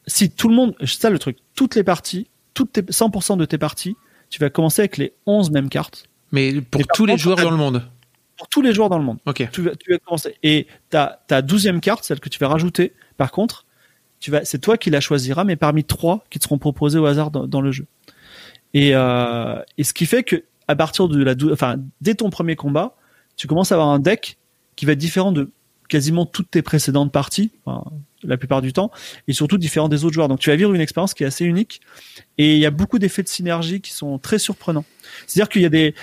Si 0.06 0.30
tout 0.30 0.48
le 0.48 0.54
monde, 0.54 0.74
c'est 0.80 1.00
ça 1.00 1.10
le 1.10 1.18
truc, 1.18 1.38
toutes 1.54 1.74
les 1.74 1.84
parties, 1.84 2.28
toutes 2.54 2.72
tes, 2.72 2.82
100% 2.82 3.36
de 3.36 3.44
tes 3.44 3.58
parties 3.58 3.96
tu 4.30 4.40
vas 4.40 4.50
commencer 4.50 4.82
avec 4.82 4.96
les 4.96 5.14
11 5.26 5.50
mêmes 5.50 5.68
cartes. 5.68 6.08
Mais 6.32 6.60
pour 6.60 6.86
tous 6.88 7.06
les 7.06 7.16
joueurs 7.16 7.36
dans 7.36 7.50
le 7.50 7.56
monde. 7.56 7.82
Pour 8.36 8.48
tous 8.48 8.62
les 8.62 8.72
joueurs 8.72 8.88
dans 8.88 8.98
le 8.98 9.04
monde. 9.04 9.18
Ok. 9.26 9.48
Tu 9.50 9.62
vas, 9.62 9.74
tu 9.74 9.90
vas 9.90 9.98
commencer. 9.98 10.36
Et 10.42 10.66
ta, 10.90 11.22
ta 11.26 11.42
douzième 11.42 11.80
carte, 11.80 12.04
celle 12.04 12.20
que 12.20 12.28
tu 12.28 12.38
vas 12.38 12.48
rajouter, 12.48 12.92
par 13.16 13.32
contre, 13.32 13.66
tu 14.20 14.30
vas, 14.30 14.44
c'est 14.44 14.58
toi 14.58 14.76
qui 14.76 14.90
la 14.90 15.00
choisiras, 15.00 15.44
mais 15.44 15.56
parmi 15.56 15.84
trois 15.84 16.24
qui 16.30 16.38
te 16.38 16.44
seront 16.44 16.58
proposés 16.58 16.98
au 16.98 17.06
hasard 17.06 17.30
dans, 17.30 17.46
dans 17.46 17.60
le 17.60 17.72
jeu. 17.72 17.86
Et, 18.74 18.90
euh, 18.94 19.62
et 19.76 19.84
ce 19.84 19.92
qui 19.92 20.06
fait 20.06 20.22
que, 20.22 20.44
à 20.66 20.76
partir 20.76 21.08
de 21.08 21.22
la, 21.22 21.34
enfin, 21.52 21.76
dès 22.00 22.14
ton 22.14 22.30
premier 22.30 22.56
combat, 22.56 22.96
tu 23.36 23.46
commences 23.46 23.72
à 23.72 23.76
avoir 23.76 23.88
un 23.88 23.98
deck 23.98 24.38
qui 24.76 24.86
va 24.86 24.92
être 24.92 24.98
différent 24.98 25.32
de 25.32 25.50
quasiment 25.88 26.26
toutes 26.26 26.50
tes 26.50 26.62
précédentes 26.62 27.12
parties, 27.12 27.50
enfin, 27.64 27.84
la 28.22 28.36
plupart 28.36 28.60
du 28.60 28.72
temps, 28.72 28.90
et 29.26 29.32
surtout 29.32 29.56
différent 29.56 29.88
des 29.88 30.04
autres 30.04 30.14
joueurs. 30.14 30.28
Donc 30.28 30.40
tu 30.40 30.50
vas 30.50 30.56
vivre 30.56 30.74
une 30.74 30.80
expérience 30.80 31.14
qui 31.14 31.24
est 31.24 31.26
assez 31.26 31.44
unique, 31.44 31.80
et 32.36 32.54
il 32.54 32.60
y 32.60 32.66
a 32.66 32.70
beaucoup 32.70 32.98
d'effets 32.98 33.22
de 33.22 33.28
synergie 33.28 33.80
qui 33.80 33.92
sont 33.92 34.18
très 34.18 34.38
surprenants. 34.38 34.84
C'est-à-dire 35.26 35.48
qu'il 35.48 35.62
y 35.62 35.66
a 35.66 35.70
des, 35.70 35.94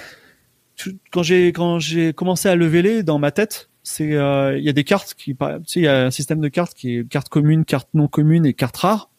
quand 1.12 1.23
j'ai 1.23 1.49
quand 1.49 1.80
j'ai 1.80 2.13
commencé 2.13 2.49
à 2.49 2.56
lever 2.56 2.82
les 2.82 3.04
dans 3.04 3.19
ma 3.19 3.32
tête, 3.32 3.69
c'est 3.84 4.13
euh, 4.13 4.58
il 4.58 4.63
y 4.63 4.69
a 4.69 4.73
des 4.73 4.84
cartes 4.84 5.13
qui, 5.13 5.36
tu 5.36 5.45
sais, 5.67 5.80
il 5.80 5.84
y 5.84 5.88
a 5.88 6.06
un 6.06 6.12
système 6.12 6.41
de 6.41 6.47
cartes 6.47 6.73
qui 6.73 6.97
est 6.97 7.08
carte 7.08 7.30
commune, 7.30 7.65
carte 7.65 7.89
non 7.93 8.08
commune 8.08 8.45
et 8.45 8.54
carte 8.54 8.78
rare. 8.78 9.12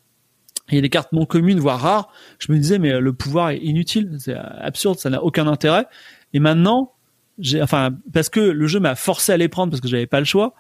Il 0.71 0.75
y 0.75 0.79
a 0.79 0.81
des 0.81 0.91
cartes 0.91 1.13
non 1.13 1.27
communes, 1.27 1.61
voire 1.61 1.81
rares. 1.81 2.13
Je 2.39 2.51
me 2.53 2.59
disais, 2.59 2.79
mais 2.79 2.99
le 3.01 3.13
pouvoir 3.13 3.51
est 3.51 3.59
inutile, 3.59 4.17
c'est 4.19 4.35
absurde, 4.35 4.99
ça 4.99 5.11
n'a 5.11 5.23
aucun 5.23 5.47
intérêt. 5.47 5.87
Et 6.33 6.41
maintenant, 6.41 6.93
j'ai, 7.39 7.63
enfin, 7.63 7.91
parce 8.13 8.29
que 8.29 8.41
le 8.41 8.67
jeu 8.67 8.81
m'a 8.81 8.95
forcé 8.95 9.33
à 9.33 9.37
les 9.37 9.49
prendre 9.49 9.71
parce 9.71 9.81
que 9.81 9.89
j'avais 9.89 10.07
pas 10.07 10.19
le 10.19 10.27
choix 10.27 10.55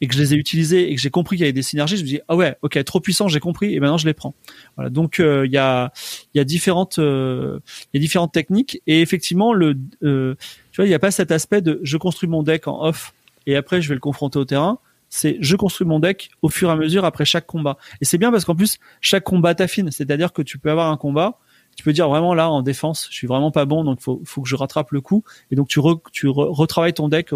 et 0.00 0.08
que 0.08 0.14
je 0.14 0.20
les 0.20 0.34
ai 0.34 0.36
utilisés 0.36 0.90
et 0.90 0.94
que 0.94 1.00
j'ai 1.00 1.10
compris 1.10 1.36
qu'il 1.36 1.44
y 1.44 1.46
avait 1.46 1.52
des 1.52 1.62
synergies, 1.62 1.96
je 1.96 2.02
me 2.02 2.08
dis 2.08 2.20
ah 2.28 2.36
ouais, 2.36 2.56
ok, 2.62 2.82
trop 2.84 3.00
puissant, 3.00 3.28
j'ai 3.28 3.40
compris 3.40 3.74
et 3.74 3.80
maintenant 3.80 3.96
je 3.96 4.06
les 4.06 4.14
prends. 4.14 4.34
Voilà, 4.76 4.90
donc 4.90 5.20
euh, 5.20 5.46
il 5.46 5.52
y 5.52 5.58
a 5.58 5.92
il 6.34 6.38
y 6.38 6.40
a 6.40 6.44
différentes 6.44 6.98
euh, 6.98 7.60
il 7.92 7.98
y 7.98 8.00
a 8.00 8.00
différentes 8.00 8.32
techniques 8.32 8.82
et 8.86 9.00
effectivement 9.00 9.52
le 9.52 9.76
euh, 10.02 10.34
tu 10.72 10.76
vois 10.76 10.86
il 10.86 10.88
n'y 10.88 10.94
a 10.94 10.98
pas 10.98 11.10
cet 11.10 11.30
aspect 11.30 11.62
de 11.62 11.80
je 11.82 11.96
construis 11.96 12.28
mon 12.28 12.42
deck 12.42 12.66
en 12.66 12.84
off 12.84 13.14
et 13.46 13.56
après 13.56 13.82
je 13.82 13.88
vais 13.88 13.94
le 13.94 14.00
confronter 14.00 14.38
au 14.38 14.44
terrain. 14.44 14.78
C'est 15.16 15.36
je 15.40 15.54
construis 15.54 15.86
mon 15.86 16.00
deck 16.00 16.30
au 16.42 16.48
fur 16.48 16.68
et 16.70 16.72
à 16.72 16.76
mesure 16.76 17.04
après 17.04 17.24
chaque 17.24 17.46
combat. 17.46 17.78
Et 18.00 18.04
c'est 18.04 18.18
bien 18.18 18.32
parce 18.32 18.44
qu'en 18.44 18.56
plus 18.56 18.78
chaque 19.00 19.22
combat 19.22 19.54
t'affine, 19.54 19.92
c'est-à-dire 19.92 20.32
que 20.32 20.42
tu 20.42 20.58
peux 20.58 20.70
avoir 20.70 20.90
un 20.90 20.96
combat 20.96 21.38
tu 21.76 21.82
peux 21.82 21.92
dire 21.92 22.08
vraiment 22.08 22.34
là 22.34 22.50
en 22.50 22.62
défense, 22.62 23.08
je 23.10 23.16
suis 23.16 23.26
vraiment 23.26 23.50
pas 23.50 23.64
bon, 23.64 23.82
donc 23.84 24.00
faut 24.00 24.22
faut 24.24 24.42
que 24.42 24.48
je 24.48 24.54
rattrape 24.54 24.92
le 24.92 25.00
coup. 25.00 25.24
Et 25.50 25.56
donc 25.56 25.68
tu 25.68 25.80
re- 25.80 26.00
retravailles 26.24 26.94
ton 26.94 27.08
deck. 27.08 27.30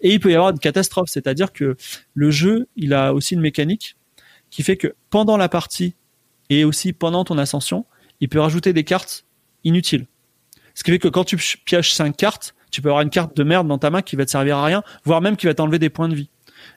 Et 0.00 0.12
il 0.12 0.20
peut 0.20 0.30
y 0.30 0.34
avoir 0.34 0.50
une 0.50 0.58
catastrophe, 0.58 1.08
c'est-à-dire 1.08 1.52
que 1.52 1.76
le 2.14 2.30
jeu, 2.30 2.68
il 2.76 2.94
a 2.94 3.12
aussi 3.12 3.34
une 3.34 3.40
mécanique 3.40 3.96
qui 4.50 4.62
fait 4.62 4.76
que 4.76 4.94
pendant 5.10 5.36
la 5.36 5.48
partie 5.48 5.94
et 6.50 6.64
aussi 6.64 6.92
pendant 6.92 7.24
ton 7.24 7.36
ascension, 7.36 7.84
il 8.20 8.28
peut 8.28 8.40
rajouter 8.40 8.72
des 8.72 8.84
cartes 8.84 9.24
inutiles. 9.64 10.06
Ce 10.74 10.84
qui 10.84 10.92
fait 10.92 11.00
que 11.00 11.08
quand 11.08 11.24
tu 11.24 11.36
pi- 11.36 11.56
pioches 11.64 11.90
cinq 11.90 12.16
cartes, 12.16 12.54
tu 12.70 12.80
peux 12.80 12.90
avoir 12.90 13.02
une 13.02 13.10
carte 13.10 13.36
de 13.36 13.42
merde 13.42 13.66
dans 13.66 13.78
ta 13.78 13.90
main 13.90 14.02
qui 14.02 14.14
va 14.14 14.24
te 14.24 14.30
servir 14.30 14.58
à 14.58 14.64
rien, 14.64 14.84
voire 15.04 15.20
même 15.20 15.36
qui 15.36 15.46
va 15.46 15.54
t'enlever 15.54 15.80
des 15.80 15.90
points 15.90 16.08
de 16.08 16.14
vie. 16.14 16.30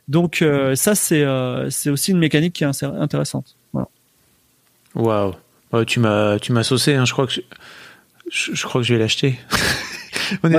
Donc 0.09 0.41
euh, 0.41 0.75
ça 0.75 0.95
c'est 0.95 1.23
euh, 1.23 1.69
c'est 1.69 1.89
aussi 1.89 2.11
une 2.11 2.17
mécanique 2.19 2.53
qui 2.53 2.63
est 2.65 2.83
intéressante. 2.83 3.55
Voilà. 3.71 3.87
Waouh. 4.95 5.33
Ouais, 5.71 5.85
tu 5.85 5.99
m'as 5.99 6.39
tu 6.39 6.51
m'as 6.51 6.63
saucé. 6.63 6.95
Hein. 6.95 7.05
Je 7.05 7.13
crois 7.13 7.27
que 7.27 7.33
je, 7.33 7.41
je- 8.31 8.53
je 8.55 8.63
crois 8.65 8.81
que 8.81 8.87
je 8.87 8.93
vais 8.93 8.99
l'acheter. 8.99 9.39
On 10.43 10.51
est 10.51 10.55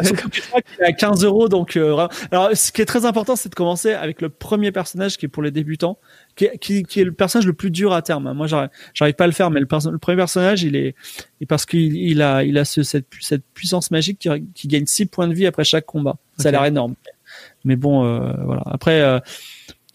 Ouais, 0.53 0.63
à 0.85 0.93
15 0.93 1.23
euros, 1.25 1.49
donc 1.49 1.77
euh, 1.77 2.09
alors 2.33 2.51
ce 2.57 2.73
qui 2.73 2.83
est 2.83 2.87
très 2.87 3.05
important, 3.05 3.37
c'est 3.37 3.49
de 3.51 3.55
commencer 3.55 3.93
avec 3.93 4.21
le 4.21 4.29
premier 4.29 4.73
personnage 4.73 5.17
qui 5.17 5.27
est 5.27 5.29
pour 5.29 5.45
les 5.45 5.53
débutants, 5.53 5.97
qui 6.35 6.47
est, 6.47 6.59
qui, 6.59 6.83
qui 6.83 7.01
est 7.01 7.05
le 7.05 7.13
personnage 7.13 7.47
le 7.47 7.53
plus 7.53 7.71
dur 7.71 7.93
à 7.93 8.03
terme. 8.03 8.27
hein. 8.27 8.35
Moi, 8.35 8.49
j'arrive, 8.49 9.15
pas 9.15 9.25
à 9.25 9.27
le 9.29 9.33
faire, 9.33 9.49
mais 9.53 9.61
le, 9.61 9.67
perso- 9.67 9.93
le 9.93 9.99
premier 9.99 10.17
personnage, 10.17 10.65
il 10.65 10.75
est, 10.75 10.97
et 11.41 11.47
parce 11.47 11.67
qu'il 11.67 11.95
il 11.97 12.21
a, 12.21 12.43
il 12.43 12.59
a 12.59 12.65
ce, 12.65 12.83
cette, 12.83 13.07
cette 13.21 13.45
puissance 13.55 13.93
magique 13.93 14.19
qui, 14.19 14.29
qui 14.55 14.67
gagne 14.67 14.87
6 14.87 15.07
points 15.07 15.29
de 15.29 15.35
vie 15.35 15.47
après 15.47 15.63
chaque 15.63 15.87
combat. 15.87 16.17
Ça 16.39 16.49
a 16.49 16.53
l'air 16.53 16.65
énorme, 16.65 16.95
mais 17.65 17.77
bon, 17.77 18.05
euh, 18.05 18.33
voilà. 18.45 18.63
Après. 18.67 19.01
euh, 19.01 19.19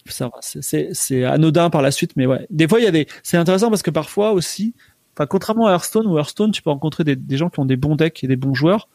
ça 0.08 0.30
c'est- 0.40 1.24
anodin 1.24 1.68
par 1.70 1.82
la 1.82 1.90
suite, 1.90 2.12
mais 2.16 2.26
ouais. 2.26 2.46
Des 2.50 2.68
fois, 2.68 2.78
il 2.80 2.84
y 2.84 2.86
a 2.86 2.92
des. 2.92 3.06
C'est 3.22 3.36
intéressant 3.36 3.70
parce 3.70 3.82
que 3.82 3.90
parfois 3.90 4.32
aussi, 4.32 4.74
enfin, 5.16 5.26
contrairement 5.26 5.66
à 5.66 5.72
Hearthstone, 5.72 6.06
où 6.06 6.16
Hearthstone, 6.16 6.52
tu 6.52 6.62
peux 6.62 6.70
rencontrer 6.70 7.02
des, 7.04 7.16
des 7.16 7.36
gens 7.36 7.48
qui 7.50 7.58
ont 7.60 7.64
des 7.64 7.76
bons 7.76 7.96
decks 7.96 8.22
et 8.22 8.28
des 8.28 8.36
bons 8.36 8.54
joueurs. 8.54 8.88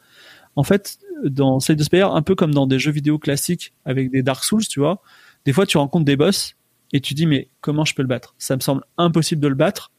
En 0.55 0.63
fait, 0.63 0.99
dans 1.25 1.59
Slay 1.59 1.75
the 1.75 1.83
Spire, 1.83 2.13
un 2.13 2.21
peu 2.21 2.35
comme 2.35 2.53
dans 2.53 2.67
des 2.67 2.79
jeux 2.79 2.91
vidéo 2.91 3.19
classiques 3.19 3.73
avec 3.85 4.09
des 4.11 4.23
Dark 4.23 4.43
Souls, 4.43 4.65
tu 4.67 4.79
vois, 4.79 5.01
des 5.45 5.53
fois 5.53 5.65
tu 5.65 5.77
rencontres 5.77 6.05
des 6.05 6.15
boss 6.17 6.55
et 6.93 6.99
tu 7.01 7.13
dis 7.13 7.25
mais 7.25 7.47
comment 7.61 7.85
je 7.85 7.93
peux 7.95 8.01
le 8.01 8.07
battre? 8.07 8.35
Ça 8.37 8.55
me 8.55 8.61
semble 8.61 8.83
impossible 8.97 9.41
de 9.41 9.47
le 9.47 9.55
battre. 9.55 9.91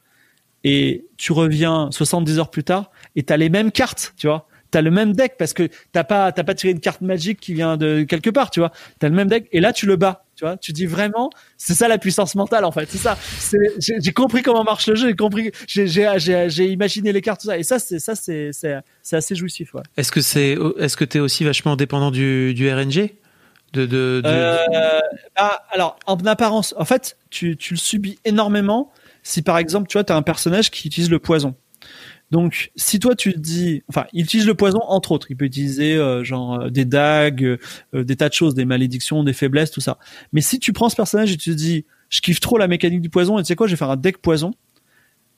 Et 0.64 1.06
tu 1.16 1.32
reviens 1.32 1.88
70 1.90 2.38
heures 2.38 2.50
plus 2.50 2.64
tard 2.64 2.90
et 3.16 3.22
t'as 3.24 3.36
les 3.36 3.48
mêmes 3.48 3.72
cartes, 3.72 4.14
tu 4.16 4.28
vois. 4.28 4.46
T'as 4.72 4.80
le 4.80 4.90
même 4.90 5.12
deck 5.12 5.34
parce 5.38 5.52
que 5.52 5.68
t'as 5.92 6.02
pas 6.02 6.32
t'as 6.32 6.42
pas 6.42 6.54
tiré 6.54 6.72
une 6.72 6.80
carte 6.80 7.00
magique 7.02 7.38
qui 7.38 7.54
vient 7.54 7.76
de 7.76 8.02
quelque 8.02 8.30
part, 8.30 8.50
tu 8.50 8.58
vois. 8.58 8.72
T'as 8.98 9.08
le 9.08 9.14
même 9.14 9.28
deck 9.28 9.46
et 9.52 9.60
là 9.60 9.72
tu 9.72 9.86
le 9.86 9.94
bats, 9.96 10.24
tu 10.34 10.44
vois. 10.44 10.56
Tu 10.56 10.72
dis 10.72 10.86
vraiment, 10.86 11.30
c'est 11.58 11.74
ça 11.74 11.86
la 11.88 11.98
puissance 11.98 12.34
mentale 12.34 12.64
en 12.64 12.72
fait, 12.72 12.88
c'est 12.90 12.98
ça. 12.98 13.16
J'ai 13.78 14.12
compris 14.12 14.42
comment 14.42 14.64
marche 14.64 14.88
le 14.88 14.94
jeu, 14.96 15.08
j'ai 15.08 15.14
compris, 15.14 15.52
j'ai 15.68 15.86
j'ai 15.86 16.10
j'ai 16.16 16.48
j'ai 16.50 16.66
imaginé 16.68 17.12
les 17.12 17.20
cartes 17.20 17.42
tout 17.42 17.48
ça 17.48 17.58
et 17.58 17.62
ça 17.62 17.78
c'est 17.78 17.98
ça 17.98 18.14
c'est 18.14 18.50
c'est 18.52 18.76
c'est 19.02 19.16
assez 19.16 19.34
jouissif, 19.34 19.74
ouais. 19.74 19.82
Est-ce 19.96 20.10
que 20.10 20.20
c'est 20.20 20.56
est-ce 20.78 20.96
que 20.96 21.04
t'es 21.04 21.20
aussi 21.20 21.44
vachement 21.44 21.76
dépendant 21.76 22.10
du 22.10 22.54
du 22.54 22.68
RNG 22.72 23.12
de 23.74 23.86
de, 23.86 24.20
de- 24.22 24.28
Euh, 24.28 25.00
bah, 25.36 25.62
alors, 25.70 25.98
en 26.06 26.16
apparence, 26.26 26.74
en 26.76 26.84
fait, 26.84 27.16
tu, 27.30 27.56
tu 27.56 27.74
le 27.74 27.78
subis 27.78 28.18
énormément 28.24 28.92
si 29.22 29.40
par 29.42 29.56
exemple, 29.58 29.88
tu 29.88 29.94
vois, 29.94 30.04
tu 30.04 30.12
as 30.12 30.16
un 30.16 30.22
personnage 30.22 30.70
qui 30.70 30.88
utilise 30.88 31.10
le 31.10 31.18
poison. 31.18 31.54
Donc, 32.32 32.72
si 32.76 32.98
toi 32.98 33.14
tu 33.14 33.34
dis, 33.34 33.82
enfin, 33.88 34.06
il 34.14 34.24
utilise 34.24 34.46
le 34.46 34.54
poison 34.54 34.80
entre 34.88 35.12
autres, 35.12 35.26
il 35.30 35.36
peut 35.36 35.44
utiliser 35.44 35.96
euh, 35.96 36.24
genre 36.24 36.62
euh, 36.62 36.70
des 36.70 36.86
dagues, 36.86 37.58
euh, 37.94 38.04
des 38.04 38.16
tas 38.16 38.30
de 38.30 38.34
choses, 38.34 38.54
des 38.54 38.64
malédictions, 38.64 39.22
des 39.22 39.34
faiblesses, 39.34 39.70
tout 39.70 39.82
ça. 39.82 39.98
Mais 40.32 40.40
si 40.40 40.58
tu 40.58 40.72
prends 40.72 40.88
ce 40.88 40.96
personnage 40.96 41.30
et 41.30 41.36
tu 41.36 41.50
te 41.50 41.54
dis, 41.54 41.84
je 42.08 42.22
kiffe 42.22 42.40
trop 42.40 42.56
la 42.56 42.68
mécanique 42.68 43.02
du 43.02 43.10
poison 43.10 43.38
et 43.38 43.42
tu 43.42 43.48
sais 43.48 43.54
quoi, 43.54 43.66
je 43.66 43.72
vais 43.72 43.76
faire 43.76 43.90
un 43.90 43.98
deck 43.98 44.16
poison. 44.16 44.52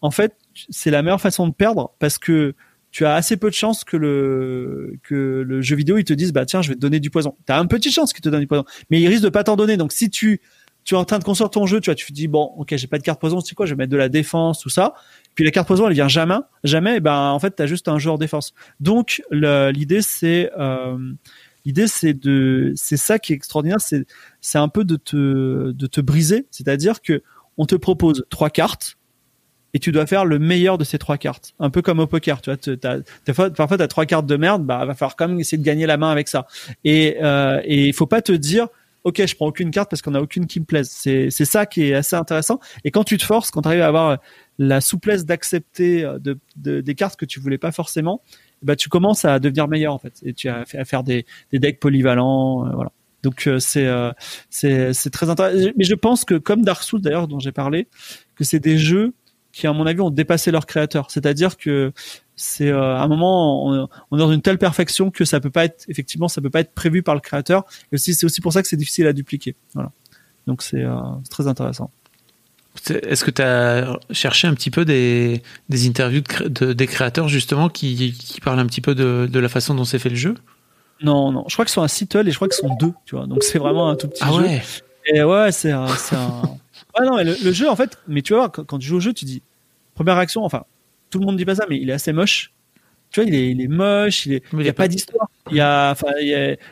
En 0.03 0.13
fait, 0.13 0.37
c'est 0.71 0.93
la 0.93 1.03
meilleure 1.03 1.21
façon 1.21 1.49
de 1.49 1.53
perdre 1.53 1.95
parce 1.99 2.17
que 2.17 2.55
tu 2.93 3.05
as 3.05 3.15
assez 3.15 3.37
peu 3.37 3.51
de 3.51 3.55
chances 3.57 3.83
que 3.83 3.97
le 3.97 4.97
que 5.03 5.43
le 5.45 5.63
jeu 5.63 5.75
vidéo 5.75 5.99
il 5.99 6.05
te 6.05 6.13
dise 6.13 6.33
bah 6.33 6.47
tiens 6.47 6.63
je 6.63 6.69
vais 6.69 6.77
te 6.77 6.81
donner 6.81 7.01
du 7.01 7.11
poison. 7.11 7.35
T'as 7.45 7.59
un 7.59 7.67
petit 7.67 7.91
chance 7.91 8.13
qu'il 8.13 8.23
te 8.23 8.29
donne 8.29 8.39
du 8.39 8.47
poison, 8.47 8.65
mais 8.89 9.01
il 9.01 9.09
risque 9.09 9.25
de 9.25 9.31
pas 9.31 9.43
t'en 9.43 9.57
donner. 9.57 9.77
Donc 9.77 9.93
si 9.93 10.11
tu 10.11 10.41
tu 10.85 10.95
es 10.95 10.97
en 10.99 11.05
train 11.05 11.19
de 11.19 11.25
construire 11.25 11.51
ton 11.51 11.67
jeu, 11.67 11.81
tu 11.81 11.91
vois, 11.91 11.97
tu 11.97 12.07
te 12.07 12.13
dis 12.13 12.29
bon 12.29 12.53
ok 12.57 12.77
j'ai 12.77 12.87
pas 12.87 12.99
de 12.99 13.03
carte 13.03 13.19
poison, 13.19 13.41
c'est 13.41 13.57
quoi, 13.57 13.67
je 13.67 13.73
vais 13.73 13.79
mettre 13.79 13.91
de 13.91 13.97
la 13.97 14.09
défense 14.09 14.61
tout 14.61 14.69
ça. 14.69 14.95
Puis 15.35 15.45
la 15.45 15.51
carte 15.51 15.67
poison 15.67 15.87
elle 15.89 15.95
vient 15.95 16.09
jamais, 16.09 16.37
jamais. 16.63 17.01
Ben 17.01 17.31
en 17.31 17.39
fait 17.39 17.51
t'as 17.53 17.67
juste 17.67 17.89
un 17.89 17.99
joueur 17.99 18.19
défense. 18.19 18.55
Donc 18.81 19.23
l'idée 19.31 20.03
c'est 20.03 20.51
euh, 20.59 20.97
l'idée 21.65 21.87
c'est 21.89 22.15
de 22.15 22.73
c'est 22.77 22.97
ça 22.97 23.19
qui 23.19 23.33
est 23.33 23.37
extraordinaire, 23.37 23.81
c'est 23.81 24.07
c'est 24.41 24.59
un 24.59 24.69
peu 24.69 24.85
de 24.85 24.97
te 24.97 25.73
de 25.73 25.87
te 25.87 26.01
briser, 26.01 26.47
c'est-à-dire 26.51 27.03
que 27.03 27.23
on 27.57 27.67
te 27.67 27.75
propose 27.75 28.25
trois 28.31 28.51
cartes 28.51 28.97
et 29.75 29.81
tu 29.81 29.91
dois 29.91 30.07
faire 30.07 30.25
le 30.25 30.39
meilleur 30.39 30.79
de 30.79 30.85
ces 30.85 30.99
trois 30.99 31.19
cartes. 31.19 31.53
Un 31.59 31.69
peu 31.69 31.83
comme 31.83 31.99
au 31.99 32.07
poker, 32.07 32.41
tu 32.41 32.51
vois. 32.51 32.57
t'as- 32.77 33.01
fois, 33.35 33.51
parfois, 33.51 33.77
tu 33.77 33.83
as 33.83 33.89
trois 33.89 34.07
cartes 34.07 34.27
de 34.27 34.37
merde, 34.37 34.65
bah, 34.65 34.85
va 34.85 34.95
falloir 34.95 35.17
quand 35.17 35.27
même 35.29 35.41
essayer 35.41 35.59
de 35.59 35.65
gagner 35.65 35.87
la 35.87 35.97
main 35.97 36.11
avec 36.11 36.29
ça. 36.29 36.47
Et 36.85 37.17
euh, 37.21 37.61
et 37.65 37.89
il 37.89 37.93
faut 37.93 38.07
pas 38.07 38.23
te 38.23 38.33
dire, 38.33 38.69
ok, 39.05 39.27
je 39.27 39.35
prends 39.37 39.47
aucune 39.47 39.71
carte 39.71 39.91
parce 39.91 40.03
qu'on 40.03 40.15
a 40.15 40.21
aucune 40.21 40.47
qui 40.47 40.61
me 40.61 40.65
plaise. 40.65 40.89
C'est 40.91 41.31
c'est 41.31 41.45
ça 41.45 41.67
qui 41.67 41.85
est 41.85 41.95
assez 41.95 42.17
intéressant. 42.17 42.59
Et 42.85 42.91
quand 42.91 43.05
tu 43.05 43.17
te 43.19 43.25
forces, 43.25 43.51
quand 43.51 43.63
tu 43.63 43.69
arrives 43.69 43.83
à 43.83 43.87
avoir 43.89 44.19
la 44.59 44.81
souplesse 44.81 45.25
d'accepter 45.27 46.05
euh, 46.05 46.19
de, 46.19 46.39
de- 46.57 46.81
des 46.81 46.95
cartes 46.95 47.17
que 47.19 47.25
tu 47.27 47.41
voulais 47.41 47.59
pas 47.59 47.73
forcément, 47.73 48.23
bah 48.63 48.77
tu 48.77 48.89
commences 48.89 49.25
à 49.25 49.39
devenir 49.39 49.69
meilleur 49.69 49.93
en 49.95 49.99
fait. 49.99 50.15
Et 50.25 50.33
tu 50.33 50.49
as 50.49 50.65
à 50.73 50.85
faire 50.85 51.03
des, 51.05 51.27
des 51.53 51.59
decks 51.59 51.81
polyvalents, 51.81 52.67
euh, 52.67 52.71
voilà. 52.75 52.93
Donc 53.23 53.47
euh, 53.47 53.59
c'est 53.59 53.87
euh, 53.87 54.11
c'est 54.51 55.11
très 55.11 55.31
intéressant. 55.31 55.71
Mais 55.77 55.85
je 55.85 55.95
pense 55.95 56.25
que 56.25 56.35
comme 56.35 56.63
Dark 56.63 56.83
Souls 56.83 57.01
d'ailleurs 57.01 57.29
dont 57.29 57.39
j'ai 57.39 57.53
parlé, 57.53 57.89
que 58.37 58.45
c'est 58.45 58.61
des 58.61 58.79
jeux 58.79 59.15
qui 59.53 59.67
à 59.67 59.73
mon 59.73 59.87
avis 59.87 60.01
ont 60.01 60.11
dépassé 60.11 60.51
leur 60.51 60.67
créateur. 60.67 61.11
C'est-à-dire 61.11 61.57
que 61.57 61.93
c'est 62.37 62.69
euh, 62.69 62.97
à 62.97 63.03
un 63.03 63.09
moment 63.09 63.67
on, 63.69 63.89
on 64.11 64.17
est 64.17 64.21
dans 64.21 64.33
une 64.33 64.43
telle 64.43 64.59
perfection 64.59 65.11
que 65.11 65.25
ça 65.25 65.41
peut 65.41 65.51
pas 65.51 65.65
être 65.65 65.85
effectivement 65.89 66.29
ça 66.29 66.41
peut 66.41 66.51
pas 66.51 66.61
être 66.61 66.73
prévu 66.75 67.03
par 67.03 67.15
le 67.15 67.21
créateur. 67.21 67.65
Et 67.93 67.95
aussi 67.97 68.15
c'est 68.15 68.27
aussi 68.27 68.41
pour 68.41 68.53
ça 68.53 68.63
que 68.63 68.69
c'est 68.69 68.77
difficile 68.77 69.07
à 69.07 69.13
dupliquer. 69.13 69.55
Voilà. 69.75 69.91
Donc 70.47 70.63
c'est 70.63 70.83
euh, 70.83 70.97
très 71.31 71.47
intéressant. 71.47 71.91
Est-ce 72.91 73.25
que 73.25 73.31
tu 73.31 73.41
as 73.41 73.99
cherché 74.11 74.49
un 74.49 74.55
petit 74.55 74.71
peu 74.71 74.85
des, 74.85 75.43
des 75.69 75.87
interviews 75.87 76.21
de 76.23 76.27
cré- 76.29 76.49
de- 76.49 76.73
des 76.73 76.87
créateurs 76.89 77.29
justement 77.29 77.69
qui, 77.69 78.13
qui 78.13 78.41
parlent 78.41 78.59
un 78.59 78.67
petit 78.67 78.81
peu 78.81 78.95
de, 78.97 79.29
de 79.31 79.39
la 79.39 79.49
façon 79.49 79.75
dont 79.77 79.85
c'est 79.85 80.01
fait 80.01 80.09
le 80.11 80.17
jeu? 80.17 80.35
Non 81.01 81.31
non, 81.33 81.45
je 81.49 81.55
crois 81.55 81.65
que 81.65 81.71
sont 81.71 81.83
un 81.83 81.89
Seattle 81.89 82.27
et 82.29 82.31
je 82.33 82.37
crois 82.37 82.49
que 82.49 82.55
sont 82.55 82.75
deux, 82.81 82.93
tu 83.07 83.15
vois. 83.15 83.27
Donc 83.27 83.45
c'est 83.45 83.59
vraiment 83.59 83.89
un 83.91 83.97
tout 83.97 84.09
petit 84.09 84.23
Ah 84.25 84.33
jeu. 84.33 84.43
ouais? 84.43 84.63
Et 85.07 85.23
ouais, 85.23 85.53
c'est 85.53 85.71
un. 85.71 85.87
Ouais, 86.99 87.05
non, 87.07 87.17
mais 87.17 87.25
le, 87.25 87.35
le 87.43 87.53
jeu, 87.53 87.69
en 87.69 87.75
fait, 87.75 87.99
mais 88.07 88.23
tu 88.23 88.35
vois, 88.35 88.49
quand, 88.49 88.63
quand 88.65 88.79
tu 88.79 88.87
joues 88.87 88.97
au 88.99 89.01
jeu, 89.01 89.13
tu 89.13 89.25
dis, 89.25 89.43
première 89.97 90.15
réaction, 90.15 90.45
enfin, 90.45 90.63
tout 91.15 91.21
le 91.21 91.27
monde 91.27 91.37
dit 91.37 91.45
pas 91.45 91.55
ça, 91.55 91.65
mais 91.71 91.79
il 91.79 91.89
est 91.89 91.93
assez 91.93 92.13
moche. 92.13 92.53
Tu 93.11 93.21
vois, 93.21 93.29
il 93.29 93.35
est, 93.37 93.51
il 93.53 93.61
est 93.61 93.69
moche, 93.69 94.27
il 94.27 94.33
est, 94.33 94.53
Mais 94.53 94.65
il 94.65 94.67
y 94.67 94.69
a 94.69 94.73
pas 94.73 94.89
d'histoire. 94.89 95.29
Il 95.53 95.57
y 95.57 95.61
a, 95.61 95.93
enfin, 95.93 96.09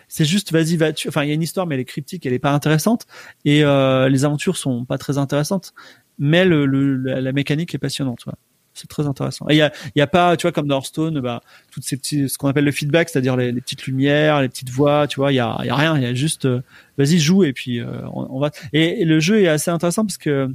c'est 0.09 0.25
juste, 0.25 0.51
vas-y, 0.51 0.77
va, 0.77 0.93
tu, 0.93 1.07
enfin, 1.07 1.23
il 1.23 1.29
y 1.29 1.31
a 1.31 1.35
une 1.35 1.43
histoire, 1.43 1.69
mais 1.69 1.77
elle 1.77 1.83
est 1.83 1.85
cryptique, 1.85 2.27
elle 2.27 2.33
est 2.33 2.41
pas 2.41 2.51
intéressante, 2.51 3.07
et 3.45 3.63
euh, 3.63 4.09
les 4.09 4.25
aventures 4.25 4.57
sont 4.57 4.85
pas 4.85 4.99
très 4.99 5.17
intéressantes, 5.17 5.75
mais 6.19 6.45
le, 6.45 6.67
le 6.67 6.97
la, 6.97 7.21
la 7.21 7.33
mécanique 7.33 7.73
est 7.77 7.79
passionnante. 7.79 8.27
ouais. 8.27 8.33
C'est 8.75 8.89
très 8.89 9.07
intéressant. 9.07 9.47
Et 9.51 9.55
il 9.55 9.59
y 9.59 9.63
a, 9.63 9.71
y 9.95 10.01
a 10.01 10.07
pas, 10.09 10.37
tu 10.37 10.43
vois, 10.43 10.53
comme 10.53 10.67
dans 10.67 10.79
Hearthstone, 10.79 11.21
bah, 11.21 11.43
toutes 11.71 11.85
ces 11.85 11.97
petits, 11.97 12.29
ce 12.29 12.39
qu'on 12.39 12.49
appelle 12.49 12.65
le 12.65 12.73
feedback, 12.73 13.09
c'est-à-dire 13.11 13.37
les, 13.37 13.53
les 13.53 13.61
petites 13.61 13.87
lumières, 13.87 14.41
les 14.41 14.49
petites 14.49 14.71
voix, 14.71 15.07
tu 15.07 15.21
vois, 15.21 15.31
il 15.31 15.37
y 15.37 15.41
a, 15.41 15.57
y 15.63 15.69
a 15.69 15.77
rien, 15.77 15.97
il 15.97 16.03
y 16.03 16.07
a 16.07 16.15
juste, 16.15 16.47
euh, 16.47 16.63
vas-y, 16.99 17.19
joue 17.21 17.45
et 17.45 17.53
puis 17.53 17.81
euh, 17.81 17.87
on, 18.15 18.27
on 18.37 18.41
va. 18.41 18.51
Et, 18.73 19.03
et 19.03 19.05
le 19.05 19.21
jeu 19.21 19.43
est 19.43 19.49
assez 19.49 19.71
intéressant 19.71 20.07
parce 20.07 20.19
que 20.19 20.49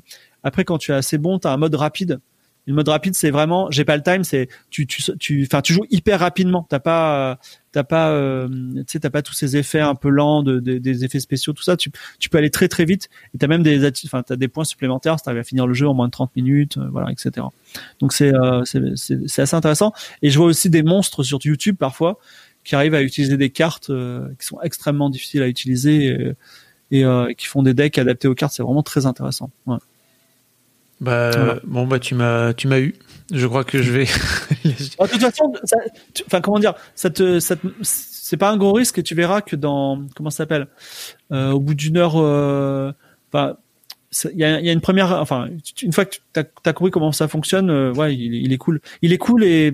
après, 0.43 0.65
quand 0.65 0.79
tu 0.79 0.91
es 0.91 0.95
assez 0.95 1.17
bon, 1.17 1.39
tu 1.39 1.47
as 1.47 1.51
un 1.51 1.57
mode 1.57 1.75
rapide. 1.75 2.19
Le 2.67 2.73
mode 2.73 2.89
rapide, 2.89 3.15
c'est 3.15 3.31
vraiment, 3.31 3.71
j'ai 3.71 3.85
pas 3.85 3.95
le 3.95 4.03
time, 4.03 4.25
c'est 4.25 4.49
tu 4.69 4.85
tu 4.85 5.43
enfin 5.43 5.61
tu 5.61 5.71
joues 5.73 5.85
hyper 5.89 6.19
rapidement. 6.19 6.67
T'as 6.69 6.79
pas 6.79 7.39
t'as 7.71 7.85
pas 7.85 8.09
euh, 8.09 8.49
tu 8.49 8.83
sais 8.87 8.99
t'as 8.99 9.09
pas 9.09 9.21
tous 9.21 9.33
ces 9.33 9.55
effets 9.55 9.79
un 9.79 9.95
peu 9.95 10.09
lents 10.09 10.43
de, 10.43 10.59
de- 10.59 10.77
des 10.77 11.05
effets 11.05 11.21
spéciaux, 11.21 11.53
tout 11.53 11.63
ça. 11.63 11.77
Tu 11.77 11.91
tu 12.19 12.27
peux 12.27 12.37
aller 12.37 12.49
très 12.49 12.67
très 12.67 12.83
vite 12.83 13.07
et 13.33 13.37
t'as 13.37 13.47
même 13.47 13.63
des 13.63 13.89
enfin 14.05 14.21
t'as 14.21 14.35
des 14.35 14.49
points 14.49 14.65
supplémentaires. 14.65 15.17
Si 15.17 15.23
t'arrives 15.23 15.39
à 15.39 15.43
finir 15.45 15.65
le 15.65 15.73
jeu 15.73 15.87
en 15.87 15.93
moins 15.93 16.07
de 16.07 16.11
30 16.11 16.35
minutes, 16.35 16.77
euh, 16.77 16.89
voilà, 16.91 17.09
etc. 17.09 17.47
Donc 18.01 18.11
c'est 18.11 18.33
euh, 18.35 18.63
c'est 18.65 18.81
c'est 19.27 19.41
assez 19.41 19.55
intéressant. 19.55 19.93
Et 20.21 20.29
je 20.29 20.37
vois 20.37 20.47
aussi 20.47 20.69
des 20.69 20.83
monstres 20.83 21.23
sur 21.23 21.39
YouTube 21.41 21.77
parfois 21.79 22.19
qui 22.65 22.75
arrivent 22.75 22.95
à 22.95 23.01
utiliser 23.01 23.37
des 23.37 23.49
cartes 23.49 23.87
qui 24.39 24.45
sont 24.45 24.59
extrêmement 24.61 25.09
difficiles 25.09 25.41
à 25.41 25.47
utiliser 25.47 26.35
et, 26.91 26.99
et, 26.99 27.35
qui 27.37 27.45
font 27.47 27.63
des 27.63 27.73
decks 27.73 27.97
adaptés 27.97 28.27
aux 28.27 28.35
cartes. 28.35 28.51
C'est 28.53 28.63
vraiment 28.63 28.83
très 28.83 29.05
intéressant. 29.05 29.51
Ouais. 29.67 29.77
Bah, 30.99 31.29
Voilà. 31.31 31.59
bon, 31.63 31.85
bah, 31.85 31.99
tu 31.99 32.15
m'as, 32.15 32.53
tu 32.53 32.67
m'as 32.67 32.79
eu. 32.79 32.95
Je 33.31 33.45
crois 33.45 33.63
que 33.63 33.81
je 33.81 33.91
vais. 33.91 34.05
Ah, 34.99 35.05
De 35.05 35.11
toute 35.11 35.21
façon, 35.21 35.53
ça- 35.63 35.77
tu- 36.13 36.23
enfin 36.25 36.41
comment 36.41 36.59
dire, 36.59 36.73
ça 36.95 37.09
te, 37.09 37.39
ça 37.39 37.55
te- 37.55 37.67
c'est 37.81 38.37
pas 38.37 38.49
un 38.49 38.57
gros 38.57 38.73
risque 38.73 38.97
et 38.97 39.03
tu 39.03 39.15
verras 39.15 39.41
que 39.41 39.55
dans 39.55 40.03
comment 40.15 40.29
ça 40.29 40.37
s'appelle, 40.37 40.67
euh, 41.31 41.51
au 41.51 41.59
bout 41.59 41.73
d'une 41.75 41.97
heure, 41.97 42.15
euh, 42.17 42.91
enfin, 43.31 43.57
il 44.33 44.39
y 44.39 44.43
a, 44.43 44.59
il 44.59 44.65
y 44.65 44.69
a 44.69 44.73
une 44.73 44.81
première, 44.81 45.11
enfin, 45.21 45.49
une 45.83 45.93
fois 45.93 46.05
que 46.05 46.15
tu 46.33 46.39
as, 46.65 46.73
compris 46.73 46.91
comment 46.91 47.11
ça 47.11 47.27
fonctionne, 47.27 47.69
euh, 47.69 47.93
ouais, 47.93 48.15
il, 48.15 48.33
est- 48.35 48.39
il 48.41 48.53
est 48.53 48.57
cool, 48.57 48.81
il 49.01 49.13
est 49.13 49.17
cool 49.17 49.43
et 49.43 49.73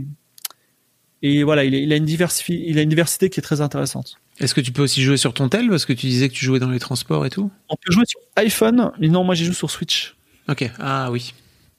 et 1.21 1.43
voilà, 1.43 1.63
il, 1.63 1.73
est- 1.73 1.83
il 1.83 1.93
a 1.93 1.95
une 1.95 2.05
diversité, 2.05 2.61
il 2.67 2.77
a 2.77 2.81
une 2.81 2.89
diversité 2.89 3.29
qui 3.29 3.39
est 3.39 3.43
très 3.43 3.61
intéressante. 3.61 4.19
Est-ce 4.39 4.53
que 4.53 4.61
tu 4.61 4.71
peux 4.73 4.81
aussi 4.81 5.01
jouer 5.03 5.15
sur 5.17 5.33
ton 5.33 5.47
tel? 5.47 5.69
Parce 5.69 5.85
que 5.85 5.93
tu 5.93 6.07
disais 6.07 6.27
que 6.27 6.33
tu 6.33 6.43
jouais 6.43 6.59
dans 6.59 6.69
les 6.69 6.79
transports 6.79 7.25
et 7.25 7.29
tout 7.29 7.49
On 7.69 7.75
peut 7.75 7.91
jouer 7.91 8.03
sur 8.05 8.19
iPhone, 8.35 8.91
mais 8.99 9.07
non, 9.07 9.23
moi 9.23 9.35
j'y 9.35 9.45
joue 9.45 9.53
sur 9.53 9.71
Switch. 9.71 10.15
Ok. 10.49 10.69
Ah 10.79 11.09
oui. 11.11 11.33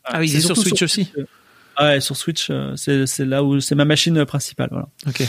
Ah 0.04 0.18
oui, 0.20 0.28
C'est 0.28 0.40
sur 0.40 0.56
Switch 0.56 0.82
aussi. 0.82 1.10
euh, 1.18 1.24
Ouais, 1.80 2.00
sur 2.00 2.16
Switch, 2.16 2.48
euh, 2.50 2.76
c'est 2.76 3.04
c'est 3.06 3.24
là 3.24 3.42
où 3.42 3.60
c'est 3.60 3.74
ma 3.74 3.84
machine 3.84 4.16
euh, 4.18 4.24
principale. 4.24 4.68
Voilà. 4.70 4.86
Ok. 5.08 5.22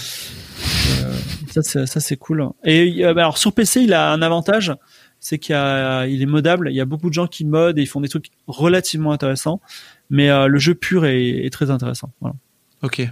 Ça, 1.51 1.61
c'est, 1.63 1.85
ça, 1.85 1.99
c'est 1.99 2.17
cool. 2.17 2.49
Et 2.65 3.03
euh, 3.05 3.13
bah, 3.13 3.21
alors 3.21 3.37
sur 3.37 3.53
PC, 3.53 3.81
il 3.81 3.93
a 3.93 4.11
un 4.11 4.21
avantage, 4.21 4.73
c'est 5.19 5.39
qu'il 5.39 5.55
il 5.55 6.21
est 6.21 6.25
modable. 6.27 6.69
Il 6.69 6.75
y 6.75 6.81
a 6.81 6.85
beaucoup 6.85 7.09
de 7.09 7.13
gens 7.13 7.27
qui 7.27 7.45
modent 7.45 7.77
et 7.79 7.81
ils 7.81 7.87
font 7.87 8.01
des 8.01 8.09
trucs 8.09 8.27
relativement 8.47 9.11
intéressants. 9.11 9.59
Mais 10.09 10.29
euh, 10.29 10.47
le 10.47 10.59
jeu 10.59 10.75
pur 10.75 11.05
est, 11.05 11.45
est 11.45 11.49
très 11.49 11.71
intéressant. 11.71 12.11
Voilà. 12.21 12.35
Ok. 12.83 13.07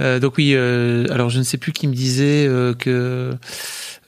Euh, 0.00 0.18
donc 0.18 0.36
oui, 0.38 0.52
euh, 0.54 1.06
alors 1.10 1.30
je 1.30 1.38
ne 1.38 1.42
sais 1.42 1.58
plus 1.58 1.72
qui 1.72 1.86
me 1.86 1.94
disait 1.94 2.46
euh, 2.46 2.74
que 2.74 3.32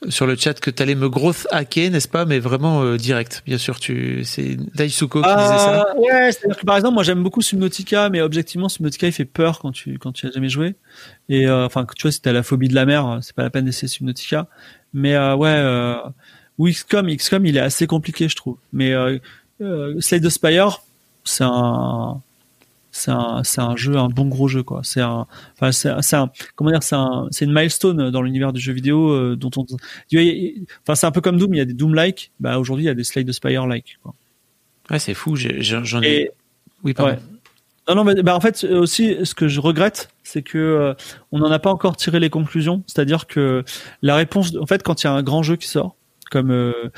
sur 0.09 0.27
le 0.27 0.35
chat 0.35 0.59
que 0.59 0.69
tu 0.69 0.83
allais 0.83 0.95
me 0.95 1.09
growth 1.09 1.47
hacker, 1.51 1.91
n'est-ce 1.91 2.07
pas 2.07 2.25
Mais 2.25 2.39
vraiment 2.39 2.95
direct, 2.95 3.43
bien 3.45 3.57
sûr. 3.57 3.79
Tu, 3.79 4.23
c'est 4.23 4.57
Daisuko 4.75 5.21
qui 5.21 5.27
disait 5.27 5.37
ça. 5.37 5.87
Ah, 5.89 5.97
ouais, 5.97 6.31
c'est-à-dire 6.31 6.57
que 6.57 6.65
par 6.65 6.75
exemple, 6.75 6.93
moi 6.93 7.03
j'aime 7.03 7.23
beaucoup 7.23 7.41
Subnautica, 7.41 8.09
mais 8.09 8.21
objectivement, 8.21 8.69
Subnautica 8.69 9.07
il 9.07 9.13
fait 9.13 9.25
peur 9.25 9.59
quand 9.59 9.71
tu 9.71 9.97
quand 9.97 10.11
tu 10.11 10.27
as 10.27 10.31
jamais 10.31 10.49
joué. 10.49 10.75
Et 11.29 11.49
enfin, 11.49 11.85
tu 11.95 12.03
vois, 12.03 12.11
si 12.11 12.21
t'as 12.21 12.33
la 12.33 12.43
phobie 12.43 12.67
de 12.67 12.75
la 12.75 12.85
mer, 12.85 13.19
c'est 13.21 13.35
pas 13.35 13.43
la 13.43 13.49
peine 13.49 13.65
d'essayer 13.65 13.87
Subnautica. 13.87 14.47
Mais 14.93 15.17
ouais, 15.17 15.95
ou 16.57 16.69
XCOM, 16.69 17.07
XCOM 17.15 17.45
il 17.45 17.57
est 17.57 17.61
assez 17.61 17.87
compliqué, 17.87 18.29
je 18.29 18.35
trouve. 18.35 18.57
Mais 18.73 18.93
Slay 19.99 20.19
the 20.19 20.29
Spire, 20.29 20.81
c'est 21.23 21.43
un 21.43 22.21
c'est 22.97 23.11
un 23.11 23.43
c'est 23.43 23.59
un 23.61 23.75
jeu 23.75 23.97
un 23.97 24.07
bon 24.07 24.25
gros 24.27 24.47
jeu 24.47 24.63
quoi 24.63 24.79
c'est 24.83 25.01
un 25.01 25.27
enfin 25.53 25.71
c'est 25.73 25.89
un- 25.89 26.01
c'est 26.01 26.15
un 26.15 26.29
comment 26.55 26.71
dire 26.71 26.81
c'est 26.81 26.95
un 26.95 27.27
c'est 27.29 27.43
une 27.43 27.51
milestone 27.53 28.09
dans 28.09 28.21
l'univers 28.21 28.53
du 28.53 28.61
jeu 28.61 28.71
vidéo 28.71 29.09
euh, 29.11 29.35
dont 29.35 29.51
on 29.57 29.65
enfin 30.13 30.95
c'est 30.95 31.05
un 31.05 31.11
peu 31.11 31.19
comme 31.21 31.37
Doom 31.37 31.53
il 31.53 31.57
y 31.57 31.61
a 31.61 31.65
des 31.65 31.73
Doom 31.73 31.93
like 31.93 32.31
bah 32.39 32.57
aujourd'hui 32.57 32.85
il 32.85 32.87
y 32.87 32.91
a 32.91 32.93
des 32.93 33.03
Slay 33.03 33.25
the 33.25 33.31
Spire 33.33 33.67
like 33.67 33.97
quoi 34.01 34.13
Ouais, 34.91 34.99
c'est 34.99 35.15
fou. 35.15 35.35
j'ai- 35.35 35.61
J'en 35.61 36.01
ai. 36.03 36.07
et 36.21 36.31
Oui, 36.83 36.93
pardon. 36.93 37.13
Ouais. 37.13 37.19
Non, 37.89 37.95
non, 37.95 38.03
mais 38.03 38.21
bah, 38.21 38.35
en 38.35 38.39
fait, 38.39 38.63
aussi, 38.65 39.15
ce 39.25 39.33
que 39.33 39.47
je 39.47 39.59
regrette, 39.59 40.09
c'est 40.21 40.43
que 40.43 40.59
euh, 40.59 40.93
on 41.31 41.39
n'en 41.39 41.49
a 41.51 41.57
pas 41.57 41.71
encore 41.71 41.97
tiré 41.97 42.19
les 42.19 42.29
conclusions. 42.29 42.83
C'est-à-dire 42.85 43.25
que 43.25 43.63
la 44.03 44.15
réponse, 44.15 44.55
en 44.55 44.67
fait, 44.67 44.83
quand 44.83 45.01
il 45.01 45.07
y 45.07 45.09
a 45.09 45.13
un 45.13 45.23
grand 45.23 45.41
jeu 45.41 45.55
qui 45.55 45.67
sort, 45.67 45.95
comme 46.29 46.51
euh, 46.51 46.91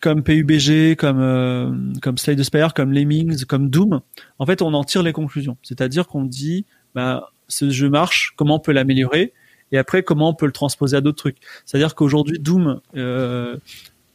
comme 0.00 0.22
PUBG, 0.22 0.96
comme 0.96 1.20
euh, 1.20 1.70
comme 2.00 2.18
Slay 2.18 2.36
the 2.36 2.42
Spire, 2.42 2.74
comme 2.74 2.92
Lemmings, 2.92 3.44
comme 3.44 3.70
Doom, 3.70 4.00
en 4.38 4.46
fait, 4.46 4.62
on 4.62 4.72
en 4.74 4.84
tire 4.84 5.02
les 5.02 5.12
conclusions. 5.12 5.56
C'est-à-dire 5.62 6.06
qu'on 6.06 6.24
dit, 6.24 6.64
bah, 6.94 7.30
ce 7.48 7.70
jeu 7.70 7.88
marche, 7.90 8.32
comment 8.36 8.56
on 8.56 8.60
peut 8.60 8.72
l'améliorer, 8.72 9.32
et 9.72 9.78
après, 9.78 10.02
comment 10.02 10.30
on 10.30 10.34
peut 10.34 10.46
le 10.46 10.52
transposer 10.52 10.96
à 10.96 11.00
d'autres 11.00 11.18
trucs. 11.18 11.36
C'est-à-dire 11.64 11.94
qu'aujourd'hui, 11.94 12.38
Doom, 12.38 12.80
euh, 12.96 13.56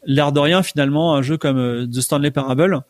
l'air 0.06 0.32
de 0.32 0.40
rien, 0.40 0.64
finalement, 0.64 1.16
un 1.16 1.22
jeu 1.22 1.38
comme 1.38 1.58
euh, 1.58 1.88
The 1.88 2.02
Stanley 2.02 2.32
Parable, 2.32 2.82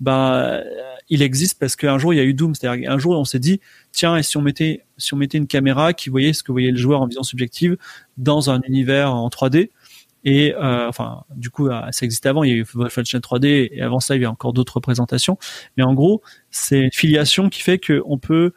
bah, 0.00 0.60
il 1.08 1.22
existe 1.22 1.58
parce 1.58 1.76
qu'un 1.76 1.98
jour 1.98 2.12
il 2.12 2.16
y 2.16 2.20
a 2.20 2.24
eu 2.24 2.34
Doom, 2.34 2.54
c'est-à-dire 2.54 2.90
un 2.90 2.98
jour 2.98 3.16
on 3.18 3.24
s'est 3.24 3.38
dit 3.38 3.60
tiens 3.92 4.16
et 4.16 4.22
si 4.22 4.36
on 4.36 4.42
mettait 4.42 4.84
si 4.96 5.14
on 5.14 5.16
mettait 5.16 5.38
une 5.38 5.46
caméra 5.46 5.92
qui 5.92 6.10
voyait 6.10 6.32
ce 6.32 6.42
que 6.42 6.50
voyait 6.50 6.70
le 6.70 6.76
joueur 6.76 7.02
en 7.02 7.06
vision 7.06 7.22
subjective 7.22 7.76
dans 8.16 8.50
un 8.50 8.60
univers 8.62 9.14
en 9.14 9.28
3D 9.28 9.70
et 10.24 10.54
euh, 10.54 10.88
enfin 10.88 11.24
du 11.34 11.50
coup 11.50 11.68
euh, 11.68 11.80
ça 11.90 12.04
existait 12.04 12.28
avant 12.28 12.44
il 12.44 12.50
y 12.50 12.52
a 12.52 12.56
eu 12.56 12.66
Wolfenstein 12.74 13.20
3D 13.20 13.70
et 13.72 13.82
avant 13.82 13.98
ça 14.00 14.16
il 14.16 14.22
y 14.22 14.24
a 14.24 14.30
encore 14.30 14.52
d'autres 14.52 14.74
représentations. 14.74 15.38
Mais 15.76 15.82
en 15.82 15.94
gros 15.94 16.22
c'est 16.50 16.80
une 16.80 16.92
filiation 16.92 17.48
qui 17.48 17.62
fait 17.62 17.78
que 17.78 18.02
on 18.06 18.18
peut 18.18 18.52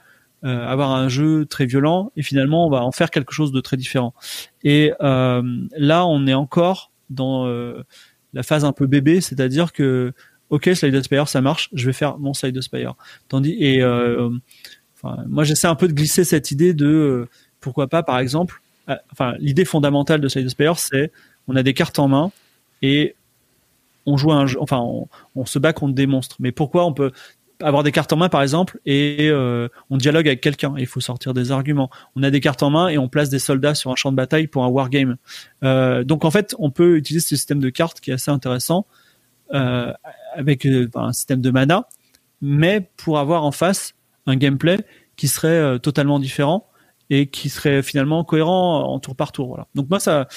euh, 0.46 0.68
avoir 0.68 0.92
un 0.92 1.10
jeu 1.10 1.46
très 1.48 1.66
violent 1.66 2.12
et 2.16 2.22
finalement 2.22 2.68
on 2.68 2.70
va 2.70 2.84
en 2.84 2.92
faire 2.92 3.10
quelque 3.10 3.34
chose 3.34 3.52
de 3.52 3.62
très 3.62 3.78
différent. 3.78 4.14
Et 4.64 4.94
euh, 5.02 5.42
là 5.76 6.06
on 6.06 6.28
est 6.28 6.36
encore 6.36 6.92
dans 7.10 7.48
euh, 7.48 7.84
la 8.34 8.44
phase 8.44 8.64
un 8.64 8.72
peu 8.72 8.86
bébé 8.86 9.22
c'est-à-dire 9.22 9.74
que 9.74 10.14
ok 10.50 10.70
Slide 10.76 11.02
Spire 11.02 11.28
ça 11.30 11.42
marche 11.42 11.70
je 11.74 11.88
vais 11.88 11.94
faire 11.94 12.20
mon 12.20 12.36
Slide 12.36 12.62
Spire. 12.62 12.94
Tandis 13.28 13.56
et 13.60 13.82
euh, 13.82 14.30
enfin 14.96 15.24
moi 15.28 15.46
j'essaie 15.46 15.68
un 15.68 15.76
peu 15.76 15.88
de 15.88 15.94
glisser 15.94 16.24
cette 16.24 16.52
idée 16.52 16.76
de 16.76 17.28
pourquoi 17.60 17.88
pas 17.88 18.04
par 18.04 18.20
exemple 18.20 18.62
enfin 19.12 19.34
l'idée 19.40 19.66
fondamentale 19.66 20.22
de 20.22 20.28
Slide 20.28 20.50
Spire 20.50 20.78
c'est 20.78 21.12
on 21.48 21.56
a 21.56 21.64
des 21.64 21.74
cartes 21.74 22.00
en 22.00 22.08
main 22.08 22.32
et 22.82 23.16
on 24.06 24.18
joue 24.18 24.32
un 24.32 24.46
jeu 24.46 24.58
enfin 24.62 24.80
on, 25.36 25.46
se 25.46 25.60
bat 25.60 25.74
contre 25.74 25.94
des 25.96 26.08
monstres 26.08 26.36
mais 26.40 26.52
pourquoi 26.52 26.86
on 26.86 26.94
peut 26.94 27.12
avoir 27.62 27.84
des 27.84 27.92
cartes 27.92 28.12
en 28.12 28.18
main 28.18 28.30
par 28.30 28.42
exemple 28.42 28.80
et 28.86 29.30
euh, 29.30 29.70
on 29.90 29.98
dialogue 29.98 30.28
avec 30.28 30.42
quelqu'un 30.42 30.76
et 30.78 30.82
il 30.82 30.88
faut 30.88 31.00
sortir 31.00 31.34
des 31.34 31.52
arguments 31.52 31.90
on 32.16 32.24
a 32.24 32.30
des 32.30 32.42
cartes 32.42 32.64
en 32.64 32.70
main 32.70 32.90
et 32.90 32.98
on 32.98 33.08
place 33.08 33.30
des 33.30 33.40
soldats 33.40 33.76
sur 33.76 33.92
un 33.92 33.96
champ 33.96 34.12
de 34.12 34.18
bataille 34.18 34.48
pour 34.48 34.64
un 34.64 34.68
wargame 34.68 35.18
euh, 35.64 36.04
donc 36.04 36.26
en 36.26 36.32
fait 36.32 36.56
on 36.60 36.70
peut 36.70 36.98
utiliser 36.98 37.22
ce 37.22 37.36
système 37.36 37.60
de 37.60 37.70
cartes 37.70 38.02
qui 38.02 38.12
est 38.12 38.16
assez 38.16 38.32
intéressant 38.32 38.86
euh, 39.54 39.94
avec 40.34 40.66
euh, 40.66 40.90
un 40.96 41.14
système 41.14 41.40
de 41.40 41.52
mana, 41.52 41.88
mais 42.42 42.90
pour 42.98 43.20
avoir 43.20 43.46
en 43.46 43.52
face 43.52 43.94
un 44.26 44.36
gameplay 44.36 44.80
qui 45.16 45.28
serait 45.28 45.80
totalement 45.80 46.20
différent 46.20 46.68
et 47.10 47.28
qui 47.28 47.50
serait 47.50 47.84
finalement 47.84 48.24
cohérent 48.24 48.84
en 48.92 49.00
tour 49.00 49.16
par 49.16 49.32
tour. 49.32 49.50
Voilà. 49.50 49.68
Donc 49.76 49.90
moi 49.90 50.00
ça 50.00 50.28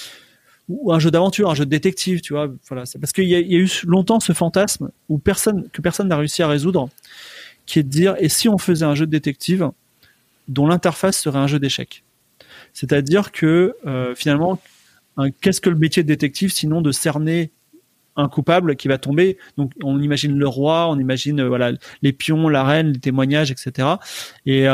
ou 0.69 0.93
un 0.93 0.99
jeu 0.99 1.11
d'aventure, 1.11 1.51
un 1.51 1.55
jeu 1.55 1.65
de 1.65 1.71
détective, 1.71 2.21
tu 2.21 2.35
vois, 2.35 2.49
voilà, 2.69 2.85
c'est 2.85 2.99
parce 2.99 3.13
qu'il 3.13 3.25
y, 3.25 3.31
y 3.31 3.57
a 3.57 3.59
eu 3.59 3.71
longtemps 3.87 4.21
ce 4.21 4.33
fantasme 4.33 4.91
où 5.09 5.19
personne 5.19 5.69
que 5.73 5.81
personne 5.81 6.09
n'a 6.09 6.17
réussi 6.17 6.43
à 6.43 6.49
résoudre, 6.49 6.89
qui 7.67 7.79
est 7.79 7.83
de 7.83 7.89
dire 7.89 8.17
et 8.19 8.29
si 8.29 8.49
on 8.49 8.59
faisait 8.59 8.85
un 8.85 8.95
jeu 8.95 9.07
de 9.07 9.11
détective 9.11 9.71
dont 10.49 10.67
l'interface 10.67 11.19
serait 11.19 11.39
un 11.39 11.47
jeu 11.47 11.59
d'échecs, 11.59 12.03
c'est-à-dire 12.73 13.33
que 13.33 13.75
euh, 13.87 14.15
finalement 14.15 14.61
qu'est-ce 15.41 15.61
que 15.61 15.71
le 15.71 15.77
métier 15.77 16.03
de 16.03 16.09
détective 16.09 16.53
sinon 16.53 16.81
de 16.81 16.93
cerner 16.93 17.51
un 18.17 18.29
coupable 18.29 18.77
qui 18.77 18.89
va 18.89 18.99
tomber? 18.99 19.39
Donc 19.57 19.73
on 19.83 20.01
imagine 20.01 20.39
le 20.39 20.49
roi, 20.49 20.89
on 20.91 20.99
imagine 20.99 21.41
euh, 21.41 21.49
voilà 21.49 21.73
les 22.03 22.13
pions, 22.13 22.49
la 22.49 22.65
reine, 22.65 22.93
les 22.93 23.01
témoignages, 23.01 23.51
etc. 23.51 23.89
Et, 24.47 24.67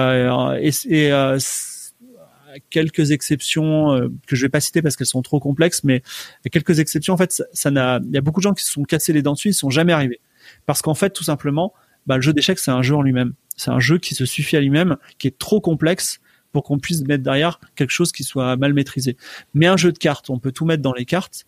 quelques 2.71 3.11
exceptions 3.11 3.93
euh, 3.93 4.09
que 4.27 4.37
je 4.37 4.43
vais 4.43 4.49
pas 4.49 4.61
citer 4.61 4.83
parce 4.83 4.97
qu'elles 4.97 5.07
sont 5.07 5.23
trop 5.23 5.41
complexes, 5.41 5.85
mais 5.85 6.03
quelques 6.51 6.79
exceptions. 6.79 7.15
En 7.15 7.17
fait, 7.17 7.43
ça, 7.53 7.71
n'a, 7.71 8.01
il 8.05 8.13
y 8.13 8.19
a 8.19 8.21
beaucoup 8.21 8.41
de 8.41 8.45
gens 8.45 8.55
qui 8.55 8.65
se 8.65 8.73
sont 8.73 8.83
cassés 8.83 9.13
les 9.13 9.23
dents 9.23 9.33
dessus, 9.33 9.49
ils 9.49 9.55
sont 9.55 9.71
jamais 9.71 9.93
arrivés 9.93 10.21
parce 10.67 10.83
qu'en 10.83 10.95
fait, 10.95 11.11
tout 11.11 11.25
simplement, 11.25 11.73
bah, 12.07 12.17
le 12.17 12.23
jeu 12.23 12.33
d'échecs 12.33 12.59
c'est 12.59 12.71
un 12.71 12.83
jeu 12.83 12.95
en 12.95 13.03
lui-même. 13.03 13.35
C'est 13.57 13.71
un 13.71 13.81
jeu 13.81 13.99
qui 13.99 14.15
se 14.15 14.27
suffit 14.27 14.57
à 14.57 14.61
lui-même, 14.61 14.97
qui 15.19 15.29
est 15.29 15.39
trop 15.39 15.61
complexe 15.61 16.21
pour 16.53 16.63
qu'on 16.63 16.79
puisse 16.79 17.03
mettre 17.03 17.23
derrière 17.23 17.61
quelque 17.75 17.91
chose 17.91 18.13
qui 18.13 18.23
soit 18.23 18.57
mal 18.57 18.75
maîtrisé. 18.75 19.17
Mais 19.55 19.67
un 19.67 19.77
jeu 19.77 19.93
de 19.93 19.99
cartes, 19.99 20.31
on 20.31 20.39
peut 20.39 20.53
tout 20.53 20.65
mettre 20.65 20.83
dans 20.83 20.93
les 20.93 21.05
cartes. 21.05 21.47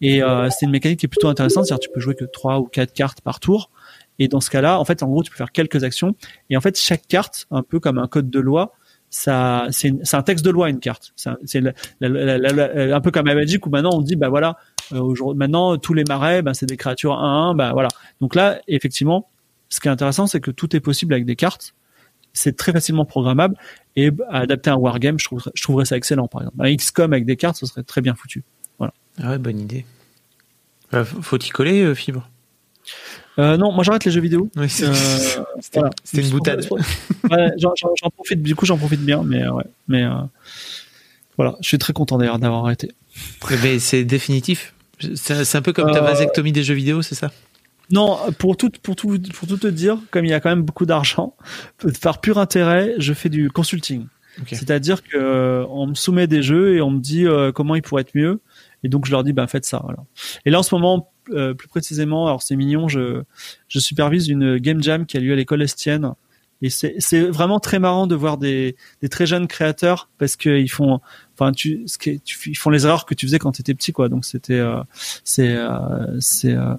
Et 0.00 0.22
euh, 0.22 0.48
c'est 0.50 0.66
une 0.66 0.70
mécanique 0.70 1.00
qui 1.00 1.06
est 1.06 1.08
plutôt 1.08 1.28
intéressante, 1.28 1.66
c'est-à-dire 1.66 1.80
tu 1.80 1.90
peux 1.92 2.00
jouer 2.00 2.14
que 2.14 2.24
trois 2.24 2.60
ou 2.60 2.64
quatre 2.64 2.92
cartes 2.92 3.20
par 3.20 3.40
tour. 3.40 3.70
Et 4.20 4.28
dans 4.28 4.40
ce 4.40 4.50
cas-là, 4.50 4.78
en 4.78 4.84
fait, 4.84 5.02
en 5.02 5.08
gros, 5.08 5.24
tu 5.24 5.30
peux 5.30 5.36
faire 5.36 5.50
quelques 5.50 5.82
actions. 5.82 6.14
Et 6.50 6.56
en 6.56 6.60
fait, 6.60 6.78
chaque 6.78 7.06
carte, 7.08 7.46
un 7.50 7.62
peu 7.62 7.80
comme 7.80 7.98
un 7.98 8.06
code 8.06 8.30
de 8.30 8.38
loi, 8.38 8.74
ça, 9.16 9.68
c'est, 9.70 9.92
un 10.12 10.22
texte 10.22 10.44
de 10.44 10.50
loi 10.50 10.68
une 10.68 10.80
carte. 10.80 11.12
C'est, 11.14 11.28
un- 11.30 11.36
la- 11.60 11.72
la- 12.00 12.08
la- 12.08 12.36
la- 12.36 12.86
la- 12.86 13.00
peu 13.00 13.12
comme 13.12 13.28
à 13.28 13.34
Magic 13.36 13.64
où 13.64 13.70
maintenant 13.70 13.92
on 13.92 14.00
dit 14.00 14.16
bah 14.16 14.28
voilà, 14.28 14.56
euh, 14.90 15.14
maintenant 15.36 15.78
tous 15.78 15.94
les 15.94 16.02
marais, 16.02 16.42
bah, 16.42 16.52
c'est 16.52 16.66
des 16.66 16.76
créatures 16.76 17.12
1-1, 17.12 17.54
bah 17.54 17.72
voilà. 17.74 17.88
Donc 18.20 18.34
là, 18.34 18.60
effectivement, 18.66 19.30
ce 19.68 19.78
qui 19.78 19.86
est 19.86 19.90
intéressant, 19.92 20.26
c'est 20.26 20.40
que 20.40 20.50
tout 20.50 20.74
est 20.74 20.80
possible 20.80 21.14
avec 21.14 21.26
des 21.26 21.36
cartes. 21.36 21.74
c'est 22.32 22.56
très 22.56 22.72
facilement 22.72 23.04
programmable 23.04 23.54
et 23.94 24.10
adapter 24.30 24.70
un 24.70 24.74
wargame, 24.74 25.20
je 25.20 25.26
trouverais, 25.26 25.52
je 25.54 25.62
trouverais 25.62 25.84
ça 25.84 25.96
excellent 25.96 26.26
par 26.26 26.40
exemple. 26.42 26.56
Un 26.66 26.74
XCOM 26.74 27.12
avec 27.12 27.24
des 27.24 27.36
cartes, 27.36 27.56
ce 27.56 27.66
serait 27.66 27.84
très 27.84 28.00
bien 28.00 28.16
foutu. 28.16 28.42
Voilà. 28.78 28.92
Ah 29.22 29.30
ouais, 29.30 29.38
bonne 29.38 29.60
idée. 29.60 29.86
Euh, 30.92 31.04
faut 31.04 31.38
y 31.38 31.48
coller, 31.50 31.82
euh, 31.84 31.94
Fibre 31.94 32.28
euh, 33.38 33.56
non, 33.56 33.72
moi 33.72 33.82
j'arrête 33.84 34.04
les 34.04 34.10
jeux 34.10 34.20
vidéo. 34.20 34.50
Oui, 34.56 34.68
c'est- 34.68 34.86
C'était 35.60 35.80
c'était 36.04 36.22
une 36.22 36.30
boutade. 36.30 36.66
Ouais, 37.30 37.50
j'en, 37.58 37.72
profite, 38.14 38.42
du 38.42 38.54
coup 38.54 38.66
j'en 38.66 38.76
profite 38.78 39.00
bien, 39.00 39.22
mais 39.24 39.42
euh, 39.42 39.52
ouais, 39.52 39.64
mais 39.88 40.02
euh, 40.04 40.10
voilà, 41.36 41.56
je 41.60 41.68
suis 41.68 41.78
très 41.78 41.92
content 41.92 42.18
d'ailleurs 42.18 42.38
d'avoir 42.38 42.64
arrêté. 42.64 42.92
Mais 43.62 43.78
c'est 43.78 44.04
définitif. 44.04 44.74
C'est 45.16 45.56
un 45.56 45.62
peu 45.62 45.72
comme 45.72 45.90
ta 45.92 45.98
Euh, 45.98 46.02
vasectomie 46.02 46.52
des 46.52 46.62
jeux 46.62 46.74
vidéo, 46.74 47.02
c'est 47.02 47.14
ça? 47.16 47.30
Non, 47.90 48.18
pour 48.38 48.56
tout, 48.56 48.70
pour 48.82 48.96
tout, 48.96 49.18
pour 49.34 49.48
tout 49.48 49.56
te 49.56 49.66
dire, 49.66 49.98
comme 50.10 50.24
il 50.24 50.30
y 50.30 50.34
a 50.34 50.40
quand 50.40 50.48
même 50.48 50.62
beaucoup 50.62 50.86
d'argent, 50.86 51.34
par 52.02 52.20
pur 52.20 52.38
intérêt, 52.38 52.94
je 52.98 53.12
fais 53.12 53.28
du 53.28 53.50
consulting. 53.50 54.06
C'est-à-dire 54.50 55.02
que 55.04 55.16
euh, 55.16 55.64
on 55.68 55.86
me 55.88 55.94
soumet 55.94 56.26
des 56.26 56.42
jeux 56.42 56.74
et 56.76 56.80
on 56.82 56.90
me 56.90 56.98
dit 57.00 57.24
euh, 57.26 57.52
comment 57.52 57.74
ils 57.76 57.82
pourraient 57.82 58.02
être 58.02 58.14
mieux, 58.16 58.40
et 58.84 58.88
donc 58.88 59.06
je 59.06 59.10
leur 59.10 59.24
dis 59.24 59.32
ben 59.32 59.46
faites 59.48 59.64
ça. 59.64 59.80
Voilà. 59.82 59.98
Et 60.44 60.50
là 60.50 60.60
en 60.60 60.62
ce 60.62 60.74
moment, 60.74 61.10
euh, 61.30 61.54
plus 61.54 61.68
précisément, 61.68 62.26
alors 62.26 62.42
c'est 62.42 62.54
mignon, 62.56 62.86
je 62.86 63.22
je 63.68 63.78
supervise 63.80 64.28
une 64.28 64.58
game 64.58 64.82
jam 64.82 65.06
qui 65.06 65.16
a 65.16 65.20
lieu 65.20 65.32
à 65.32 65.36
l'école 65.36 65.62
Estienne. 65.62 66.12
Et 66.62 66.70
c'est 66.70 67.20
vraiment 67.20 67.60
très 67.60 67.78
marrant 67.78 68.06
de 68.06 68.14
voir 68.14 68.38
des, 68.38 68.76
des 69.02 69.08
très 69.10 69.26
jeunes 69.26 69.48
créateurs 69.48 70.08
parce 70.18 70.36
qu'ils 70.36 70.70
font 70.70 71.00
enfin 71.34 71.52
tu 71.52 71.82
ce 71.86 71.98
qui 71.98 72.20
tu 72.20 72.50
ils 72.50 72.54
font 72.56 72.70
les 72.70 72.86
erreurs 72.86 73.04
que 73.04 73.12
tu 73.14 73.26
faisais 73.26 73.38
quand 73.38 73.52
tu 73.52 73.60
étais 73.60 73.74
petit 73.74 73.92
quoi 73.92 74.08
donc 74.08 74.24
c'était 74.24 74.54
euh, 74.60 74.80
c'est 75.24 75.50
euh, 75.50 76.18
c'est 76.20 76.54
euh, 76.54 76.74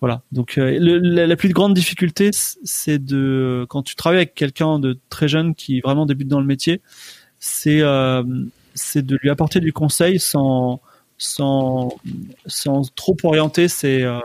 voilà 0.00 0.20
donc 0.32 0.58
euh, 0.58 0.76
le- 0.78 0.98
la, 0.98 1.36
plus 1.36 1.48
grande 1.50 1.72
difficulté 1.72 2.30
c'est 2.32 2.98
de 3.02 3.64
quand 3.70 3.82
tu 3.82 3.94
travailles 3.94 4.18
avec 4.18 4.34
quelqu'un 4.34 4.78
de 4.78 4.98
très 5.08 5.28
jeune 5.28 5.54
qui 5.54 5.80
vraiment 5.80 6.04
débute 6.04 6.28
dans 6.28 6.40
le 6.40 6.46
métier 6.46 6.82
c'est 7.38 7.80
euh, 7.80 8.22
c'est 8.74 9.06
de 9.06 9.16
lui 9.22 9.30
apporter 9.30 9.60
du 9.60 9.72
conseil 9.72 10.18
sans 10.18 10.82
sans 11.24 12.82
trop 12.94 13.16
orienter 13.24 13.68
ses 13.68 14.02
euh, 14.02 14.18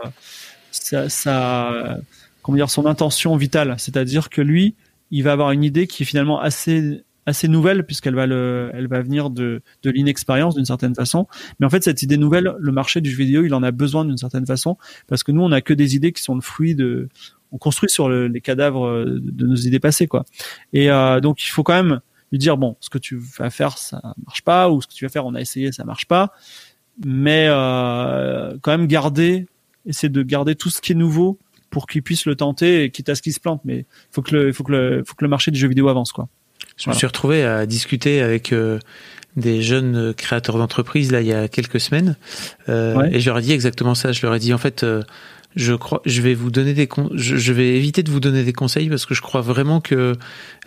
sa, 0.72 1.98
comment 2.42 2.56
dire 2.56 2.70
son 2.70 2.86
intention 2.86 3.36
vitale. 3.36 3.74
C'est-à-dire 3.78 4.30
que 4.30 4.40
lui 4.40 4.74
il 5.10 5.22
va 5.24 5.32
avoir 5.32 5.50
une 5.50 5.64
idée 5.64 5.86
qui 5.86 6.02
est 6.04 6.06
finalement 6.06 6.40
assez 6.40 7.02
assez 7.26 7.48
nouvelle 7.48 7.84
puisqu'elle 7.84 8.14
va 8.14 8.26
le 8.26 8.70
elle 8.74 8.86
va 8.88 9.02
venir 9.02 9.30
de 9.30 9.62
de 9.82 9.90
l'inexpérience 9.90 10.54
d'une 10.54 10.64
certaine 10.64 10.94
façon. 10.94 11.26
Mais 11.58 11.66
en 11.66 11.70
fait 11.70 11.82
cette 11.84 12.02
idée 12.02 12.16
nouvelle 12.16 12.54
le 12.58 12.72
marché 12.72 13.00
du 13.00 13.10
jeu 13.10 13.18
vidéo 13.18 13.44
il 13.44 13.54
en 13.54 13.62
a 13.62 13.70
besoin 13.72 14.04
d'une 14.04 14.16
certaine 14.18 14.46
façon 14.46 14.76
parce 15.06 15.22
que 15.22 15.32
nous 15.32 15.42
on 15.42 15.52
a 15.52 15.60
que 15.60 15.74
des 15.74 15.96
idées 15.96 16.12
qui 16.12 16.22
sont 16.22 16.34
le 16.34 16.40
fruit 16.40 16.74
de 16.74 17.08
on 17.52 17.58
construit 17.58 17.90
sur 17.90 18.08
le- 18.08 18.28
les 18.28 18.40
cadavres 18.40 18.86
euh, 18.86 19.18
de 19.20 19.46
nos 19.46 19.56
idées 19.56 19.80
passées 19.80 20.06
quoi. 20.06 20.24
Et 20.72 20.90
euh, 20.90 21.20
donc 21.20 21.44
il 21.44 21.48
faut 21.50 21.62
quand 21.64 21.74
même 21.74 22.00
lui 22.32 22.38
dire 22.38 22.56
bon 22.56 22.76
ce 22.80 22.88
que 22.88 22.98
tu 22.98 23.16
vas 23.38 23.50
faire 23.50 23.76
ça 23.76 24.14
marche 24.24 24.42
pas 24.42 24.70
ou 24.70 24.80
ce 24.80 24.86
que 24.86 24.92
tu 24.94 25.04
vas 25.04 25.08
faire 25.10 25.26
on 25.26 25.34
a 25.34 25.40
essayé 25.40 25.72
ça 25.72 25.84
marche 25.84 26.06
pas 26.06 26.32
mais 27.04 27.46
euh, 27.48 28.56
quand 28.62 28.70
même 28.72 28.86
garder 28.86 29.46
essayer 29.86 30.08
de 30.10 30.22
garder 30.22 30.54
tout 30.54 30.70
ce 30.70 30.80
qui 30.80 30.92
est 30.92 30.94
nouveau 30.96 31.38
pour 31.70 31.86
qu'il 31.86 32.02
puisse 32.02 32.26
le 32.26 32.34
tenter 32.34 32.84
et 32.84 32.90
quitte 32.90 33.08
à 33.08 33.14
ce 33.14 33.22
qu'il 33.22 33.32
se 33.32 33.40
plante 33.40 33.62
mais 33.64 33.86
faut 34.10 34.22
que 34.22 34.34
le 34.36 34.52
faut 34.52 34.64
que 34.64 34.72
le 34.72 35.02
faut 35.06 35.14
que 35.14 35.24
le 35.24 35.28
marché 35.30 35.50
du 35.50 35.58
jeu 35.58 35.68
vidéo 35.68 35.88
avance 35.88 36.12
quoi 36.12 36.28
Je 36.76 36.84
Voilà. 36.84 36.94
me 36.94 36.98
suis 36.98 37.06
retrouvé 37.06 37.44
à 37.44 37.64
discuter 37.66 38.20
avec 38.20 38.52
euh, 38.52 38.78
des 39.36 39.62
jeunes 39.62 40.12
créateurs 40.14 40.58
d'entreprise 40.58 41.12
là 41.12 41.20
il 41.20 41.26
y 41.28 41.32
a 41.32 41.48
quelques 41.48 41.80
semaines 41.80 42.16
euh, 42.68 42.96
Ouais. 42.96 43.14
et 43.14 43.20
je 43.20 43.30
leur 43.30 43.38
ai 43.38 43.42
dit 43.42 43.52
exactement 43.52 43.94
ça. 43.94 44.12
Je 44.12 44.20
leur 44.26 44.34
ai 44.34 44.38
dit 44.40 44.52
en 44.52 44.58
fait, 44.58 44.82
euh, 44.82 45.02
je 45.56 45.72
crois, 45.74 46.02
je 46.04 46.20
vais 46.20 46.34
vous 46.34 46.50
donner 46.50 46.74
des, 46.74 46.86
con- 46.88 47.10
je, 47.14 47.36
je 47.36 47.52
vais 47.52 47.76
éviter 47.76 48.02
de 48.02 48.10
vous 48.10 48.20
donner 48.20 48.42
des 48.44 48.52
conseils 48.52 48.88
parce 48.88 49.06
que 49.06 49.14
je 49.14 49.22
crois 49.22 49.40
vraiment 49.40 49.80
que 49.80 50.16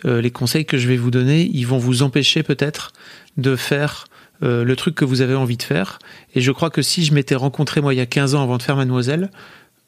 euh, 0.06 0.20
les 0.22 0.30
conseils 0.30 0.64
que 0.66 0.78
je 0.78 0.88
vais 0.88 0.96
vous 0.96 1.10
donner, 1.10 1.48
ils 1.52 1.66
vont 1.66 1.78
vous 1.78 2.02
empêcher 2.02 2.42
peut-être 2.42 2.92
de 3.36 3.54
faire 3.56 4.06
euh, 4.42 4.64
le 4.64 4.76
truc 4.76 4.94
que 4.94 5.04
vous 5.04 5.20
avez 5.20 5.34
envie 5.34 5.56
de 5.56 5.62
faire. 5.62 5.98
Et 6.34 6.40
je 6.40 6.50
crois 6.52 6.70
que 6.70 6.82
si 6.82 7.04
je 7.04 7.14
m'étais 7.14 7.34
rencontré 7.36 7.80
moi 7.80 7.94
il 7.94 7.98
y 7.98 8.00
a 8.00 8.06
15 8.06 8.34
ans 8.34 8.42
avant 8.42 8.56
de 8.58 8.62
faire 8.62 8.76
Mademoiselle 8.76 9.30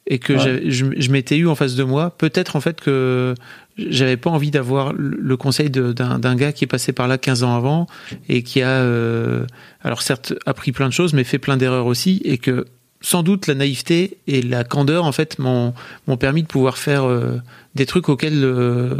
et 0.09 0.19
que 0.19 0.33
Ouais. 0.33 0.61
je, 0.71 0.85
je 0.97 1.11
m'étais 1.11 1.35
eu 1.37 1.47
en 1.47 1.55
face 1.55 1.75
de 1.75 1.83
moi, 1.83 2.11
peut-être 2.17 2.55
en 2.55 2.61
fait 2.61 2.79
que 2.79 3.35
j'avais 3.77 4.15
pas 4.15 4.29
envie 4.29 4.51
d'avoir 4.51 4.93
le 4.93 5.35
conseil 5.37 5.69
d'un 5.69 6.35
gars 6.35 6.53
qui 6.53 6.63
est 6.63 6.67
passé 6.67 6.93
par 6.93 7.07
là 7.09 7.17
15 7.17 7.43
ans 7.43 7.55
avant 7.55 7.87
et 8.29 8.41
qui 8.41 8.61
a, 8.61 8.69
euh, 8.69 9.45
alors 9.81 10.01
certes, 10.01 10.33
appris 10.45 10.71
plein 10.71 10.87
de 10.87 10.93
choses, 10.93 11.13
mais 11.13 11.25
fait 11.25 11.39
plein 11.39 11.57
d'erreurs 11.57 11.85
aussi, 11.87 12.21
et 12.23 12.37
que 12.37 12.65
sans 13.01 13.21
doute 13.21 13.47
la 13.47 13.53
naïveté 13.53 14.17
et 14.27 14.41
la 14.41 14.63
candeur 14.63 15.03
en 15.03 15.11
fait 15.11 15.37
m'ont 15.39 15.73
permis 16.19 16.41
de 16.41 16.47
pouvoir 16.47 16.77
faire 16.77 17.03
euh, 17.03 17.35
des 17.75 17.85
trucs 17.85 18.07
auxquels 18.09 18.43
euh, 18.45 18.95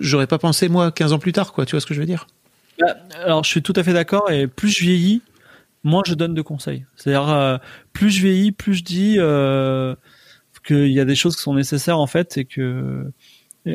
j'aurais 0.00 0.26
pas 0.26 0.38
pensé 0.38 0.68
moi 0.68 0.90
15 0.92 1.12
ans 1.14 1.18
plus 1.18 1.32
tard, 1.32 1.52
quoi. 1.52 1.66
Tu 1.66 1.72
vois 1.72 1.80
ce 1.80 1.86
que 1.86 1.94
je 1.94 2.00
veux 2.00 2.06
dire? 2.06 2.26
Alors, 3.14 3.44
je 3.44 3.50
suis 3.50 3.62
tout 3.62 3.72
à 3.76 3.82
fait 3.82 3.92
d'accord. 3.92 4.30
Et 4.30 4.46
plus 4.46 4.68
je 4.68 4.80
vieillis, 4.80 5.22
moins 5.84 6.02
je 6.06 6.14
donne 6.14 6.34
de 6.34 6.42
conseils. 6.42 6.84
C'est-à-dire, 6.96 7.28
euh, 7.28 7.58
plus 7.92 8.10
je 8.10 8.22
vieillis, 8.22 8.52
plus 8.52 8.74
je 8.74 8.84
dis 8.84 9.14
euh, 9.18 9.94
qu'il 10.66 10.92
y 10.92 11.00
a 11.00 11.04
des 11.04 11.14
choses 11.14 11.36
qui 11.36 11.42
sont 11.42 11.54
nécessaires 11.54 11.98
en 11.98 12.06
fait, 12.06 12.38
et 12.38 12.44
que, 12.44 13.10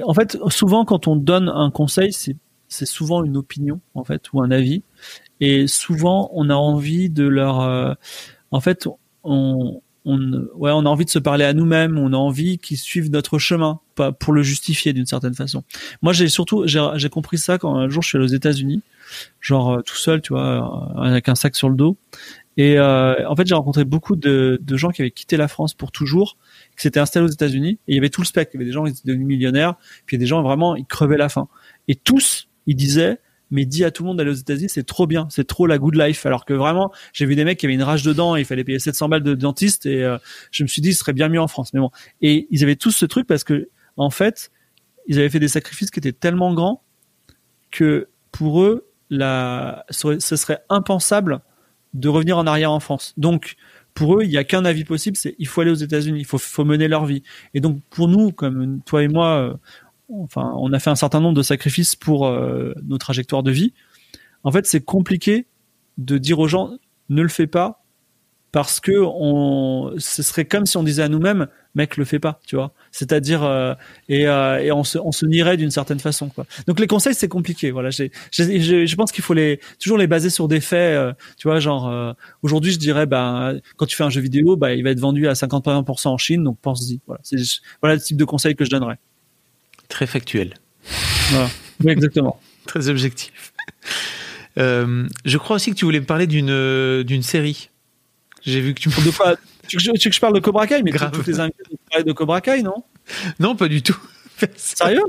en 0.03 0.13
fait, 0.13 0.37
souvent 0.49 0.85
quand 0.85 1.07
on 1.07 1.15
donne 1.15 1.49
un 1.49 1.71
conseil, 1.71 2.13
c'est 2.13 2.85
souvent 2.85 3.23
une 3.23 3.37
opinion 3.37 3.79
en 3.93 4.03
fait 4.03 4.31
ou 4.33 4.41
un 4.41 4.51
avis, 4.51 4.83
et 5.39 5.67
souvent 5.67 6.29
on 6.33 6.49
a 6.49 6.55
envie 6.55 7.09
de 7.09 7.25
leur, 7.25 7.61
euh, 7.61 7.93
en 8.51 8.59
fait, 8.59 8.87
on 9.23 9.81
on, 10.07 10.47
ouais, 10.55 10.71
on 10.71 10.85
a 10.85 10.89
envie 10.89 11.05
de 11.05 11.09
se 11.09 11.17
parler 11.17 11.45
à 11.45 11.53
nous-mêmes, 11.53 11.97
on 11.97 12.13
a 12.13 12.17
envie 12.17 12.59
qu'ils 12.59 12.77
suivent 12.77 13.09
notre 13.09 13.39
chemin, 13.39 13.79
pour 14.19 14.33
le 14.33 14.43
justifier 14.43 14.93
d'une 14.93 15.07
certaine 15.07 15.33
façon. 15.33 15.63
Moi, 16.03 16.13
j'ai 16.13 16.27
surtout, 16.27 16.65
j'ai 16.67 17.09
compris 17.09 17.39
ça 17.39 17.57
quand 17.57 17.75
un 17.75 17.89
jour 17.89 18.03
je 18.03 18.09
suis 18.09 18.17
allé 18.17 18.25
aux 18.25 18.35
États-Unis, 18.35 18.83
genre 19.39 19.73
euh, 19.73 19.81
tout 19.81 19.95
seul, 19.95 20.21
tu 20.21 20.33
vois, 20.33 20.95
euh, 20.97 21.01
avec 21.01 21.29
un 21.29 21.35
sac 21.35 21.55
sur 21.55 21.69
le 21.69 21.75
dos. 21.75 21.97
Et 22.57 22.77
euh, 22.77 23.27
en 23.27 23.35
fait, 23.35 23.45
j'ai 23.45 23.55
rencontré 23.55 23.83
beaucoup 23.83 24.15
de, 24.15 24.59
gens 24.71 24.89
qui 24.91 25.01
avaient 25.01 25.11
quitté 25.11 25.37
la 25.37 25.47
France 25.47 25.73
pour 25.73 25.91
toujours, 25.91 26.37
qui 26.77 26.83
s'étaient 26.83 26.99
installés 26.99 27.25
aux 27.25 27.31
États-Unis. 27.31 27.79
Et 27.87 27.93
il 27.93 27.95
y 27.95 27.97
avait 27.97 28.09
tout 28.09 28.21
le 28.21 28.25
spectre. 28.25 28.51
Il 28.53 28.57
y 28.57 28.59
avait 28.59 28.65
des 28.65 28.71
gens 28.71 28.85
qui 28.85 28.91
étaient 28.91 29.01
devenus 29.05 29.27
millionnaires, 29.27 29.75
puis 30.05 30.15
il 30.15 30.19
y 30.19 30.21
a 30.21 30.23
des 30.23 30.27
gens 30.27 30.41
vraiment, 30.41 30.75
ils 30.75 30.85
crevaient 30.85 31.17
la 31.17 31.29
faim. 31.29 31.47
Et 31.87 31.95
tous, 31.95 32.47
ils 32.65 32.75
disaient, 32.75 33.19
mais 33.51 33.65
dis 33.65 33.83
à 33.83 33.91
tout 33.91 34.03
le 34.03 34.07
monde 34.07 34.17
d'aller 34.17 34.31
aux 34.31 34.35
États-Unis, 34.35 34.69
c'est 34.69 34.85
trop 34.85 35.05
bien, 35.05 35.27
c'est 35.29 35.45
trop 35.45 35.67
la 35.67 35.77
good 35.77 35.95
life. 35.95 36.25
Alors 36.25 36.45
que 36.45 36.53
vraiment, 36.53 36.91
j'ai 37.13 37.25
vu 37.25 37.35
des 37.35 37.43
mecs 37.43 37.59
qui 37.59 37.65
avaient 37.65 37.75
une 37.75 37.83
rage 37.83 38.03
dedans, 38.03 38.37
il 38.37 38.45
fallait 38.45 38.63
payer 38.63 38.79
700 38.79 39.09
balles 39.09 39.23
de 39.23 39.35
dentiste, 39.35 39.85
et 39.85 40.15
je 40.51 40.63
me 40.63 40.67
suis 40.67 40.81
dit, 40.81 40.93
ce 40.93 40.99
serait 40.99 41.13
bien 41.13 41.27
mieux 41.27 41.41
en 41.41 41.47
France. 41.47 41.73
Mais 41.73 41.79
bon, 41.81 41.91
et 42.21 42.47
ils 42.51 42.63
avaient 42.63 42.77
tous 42.77 42.91
ce 42.91 43.05
truc 43.05 43.27
parce 43.27 43.43
que, 43.43 43.69
en 43.97 44.09
fait, 44.09 44.49
ils 45.07 45.19
avaient 45.19 45.29
fait 45.29 45.39
des 45.39 45.47
sacrifices 45.47 45.91
qui 45.91 45.99
étaient 45.99 46.13
tellement 46.13 46.53
grands 46.53 46.83
que 47.71 48.09
pour 48.31 48.63
eux, 48.63 48.87
ce 49.09 50.35
serait 50.35 50.59
impensable 50.69 51.41
de 51.93 52.09
revenir 52.09 52.37
en 52.37 52.47
arrière 52.47 52.71
en 52.71 52.79
France. 52.79 53.13
Donc, 53.17 53.55
pour 53.93 54.17
eux, 54.17 54.23
il 54.23 54.29
n'y 54.29 54.37
a 54.37 54.43
qu'un 54.43 54.65
avis 54.65 54.83
possible, 54.83 55.15
c'est 55.15 55.35
il 55.39 55.47
faut 55.47 55.61
aller 55.61 55.71
aux 55.71 55.75
États-Unis, 55.75 56.19
il 56.19 56.25
faut, 56.25 56.37
faut 56.37 56.65
mener 56.65 56.87
leur 56.87 57.05
vie. 57.05 57.23
Et 57.53 57.61
donc, 57.61 57.79
pour 57.89 58.09
nous, 58.09 58.31
comme 58.31 58.81
toi 58.85 59.03
et 59.03 59.07
moi, 59.07 59.37
euh, 59.37 59.53
enfin, 60.11 60.53
on 60.57 60.73
a 60.73 60.79
fait 60.79 60.89
un 60.89 60.95
certain 60.95 61.21
nombre 61.21 61.35
de 61.35 61.41
sacrifices 61.41 61.95
pour 61.95 62.27
euh, 62.27 62.73
nos 62.83 62.97
trajectoires 62.97 63.43
de 63.43 63.51
vie. 63.51 63.73
En 64.43 64.51
fait, 64.51 64.65
c'est 64.65 64.83
compliqué 64.83 65.47
de 65.97 66.17
dire 66.17 66.39
aux 66.39 66.47
gens 66.47 66.77
ne 67.07 67.21
le 67.21 67.29
fais 67.29 67.47
pas 67.47 67.84
parce 68.55 68.79
que 68.79 68.93
on, 69.03 69.95
ce 69.97 70.23
serait 70.23 70.45
comme 70.45 70.65
si 70.65 70.77
on 70.77 70.83
disait 70.83 71.03
à 71.03 71.09
nous-mêmes, 71.09 71.47
mec, 71.75 71.97
le 71.97 72.05
fais 72.05 72.19
pas, 72.19 72.39
tu 72.47 72.55
vois. 72.55 72.71
C'est-à-dire 72.93 73.43
euh, 73.43 73.73
et, 74.07 74.29
euh, 74.29 74.59
et 74.59 74.71
on 74.71 74.85
se, 74.85 74.97
on 74.97 75.11
se 75.11 75.25
nierait 75.25 75.57
d'une 75.57 75.71
certaine 75.71 75.99
façon, 75.99 76.29
quoi. 76.29 76.45
Donc 76.65 76.79
les 76.79 76.87
conseils, 76.87 77.13
c'est 77.13 77.27
compliqué. 77.27 77.71
Voilà, 77.71 77.89
j'ai, 77.89 78.13
je, 78.31 78.95
pense 78.95 79.11
qu'il 79.11 79.25
faut 79.25 79.33
les 79.33 79.59
toujours 79.77 79.97
les 79.97 80.07
baser 80.07 80.29
sur 80.29 80.47
des 80.47 80.61
faits. 80.61 80.95
euh, 80.95 81.11
tu 81.35 81.49
vois, 81.49 81.59
genre 81.59 82.15
aujourd'hui, 82.43 82.71
je 82.71 82.79
dirais, 82.79 83.05
ben 83.05 83.59
quand 83.75 83.87
tu 83.87 83.97
fais 83.97 84.05
un 84.05 84.09
jeu 84.09 84.21
vidéo, 84.21 84.55
bah 84.55 84.73
il 84.73 84.85
va 84.85 84.91
être 84.91 85.01
vendu 85.01 85.27
à 85.27 85.33
50% 85.33 86.07
en 86.07 86.17
Chine, 86.17 86.41
donc 86.41 86.57
pense-y. 86.61 87.01
Voilà, 87.07 87.19
c'est 87.23 87.35
voilà 87.81 87.95
le 87.95 88.01
type 88.01 88.15
de 88.15 88.23
conseil 88.23 88.55
que 88.55 88.63
je 88.63 88.69
donnerais. 88.69 88.99
Très 89.89 90.07
factuel, 90.07 90.53
Voilà. 91.31 91.49
Oui, 91.83 91.91
exactement. 91.91 92.39
très 92.67 92.87
objectif. 92.87 93.51
Je 94.55 95.37
crois 95.37 95.57
aussi 95.57 95.71
que 95.71 95.75
tu 95.75 95.83
voulais 95.83 95.99
me 95.99 96.05
parler 96.05 96.25
d'une 96.25 97.03
d'une 97.03 97.21
série. 97.21 97.69
J'ai 98.45 98.61
vu 98.61 98.73
que 98.73 98.79
tu 98.81 98.89
De 98.89 99.11
quoi 99.15 99.35
tu, 99.67 99.77
veux 99.77 99.79
que 99.79 99.83
je- 99.83 99.91
tu 99.99 100.07
veux 100.07 100.09
que 100.11 100.15
je 100.15 100.19
parle 100.19 100.33
de 100.35 100.39
Cobra 100.39 100.67
Kai, 100.67 100.83
mais 100.83 100.91
Grave. 100.91 101.11
toutes 101.11 101.27
les 101.27 101.39
invités 101.39 101.63
de 102.05 102.11
Cobra 102.11 102.41
Kai, 102.41 102.61
non? 102.61 102.83
Non 103.39 103.55
pas 103.55 103.67
du 103.67 103.81
tout. 103.81 103.97
Sérieux? 104.55 105.01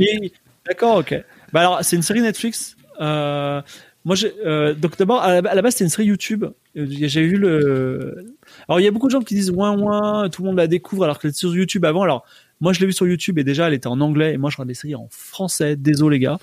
Et- 0.00 0.32
D'accord, 0.66 0.98
ok. 0.98 1.14
Bah 1.52 1.60
alors, 1.60 1.78
c'est 1.82 1.96
une 1.96 2.02
série 2.02 2.20
Netflix. 2.20 2.76
Euh, 3.00 3.60
moi, 4.04 4.14
j'ai, 4.16 4.32
euh, 4.44 4.74
donc 4.74 4.96
d'abord, 4.98 5.22
à 5.22 5.40
la, 5.40 5.62
base, 5.62 5.74
c'est 5.76 5.84
une 5.84 5.90
série 5.90 6.06
YouTube. 6.06 6.44
Euh, 6.76 6.86
J'ai 6.88 7.22
vu 7.22 7.36
le. 7.36 8.34
Alors, 8.68 8.80
il 8.80 8.84
y 8.84 8.86
a 8.86 8.90
beaucoup 8.90 9.06
de 9.06 9.12
gens 9.12 9.20
qui 9.20 9.34
disent 9.34 9.50
ouin 9.50 9.76
ouin, 9.78 10.28
tout 10.30 10.42
le 10.42 10.48
monde 10.48 10.56
la 10.58 10.66
découvre 10.66 11.04
alors 11.04 11.18
que 11.18 11.28
c'est 11.28 11.36
sur 11.36 11.54
YouTube 11.54 11.84
avant. 11.84 12.02
Alors, 12.02 12.24
moi, 12.60 12.72
je 12.72 12.80
l'ai 12.80 12.86
vu 12.86 12.92
sur 12.92 13.06
YouTube 13.06 13.38
et 13.38 13.44
déjà, 13.44 13.66
elle 13.68 13.74
était 13.74 13.86
en 13.88 14.00
anglais 14.00 14.34
et 14.34 14.36
moi, 14.38 14.50
je 14.50 14.56
regarde 14.56 14.68
les 14.68 14.74
séries 14.74 14.94
en 14.94 15.08
français. 15.10 15.74
Désolé, 15.76 16.16
les 16.18 16.20
gars. 16.24 16.38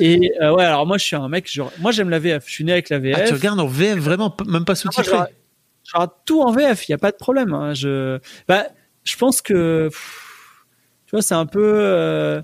Et 0.00 0.32
euh, 0.40 0.52
ouais, 0.54 0.64
alors 0.64 0.86
moi, 0.86 0.98
je 0.98 1.04
suis 1.04 1.16
un 1.16 1.28
mec. 1.28 1.50
genre- 1.50 1.72
moi, 1.80 1.92
j'aime 1.92 2.10
la 2.10 2.18
VF. 2.18 2.44
Je 2.46 2.52
suis 2.52 2.64
né 2.64 2.72
avec 2.72 2.88
la 2.90 2.98
VF. 2.98 3.16
Ah, 3.20 3.24
tu 3.28 3.34
regardes 3.34 3.60
en 3.60 3.66
VF 3.66 3.98
vraiment 3.98 4.34
même 4.48 4.64
pas 4.64 4.74
sous-titré. 4.74 5.16
Regarde 5.94 6.12
tout 6.24 6.42
en 6.42 6.52
VF, 6.52 6.88
il 6.88 6.92
y 6.92 6.94
a 6.94 6.98
pas 6.98 7.10
de 7.10 7.16
problème. 7.16 7.52
hein. 7.52 7.74
Je, 7.74 8.18
bah, 8.48 8.66
je 9.04 9.16
pense 9.16 9.42
que, 9.42 9.88
tu 11.06 11.10
vois, 11.12 11.22
c'est 11.22 11.34
un 11.34 11.46
peu, 11.46 11.62
euh, 11.62 12.42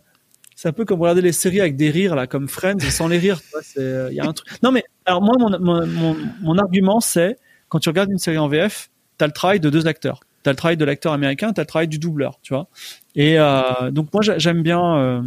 c'est 0.56 0.68
un 0.68 0.72
peu 0.72 0.84
comme 0.84 1.00
regarder 1.00 1.22
les 1.22 1.32
séries 1.32 1.60
avec 1.60 1.76
des 1.76 1.90
rires 1.90 2.16
là, 2.16 2.26
comme 2.26 2.48
Friends, 2.48 2.78
et 2.78 2.90
sans 2.90 3.08
les 3.08 3.18
rires. 3.18 3.40
Il 3.76 4.10
y 4.12 4.20
a 4.20 4.24
un 4.24 4.32
truc. 4.32 4.48
Non 4.62 4.72
mais 4.72 4.84
alors 5.04 5.22
moi, 5.22 5.34
mon, 5.38 5.86
mon, 5.86 6.16
mon, 6.40 6.58
argument 6.58 7.00
c'est 7.00 7.36
quand 7.68 7.78
tu 7.78 7.88
regardes 7.88 8.10
une 8.10 8.18
série 8.18 8.38
en 8.38 8.48
VF, 8.48 8.90
t'as 9.18 9.26
le 9.26 9.32
travail 9.32 9.60
de 9.60 9.70
deux 9.70 9.86
acteurs. 9.86 10.20
T'as 10.42 10.50
le 10.52 10.56
travail 10.56 10.76
de 10.76 10.84
l'acteur 10.84 11.12
américain, 11.12 11.52
t'as 11.52 11.62
le 11.62 11.66
travail 11.66 11.88
du 11.88 11.98
doubleur, 11.98 12.38
tu 12.42 12.54
vois. 12.54 12.68
Et 13.14 13.38
euh, 13.38 13.90
donc 13.90 14.12
moi 14.12 14.22
j'aime 14.22 14.62
bien, 14.62 14.96
euh, 14.96 15.22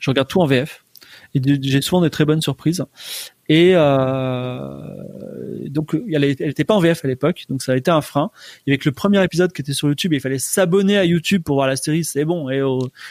je 0.00 0.10
regarde 0.10 0.28
tout 0.28 0.40
en 0.40 0.46
VF 0.46 0.84
j'ai 1.34 1.80
souvent 1.80 2.02
des 2.02 2.10
très 2.10 2.24
bonnes 2.24 2.40
surprises. 2.40 2.84
Et 3.48 3.72
euh, 3.74 4.68
donc 5.68 5.94
elle, 5.94 6.24
elle 6.24 6.40
était 6.40 6.64
pas 6.64 6.74
en 6.74 6.80
VF 6.80 7.04
à 7.04 7.08
l'époque, 7.08 7.44
donc 7.48 7.62
ça 7.62 7.72
a 7.72 7.76
été 7.76 7.90
un 7.90 8.00
frein. 8.00 8.30
Il 8.66 8.70
y 8.70 8.72
avait 8.72 8.78
que 8.78 8.88
le 8.88 8.94
premier 8.94 9.22
épisode 9.22 9.52
qui 9.52 9.62
était 9.62 9.72
sur 9.72 9.88
YouTube, 9.88 10.12
et 10.12 10.16
il 10.16 10.20
fallait 10.20 10.38
s'abonner 10.38 10.96
à 10.96 11.04
YouTube 11.04 11.42
pour 11.42 11.56
voir 11.56 11.66
la 11.66 11.76
série. 11.76 12.04
C'est 12.04 12.24
bon. 12.24 12.48
Et 12.50 12.62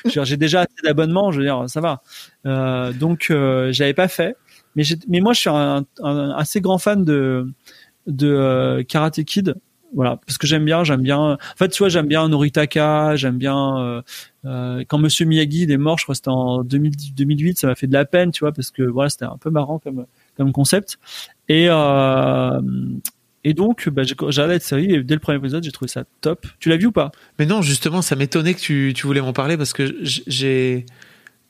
j'ai 0.06 0.38
déjà 0.38 0.62
assez 0.62 0.82
d'abonnements, 0.84 1.32
je 1.32 1.40
veux 1.40 1.46
dire, 1.46 1.64
ça 1.68 1.82
va. 1.82 2.02
Euh, 2.46 2.94
donc 2.94 3.28
euh, 3.30 3.72
j'avais 3.72 3.94
pas 3.94 4.08
fait. 4.08 4.36
Mais, 4.76 4.84
mais 5.08 5.20
moi 5.20 5.34
je 5.34 5.40
suis 5.40 5.50
un, 5.50 5.86
un, 6.02 6.30
assez 6.32 6.60
grand 6.60 6.80
fan 6.80 7.06
de 7.06 7.48
de 8.08 8.28
euh, 8.28 8.84
Karate 8.84 9.24
Kid 9.24 9.56
voilà 9.94 10.20
parce 10.26 10.38
que 10.38 10.48
j'aime 10.48 10.66
bien 10.66 10.84
j'aime 10.84 11.02
bien 11.02 11.18
en 11.18 11.38
fait 11.58 11.70
tu 11.70 11.80
vois 11.80 11.90
j'aime 11.90 12.08
bien 12.08 12.28
Noritaka 12.28 13.16
j'aime 13.16 13.38
bien 13.38 13.78
euh, 13.78 14.02
euh, 14.46 14.84
quand 14.88 14.98
Monsieur 14.98 15.26
Miyagi 15.26 15.72
est 15.72 15.78
mort 15.78 15.98
je 15.98 16.06
crois 16.06 16.14
que 16.14 16.18
c'était 16.18 16.30
en 16.30 16.64
2008 16.64 17.60
ça 17.60 17.68
m'a 17.68 17.76
fait 17.76 17.88
de 17.88 17.94
la 17.94 18.06
peine 18.06 18.32
tu 18.32 18.42
vois 18.42 18.52
parce 18.52 18.72
que 18.72 18.84
voilà 18.84 19.10
c'était 19.10 19.26
un 19.26 19.38
peu 19.38 19.50
marrant 19.50 19.80
comme 19.80 20.06
comme 20.38 20.52
concept 20.52 20.98
et 21.50 21.68
euh, 21.70 22.62
et 23.44 23.54
donc 23.54 23.90
bah, 23.90 24.04
j'ai 24.04 24.16
regardé 24.18 24.54
cette 24.56 24.64
série 24.64 24.94
et 24.94 25.04
dès 25.04 25.14
le 25.14 25.20
premier 25.20 25.38
épisode 25.38 25.64
j'ai 25.64 25.72
trouvé 25.72 25.90
ça 25.90 26.04
top 26.22 26.48
tu 26.60 26.70
l'as 26.70 26.78
vu 26.78 26.88
ou 26.88 26.92
pas? 26.92 27.12
Mais 27.40 27.46
non 27.46 27.62
justement 27.62 28.02
ça 28.02 28.16
m'étonnait 28.16 28.54
que 28.54 28.60
tu, 28.60 28.94
tu 28.96 29.06
voulais 29.06 29.22
m'en 29.22 29.34
parler 29.34 29.58
parce 29.58 29.74
que 29.74 29.96
j'ai 30.02 30.86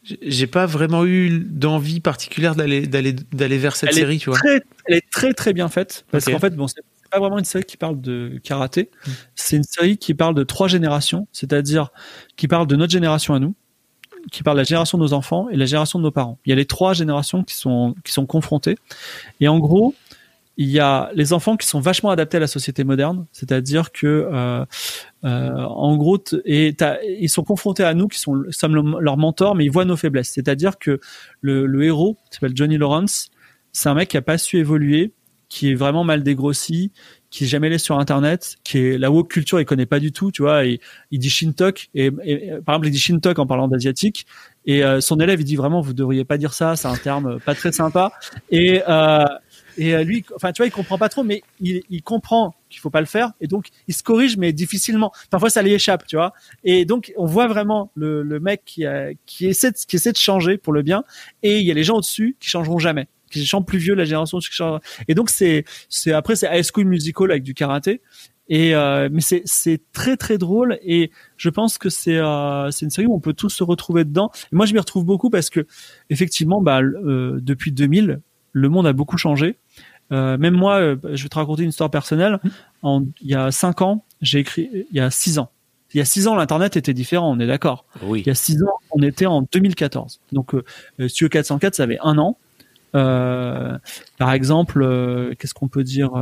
j'ai 0.03 0.47
pas 0.47 0.65
vraiment 0.65 1.05
eu 1.05 1.39
d'envie 1.39 2.01
particulière 2.01 2.55
d'aller 2.55 2.87
d'aller 2.87 3.13
d'aller 3.13 3.57
vers 3.57 3.75
cette 3.75 3.93
série, 3.93 4.19
tu 4.19 4.29
vois. 4.29 4.39
elle 4.85 4.97
est 4.97 5.09
très 5.09 5.33
très 5.33 5.53
bien 5.53 5.69
faite 5.69 6.05
parce 6.11 6.25
qu'en 6.25 6.39
fait 6.39 6.55
bon 6.55 6.67
c'est 6.67 6.81
pas 7.13 7.19
vraiment 7.19 7.37
une 7.37 7.45
série 7.45 7.63
qui 7.63 7.77
parle 7.77 8.01
de 8.01 8.39
karaté. 8.43 8.89
Mm. 9.05 9.11
C'est 9.35 9.57
une 9.57 9.63
série 9.63 9.97
qui 9.97 10.13
parle 10.13 10.35
de 10.35 10.43
trois 10.43 10.67
générations, 10.67 11.27
c'est-à-dire 11.31 11.89
qui 12.35 12.47
parle 12.47 12.67
de 12.67 12.75
notre 12.75 12.91
génération 12.91 13.33
à 13.35 13.39
nous, 13.39 13.55
qui 14.31 14.43
parle 14.43 14.57
de 14.57 14.61
la 14.61 14.65
génération 14.65 14.97
de 14.97 15.03
nos 15.03 15.13
enfants 15.13 15.49
et 15.49 15.55
la 15.55 15.65
génération 15.65 15.99
de 15.99 16.03
nos 16.03 16.11
parents. 16.11 16.37
Il 16.45 16.49
y 16.49 16.53
a 16.53 16.55
les 16.55 16.65
trois 16.65 16.93
générations 16.93 17.43
qui 17.43 17.55
sont 17.55 17.95
qui 18.03 18.11
sont 18.11 18.25
confrontées. 18.25 18.77
Et 19.39 19.47
en 19.47 19.59
gros, 19.59 19.93
il 20.57 20.69
y 20.69 20.79
a 20.79 21.09
les 21.15 21.33
enfants 21.33 21.57
qui 21.57 21.67
sont 21.67 21.79
vachement 21.79 22.11
adaptés 22.11 22.37
à 22.37 22.39
la 22.39 22.47
société 22.47 22.83
moderne, 22.83 23.25
c'est-à-dire 23.31 23.91
que 23.91 24.05
euh, 24.07 24.65
euh, 25.23 25.63
en 25.63 25.97
gros, 25.97 26.19
et 26.45 26.75
ils 27.19 27.29
sont 27.29 27.43
confrontés 27.43 27.83
à 27.83 27.93
nous 27.93 28.07
qui 28.07 28.19
sont 28.19 28.43
sommes 28.51 28.99
leurs 28.99 29.17
mentors, 29.17 29.55
mais 29.55 29.65
ils 29.65 29.71
voient 29.71 29.85
nos 29.85 29.97
faiblesses. 29.97 30.29
C'est-à-dire 30.29 30.77
que 30.77 30.99
le, 31.41 31.65
le 31.65 31.83
héros, 31.83 32.17
qui 32.29 32.35
s'appelle 32.35 32.55
Johnny 32.55 32.77
Lawrence, 32.77 33.31
c'est 33.71 33.89
un 33.89 33.95
mec 33.95 34.09
qui 34.09 34.17
a 34.17 34.21
pas 34.21 34.37
su 34.37 34.57
évoluer 34.59 35.11
qui 35.53 35.69
est 35.69 35.75
vraiment 35.75 36.03
mal 36.03 36.23
dégrossi, 36.23 36.91
qui 37.29 37.43
est 37.43 37.47
jamais 37.47 37.67
allé 37.67 37.77
sur 37.77 37.99
internet, 37.99 38.55
qui 38.63 38.79
est 38.79 38.97
la 38.97 39.11
woke 39.11 39.29
culture, 39.29 39.61
il 39.61 39.65
connaît 39.65 39.85
pas 39.85 39.99
du 39.99 40.11
tout, 40.11 40.31
tu 40.31 40.41
vois, 40.41 40.63
il 40.65 40.79
dit 41.11 41.29
Shintok 41.29 41.91
et, 41.93 42.09
par 42.09 42.73
exemple 42.73 42.87
il 42.87 42.89
dit 42.89 42.97
Shintok 42.97 43.37
en 43.37 43.45
parlant 43.45 43.67
d'asiatique 43.67 44.25
et 44.65 44.83
euh, 44.83 44.99
son 44.99 45.19
élève 45.19 45.41
il 45.41 45.43
dit 45.43 45.55
vraiment 45.55 45.79
vous 45.79 45.93
devriez 45.93 46.25
pas 46.25 46.39
dire 46.39 46.55
ça, 46.55 46.75
c'est 46.75 46.87
un 46.87 46.95
terme 46.95 47.39
pas 47.39 47.53
très 47.53 47.71
sympa 47.71 48.13
et 48.49 48.81
euh, 48.89 49.25
et 49.77 49.93
euh, 49.93 50.03
lui 50.03 50.25
enfin 50.35 50.51
tu 50.53 50.63
vois 50.63 50.65
il 50.65 50.71
comprend 50.71 50.97
pas 50.97 51.09
trop 51.09 51.23
mais 51.23 51.43
il, 51.59 52.01
comprend 52.01 52.55
qu'il 52.71 52.79
faut 52.79 52.89
pas 52.89 53.01
le 53.01 53.05
faire 53.05 53.33
et 53.39 53.45
donc 53.45 53.67
il 53.87 53.93
se 53.93 54.01
corrige 54.01 54.37
mais 54.37 54.53
difficilement. 54.53 55.11
Parfois 55.29 55.51
ça 55.51 55.61
lui 55.61 55.73
échappe 55.73 56.07
tu 56.07 56.15
vois 56.15 56.33
et 56.63 56.83
donc 56.83 57.13
on 57.15 57.27
voit 57.27 57.45
vraiment 57.45 57.91
le, 57.93 58.23
mec 58.39 58.81
qui 59.27 59.45
essaie 59.45 59.69
de, 59.69 59.77
qui 59.87 59.97
essaie 59.97 60.13
de 60.13 60.17
changer 60.17 60.57
pour 60.57 60.73
le 60.73 60.81
bien 60.81 61.03
et 61.43 61.59
il 61.59 61.63
y 61.63 61.69
a 61.69 61.75
les 61.75 61.83
gens 61.83 61.97
au-dessus 61.97 62.37
qui 62.39 62.49
changeront 62.49 62.79
jamais 62.79 63.07
qui 63.33 63.45
chante 63.45 63.67
plus 63.67 63.79
vieux, 63.79 63.95
la 63.95 64.05
génération 64.05 64.39
Et 65.07 65.15
donc 65.15 65.29
c'est 65.29 65.65
c'est 65.89 66.13
après 66.13 66.35
c'est 66.35 66.47
High 66.47 66.65
School 66.65 66.85
Musical 66.85 67.31
avec 67.31 67.43
du 67.43 67.53
karaté. 67.53 68.01
Et 68.49 68.75
euh, 68.75 69.07
mais 69.11 69.21
c'est 69.21 69.41
c'est 69.45 69.81
très 69.93 70.17
très 70.17 70.37
drôle 70.37 70.77
et 70.83 71.11
je 71.37 71.49
pense 71.49 71.77
que 71.77 71.89
c'est 71.89 72.17
euh, 72.17 72.71
c'est 72.71 72.85
une 72.85 72.91
série 72.91 73.07
où 73.07 73.15
on 73.15 73.21
peut 73.21 73.33
tous 73.33 73.49
se 73.49 73.63
retrouver 73.63 74.03
dedans. 74.03 74.31
Et 74.51 74.55
moi 74.55 74.65
je 74.65 74.73
m'y 74.73 74.79
retrouve 74.79 75.05
beaucoup 75.05 75.29
parce 75.29 75.49
que 75.49 75.65
effectivement 76.09 76.61
bah 76.61 76.81
euh, 76.81 77.39
depuis 77.41 77.71
2000 77.71 78.19
le 78.53 78.69
monde 78.69 78.87
a 78.87 78.93
beaucoup 78.93 79.17
changé. 79.17 79.57
Euh, 80.11 80.37
même 80.37 80.53
moi, 80.53 80.79
euh, 80.79 80.95
je 81.13 81.23
vais 81.23 81.29
te 81.29 81.35
raconter 81.35 81.63
une 81.63 81.69
histoire 81.69 81.89
personnelle. 81.89 82.39
En, 82.81 83.03
il 83.21 83.29
y 83.29 83.35
a 83.35 83.51
cinq 83.51 83.81
ans, 83.81 84.05
j'ai 84.21 84.39
écrit. 84.39 84.69
Il 84.91 84.97
y 84.97 84.99
a 84.99 85.09
six 85.09 85.39
ans. 85.39 85.49
Il 85.93 85.97
y 85.97 86.01
a 86.01 86.05
six 86.05 86.27
ans, 86.27 86.35
l'internet 86.35 86.75
était 86.77 86.93
différent. 86.93 87.31
On 87.31 87.39
est 87.39 87.47
d'accord. 87.47 87.85
Oui. 88.03 88.21
Il 88.21 88.27
y 88.27 88.29
a 88.29 88.35
six 88.35 88.61
ans, 88.63 88.77
on 88.91 89.01
était 89.01 89.25
en 89.25 89.43
2014. 89.51 90.21
Donc, 90.31 90.55
euh, 90.55 90.63
Studio 91.07 91.29
404, 91.29 91.75
ça 91.75 91.83
avait 91.83 91.99
un 92.01 92.17
an. 92.17 92.37
Euh, 92.95 93.77
par 94.17 94.33
exemple, 94.33 94.81
euh, 94.83 95.33
qu'est-ce 95.37 95.53
qu'on 95.53 95.67
peut 95.67 95.83
dire 95.83 96.15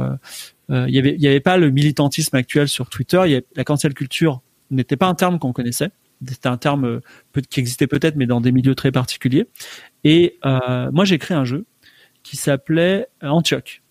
euh, 0.69 0.85
Il 0.87 0.93
y 0.93 1.27
avait, 1.27 1.39
pas 1.39 1.57
le 1.57 1.69
militantisme 1.69 2.35
actuel 2.35 2.67
sur 2.67 2.89
Twitter. 2.89 3.41
La 3.55 3.63
cancel 3.63 3.93
culture 3.93 4.41
n'était 4.69 4.97
pas 4.97 5.07
un 5.07 5.15
terme 5.15 5.39
qu'on 5.39 5.53
connaissait. 5.53 5.89
C'était 6.25 6.47
un 6.47 6.57
terme 6.57 7.01
qui 7.49 7.59
existait 7.59 7.87
peut-être, 7.87 8.15
mais 8.15 8.27
dans 8.27 8.41
des 8.41 8.51
milieux 8.51 8.75
très 8.75 8.91
particuliers. 8.91 9.47
Et 10.03 10.37
moi, 10.43 11.03
j'ai 11.03 11.17
créé 11.17 11.35
un 11.35 11.45
jeu 11.45 11.65
qui 12.23 12.37
s'appelait 12.37 13.07
Antioch, 13.21 13.81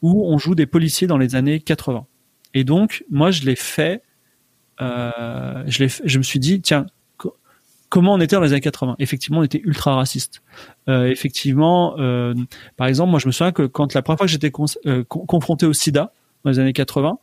où 0.00 0.26
on 0.26 0.38
joue 0.38 0.54
des 0.54 0.66
policiers 0.66 1.06
dans 1.06 1.18
les 1.18 1.34
années 1.34 1.60
80. 1.60 2.06
Et 2.54 2.64
donc, 2.64 3.04
moi, 3.10 3.30
je 3.30 3.44
l'ai 3.44 3.56
fait. 3.56 4.02
Je 4.80 6.18
me 6.18 6.22
suis 6.22 6.38
dit, 6.38 6.62
tiens, 6.62 6.86
comment 7.92 8.14
on 8.14 8.20
était 8.20 8.36
dans 8.36 8.42
les 8.42 8.52
années 8.52 8.62
80. 8.62 8.96
Effectivement, 9.00 9.40
on 9.40 9.42
était 9.42 9.60
ultra 9.62 9.94
raciste. 9.94 10.40
Euh, 10.88 11.04
effectivement, 11.08 11.94
euh, 11.98 12.32
par 12.78 12.86
exemple, 12.86 13.10
moi 13.10 13.20
je 13.20 13.26
me 13.26 13.32
souviens 13.32 13.52
que 13.52 13.64
quand 13.64 13.92
la 13.92 14.00
première 14.00 14.16
fois 14.16 14.26
que 14.26 14.32
j'étais 14.32 14.50
euh, 14.86 15.04
confronté 15.04 15.66
au 15.66 15.74
SIDA 15.74 16.10
dans 16.42 16.50
les 16.50 16.58
années 16.58 16.72
80, 16.72 17.18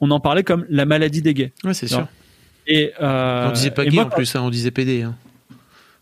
on 0.00 0.10
en 0.10 0.20
parlait 0.20 0.42
comme 0.42 0.66
la 0.68 0.84
maladie 0.84 1.22
des 1.22 1.32
gays. 1.32 1.52
Ouais, 1.64 1.72
c'est 1.72 1.86
sûr. 1.86 2.06
Et 2.66 2.92
on 3.00 3.50
disait 3.54 3.70
pas 3.70 3.86
gay 3.86 3.98
en 3.98 4.10
plus, 4.10 4.36
hein, 4.36 4.42
on 4.42 4.50
disait 4.50 4.70
PD. 4.70 5.02
Hein. 5.02 5.14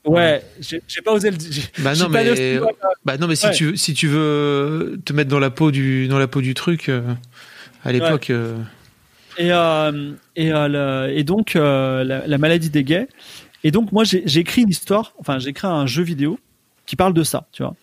Ouais, 0.05 0.42
j'ai 0.61 1.00
pas 1.05 1.12
osé 1.12 1.30
le 1.30 1.36
dire. 1.36 1.62
Bah 1.78 1.94
non, 1.94 2.09
mais, 2.09 2.59
bah 3.05 3.16
non, 3.18 3.28
mais 3.28 3.36
si 3.36 3.48
tu 3.53 3.66
veux, 3.66 3.76
si 3.76 3.94
tu 3.94 4.09
veux 4.09 5.00
te 5.05 5.12
mettre 5.12 5.30
dans 5.30 5.38
la 5.38 5.50
peau 5.50 5.70
du, 5.70 6.09
dans 6.09 6.18
la 6.18 6.26
peau 6.26 6.40
du 6.40 6.55
truc, 6.55 6.90
à 7.84 7.92
l'époque. 7.92 8.32
Et, 9.38 9.50
et, 10.34 10.48
et, 10.48 11.24
donc 11.24 11.55
la, 11.55 12.03
la, 12.26 12.38
maladie 12.38 12.68
des 12.70 12.82
gays. 12.82 13.07
Et 13.64 13.70
donc 13.70 13.92
moi 13.92 14.04
j'ai 14.04 14.38
écrit 14.38 14.62
une 14.62 14.70
histoire, 14.70 15.14
enfin 15.18 15.38
j'ai 15.38 15.50
écrit 15.50 15.68
un 15.68 15.86
jeu 15.86 16.02
vidéo 16.02 16.38
qui 16.86 16.96
parle 16.96 17.14
de 17.14 17.22
ça, 17.22 17.48
tu 17.52 17.62
vois. 17.62 17.74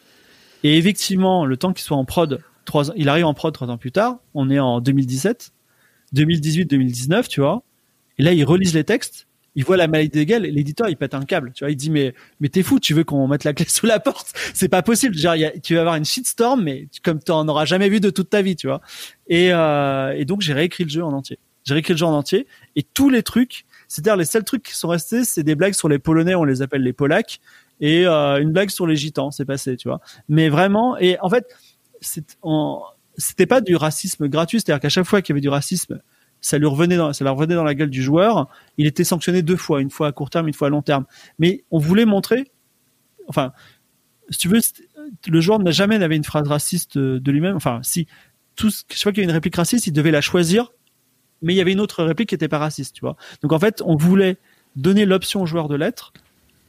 Et 0.64 0.78
effectivement, 0.78 1.46
le 1.46 1.58
temps 1.58 1.74
qu'il 1.74 1.84
soit 1.84 1.98
en 1.98 2.06
prod, 2.06 2.42
trois 2.66 2.92
il 2.96 3.08
arrive 3.10 3.26
en 3.26 3.34
prod 3.34 3.54
trois 3.54 3.70
ans 3.70 3.78
plus 3.78 3.92
tard. 3.92 4.18
On 4.34 4.50
est 4.50 4.60
en 4.60 4.82
2017, 4.82 5.52
2018, 6.14 6.66
2019, 6.66 7.28
tu 7.28 7.42
vois. 7.42 7.64
Et 8.18 8.24
là, 8.24 8.34
ils 8.34 8.44
relisent 8.44 8.74
les 8.74 8.84
textes. 8.84 9.28
Ils 9.56 9.66
voient 9.66 9.78
la 9.78 9.88
maladie 9.88 10.10
des 10.10 10.34
et 10.34 10.40
l'éditeur 10.40 10.90
il 10.90 10.96
pète 10.96 11.14
un 11.14 11.26
câble, 11.26 11.52
tu 11.54 11.64
vois. 11.64 11.72
Il 11.72 11.76
dit 11.76 11.90
mais 11.90 12.14
mais 12.40 12.50
t'es 12.50 12.62
fou, 12.62 12.80
tu 12.80 12.94
veux 12.94 13.04
qu'on 13.04 13.28
mette 13.28 13.44
la 13.44 13.54
clé 13.54 13.66
sous 13.70 13.86
la 13.86 14.00
porte? 14.00 14.32
C'est 14.54 14.70
pas 14.70 14.82
possible. 14.82 15.16
Tu 15.16 15.74
vas 15.74 15.80
avoir 15.80 15.96
une 15.96 16.06
shitstorm, 16.06 16.62
mais 16.62 16.88
comme 17.04 17.20
tu 17.22 17.32
en 17.32 17.48
auras 17.48 17.66
jamais 17.66 17.90
vu 17.90 18.00
de 18.00 18.10
toute 18.10 18.30
ta 18.30 18.42
vie, 18.42 18.56
tu 18.56 18.68
vois. 18.68 18.82
Et, 19.28 19.52
euh, 19.52 20.14
et 20.16 20.26
donc 20.26 20.42
j'ai 20.42 20.54
réécrit 20.54 20.84
le 20.84 20.90
jeu 20.90 21.04
en 21.04 21.14
entier. 21.14 21.40
J'ai 21.66 21.74
réécrit 21.74 21.94
le 21.94 21.98
jeu 21.98 22.06
en 22.06 22.14
entier 22.14 22.48
et 22.76 22.84
tous 22.84 23.10
les 23.10 23.24
trucs 23.24 23.66
c'est-à-dire 23.90 24.16
les 24.16 24.26
seuls 24.26 24.44
trucs 24.44 24.64
qui 24.64 24.76
sont 24.76 24.88
restés, 24.88 25.26
c'est 25.26 25.44
des 25.44 25.56
blagues 25.56 25.74
sur 25.74 25.90
les 25.90 25.98
Polonais, 25.98 26.36
on 26.36 26.44
les 26.44 26.62
appelle 26.62 26.84
les 26.84 26.94
Polacs, 26.94 27.42
et 27.82 28.06
euh, 28.06 28.40
une 28.40 28.52
blague 28.52 28.70
sur 28.70 28.86
les 28.86 28.96
Gitans, 28.96 29.32
c'est 29.32 29.46
passé, 29.46 29.76
tu 29.76 29.88
vois. 29.90 30.00
Mais 30.30 30.48
vraiment, 30.48 30.96
et 30.98 31.20
en 31.22 31.30
fait, 31.30 31.48
c'était 33.18 33.48
pas 33.48 33.62
du 33.62 33.76
racisme 33.76 34.28
gratuit, 34.28 34.62
c'est-à-dire 34.62 34.80
qu'à 34.80 34.90
chaque 34.90 35.06
fois 35.06 35.24
qu'il 35.24 35.34
y 35.34 35.36
avait 35.36 35.42
du 35.42 35.50
racisme, 35.50 36.00
ça 36.40 36.60
lui 36.60 36.68
revenait 36.68 36.98
dans, 36.98 37.12
ça 37.14 37.24
leur 37.26 37.36
revenait 37.36 37.56
dans 37.56 37.64
la 37.64 37.74
gueule 37.74 37.90
du 37.90 38.04
joueur. 38.04 38.48
Il 38.78 38.86
était 38.86 39.04
sanctionné 39.04 39.42
deux 39.42 39.58
fois, 39.58 39.82
une 39.82 39.90
fois 39.90 40.08
à 40.08 40.12
court 40.12 40.30
terme, 40.30 40.48
une 40.48 40.54
fois 40.54 40.68
à 40.68 40.70
long 40.70 40.84
terme. 40.84 41.06
Mais 41.40 41.66
on 41.72 41.80
voulait 41.80 42.06
montrer, 42.06 42.52
enfin, 43.28 43.54
si 44.30 44.38
tu 44.38 44.50
veux, 44.50 44.62
le 45.28 45.42
joueur 45.42 45.58
n'a 45.60 45.72
jamais 45.72 45.98
n'avait 45.98 46.16
une 46.16 46.24
phrase 46.24 46.48
raciste 46.48 46.98
de 46.98 47.32
lui-même. 47.32 47.56
Enfin, 47.56 47.80
si 47.82 48.08
chaque 48.56 49.02
fois 49.02 49.12
qu'il 49.12 49.22
y 49.22 49.24
avait 49.24 49.32
une 49.32 49.36
réplique 49.36 49.56
raciste, 49.56 49.88
il 49.88 49.94
devait 49.94 50.12
la 50.12 50.22
choisir 50.22 50.72
mais 51.42 51.54
il 51.54 51.58
y 51.58 51.62
avait 51.62 51.72
une 51.72 51.80
autre 51.80 52.04
réplique 52.04 52.30
qui 52.30 52.36
était 52.36 52.48
pas 52.48 52.60
raciste, 52.60 52.96
tu 52.96 53.02
vois. 53.02 53.16
Donc 53.42 53.54
en 53.54 53.60
fait, 53.60 53.82
on 53.86 53.96
voulait 53.96 54.38
donner 54.76 55.06
l'option 55.06 55.42
au 55.42 55.46
joueur 55.46 55.68
de 55.68 55.76
l'être 55.76 56.14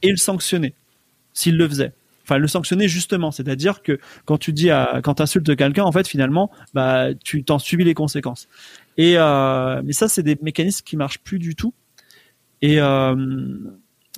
et 0.01 0.09
le 0.09 0.17
sanctionner 0.17 0.73
s'il 1.33 1.57
le 1.57 1.67
faisait. 1.67 1.93
Enfin, 2.23 2.37
le 2.37 2.47
sanctionner 2.47 2.87
justement, 2.87 3.31
c'est-à-dire 3.31 3.81
que 3.81 3.99
quand 4.25 4.37
tu 4.37 4.53
dis 4.53 4.69
à, 4.69 5.01
quand 5.03 5.21
insultes 5.21 5.55
quelqu'un, 5.55 5.83
en 5.83 5.91
fait, 5.91 6.07
finalement, 6.07 6.51
bah, 6.73 7.13
tu 7.23 7.43
t'en 7.43 7.59
subis 7.59 7.83
les 7.83 7.93
conséquences. 7.93 8.47
Et 8.97 9.17
euh, 9.17 9.81
mais 9.83 9.93
ça, 9.93 10.07
c'est 10.07 10.23
des 10.23 10.37
mécanismes 10.41 10.83
qui 10.85 10.97
marchent 10.97 11.19
plus 11.19 11.39
du 11.39 11.55
tout. 11.55 11.73
Et 12.61 12.79
euh, 12.79 13.57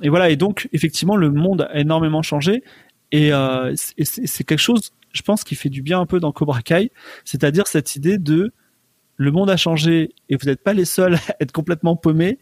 et 0.01 0.09
voilà. 0.09 0.29
Et 0.29 0.35
donc, 0.35 0.67
effectivement, 0.73 1.15
le 1.15 1.31
monde 1.31 1.67
a 1.71 1.79
énormément 1.79 2.21
changé. 2.21 2.63
Et, 3.11 3.31
euh, 3.31 3.73
c'est 3.75 4.43
quelque 4.43 4.57
chose, 4.57 4.91
je 5.13 5.21
pense, 5.21 5.43
qui 5.43 5.55
fait 5.55 5.69
du 5.69 5.81
bien 5.81 5.99
un 5.99 6.07
peu 6.07 6.19
dans 6.19 6.31
Cobra 6.31 6.61
Kai, 6.63 6.91
c'est-à-dire 7.25 7.67
cette 7.67 7.95
idée 7.95 8.17
de 8.17 8.51
le 9.17 9.31
monde 9.31 9.49
a 9.49 9.57
changé 9.57 10.13
et 10.29 10.35
vous 10.35 10.45
n'êtes 10.47 10.63
pas 10.63 10.73
les 10.73 10.85
seuls 10.85 11.15
à 11.29 11.35
être 11.39 11.51
complètement 11.51 11.95
paumés 11.95 12.39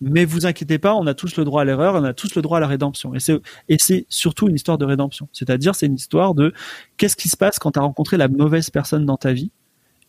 mais 0.00 0.24
vous 0.24 0.46
inquiétez 0.46 0.78
pas, 0.78 0.94
on 0.94 1.06
a 1.06 1.14
tous 1.14 1.36
le 1.36 1.44
droit 1.44 1.62
à 1.62 1.64
l'erreur, 1.64 1.94
on 1.94 2.04
a 2.04 2.12
tous 2.12 2.34
le 2.34 2.42
droit 2.42 2.58
à 2.58 2.60
la 2.60 2.66
rédemption. 2.66 3.12
Et 3.14 3.78
c'est 3.78 4.06
surtout 4.08 4.48
une 4.48 4.54
histoire 4.54 4.76
de 4.76 4.84
rédemption. 4.84 5.28
C'est-à-dire, 5.32 5.74
c'est 5.74 5.86
une 5.86 5.94
histoire 5.94 6.34
de 6.34 6.52
qu'est-ce 6.96 7.16
qui 7.16 7.28
se 7.28 7.36
passe 7.36 7.58
quand 7.58 7.72
tu 7.72 7.78
as 7.78 7.82
rencontré 7.82 8.16
la 8.16 8.28
mauvaise 8.28 8.70
personne 8.70 9.06
dans 9.06 9.16
ta 9.16 9.32
vie 9.32 9.50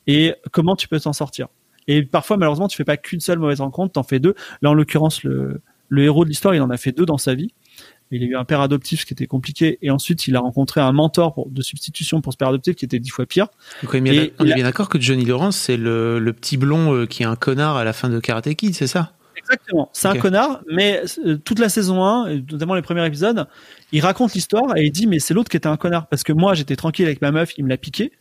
et 0.07 0.33
comment 0.51 0.75
tu 0.75 0.87
peux 0.87 0.99
t'en 0.99 1.13
sortir. 1.13 1.47
Et 1.87 2.03
parfois, 2.03 2.37
malheureusement, 2.37 2.67
tu 2.67 2.75
fais 2.75 2.83
pas 2.83 2.97
qu'une 2.97 3.19
seule 3.19 3.39
mauvaise 3.39 3.61
rencontre, 3.61 3.93
t'en 3.93 4.03
fais 4.03 4.19
deux. 4.19 4.35
Là, 4.61 4.71
en 4.71 4.73
l'occurrence, 4.73 5.23
le, 5.23 5.61
le 5.87 6.03
héros 6.03 6.25
de 6.25 6.29
l'histoire, 6.29 6.55
il 6.55 6.61
en 6.61 6.69
a 6.71 6.77
fait 6.77 6.91
deux 6.91 7.05
dans 7.05 7.17
sa 7.17 7.35
vie. 7.35 7.53
Il 8.11 8.23
a 8.23 8.25
eu 8.25 8.35
un 8.35 8.45
père 8.45 8.61
adoptif 8.61 9.05
qui 9.05 9.13
était 9.13 9.25
compliqué 9.25 9.79
et 9.81 9.89
ensuite 9.89 10.27
il 10.27 10.35
a 10.35 10.39
rencontré 10.39 10.79
un 10.79 10.91
mentor 10.91 11.33
pour, 11.33 11.49
de 11.49 11.61
substitution 11.61 12.21
pour 12.21 12.33
ce 12.33 12.37
père 12.37 12.49
adoptif 12.49 12.75
qui 12.75 12.85
était 12.85 12.99
dix 12.99 13.09
fois 13.09 13.25
pire. 13.25 13.47
Donc, 13.81 13.93
on 13.93 14.05
est 14.05 14.31
bien, 14.39 14.63
d'accord 14.63 14.89
que 14.89 14.99
Johnny 14.99 15.25
Lawrence, 15.25 15.57
c'est 15.57 15.77
le, 15.77 16.19
le 16.19 16.33
petit 16.33 16.57
blond 16.57 16.93
euh, 16.93 17.05
qui 17.05 17.23
est 17.23 17.25
un 17.25 17.35
connard 17.35 17.77
à 17.77 17.83
la 17.83 17.93
fin 17.93 18.09
de 18.09 18.19
Karate 18.19 18.53
Kid, 18.53 18.75
c'est 18.75 18.87
ça? 18.87 19.13
Exactement. 19.37 19.89
C'est 19.93 20.07
un 20.07 20.15
connard, 20.15 20.61
mais 20.71 21.01
euh, 21.25 21.37
toute 21.37 21.59
la 21.59 21.69
saison 21.69 22.03
1, 22.03 22.27
et 22.29 22.43
notamment 22.51 22.73
les 22.73 22.81
premiers 22.81 23.05
épisodes, 23.05 23.47
il 23.91 24.01
raconte 24.01 24.33
l'histoire 24.33 24.77
et 24.77 24.85
il 24.85 24.91
dit 24.91 25.07
mais 25.07 25.19
c'est 25.19 25.33
l'autre 25.33 25.49
qui 25.49 25.57
était 25.57 25.67
un 25.67 25.77
connard 25.77 26.07
parce 26.07 26.23
que 26.23 26.33
moi 26.33 26.53
j'étais 26.53 26.75
tranquille 26.75 27.05
avec 27.05 27.21
ma 27.21 27.31
meuf, 27.31 27.51
il 27.57 27.63
me 27.63 27.69
l'a 27.69 27.77
piqué. 27.77 28.11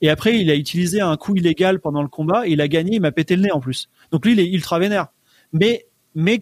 Et 0.00 0.10
après, 0.10 0.38
il 0.38 0.50
a 0.50 0.54
utilisé 0.54 1.00
un 1.00 1.16
coup 1.16 1.36
illégal 1.36 1.80
pendant 1.80 2.02
le 2.02 2.08
combat 2.08 2.46
et 2.46 2.50
il 2.50 2.60
a 2.60 2.68
gagné, 2.68 2.96
il 2.96 3.00
m'a 3.00 3.12
pété 3.12 3.36
le 3.36 3.42
nez 3.42 3.52
en 3.52 3.60
plus. 3.60 3.88
Donc 4.10 4.26
lui, 4.26 4.32
il 4.32 4.40
est 4.40 4.50
ultra 4.50 4.78
vénère. 4.78 5.08
Mais, 5.52 5.86
mais 6.14 6.40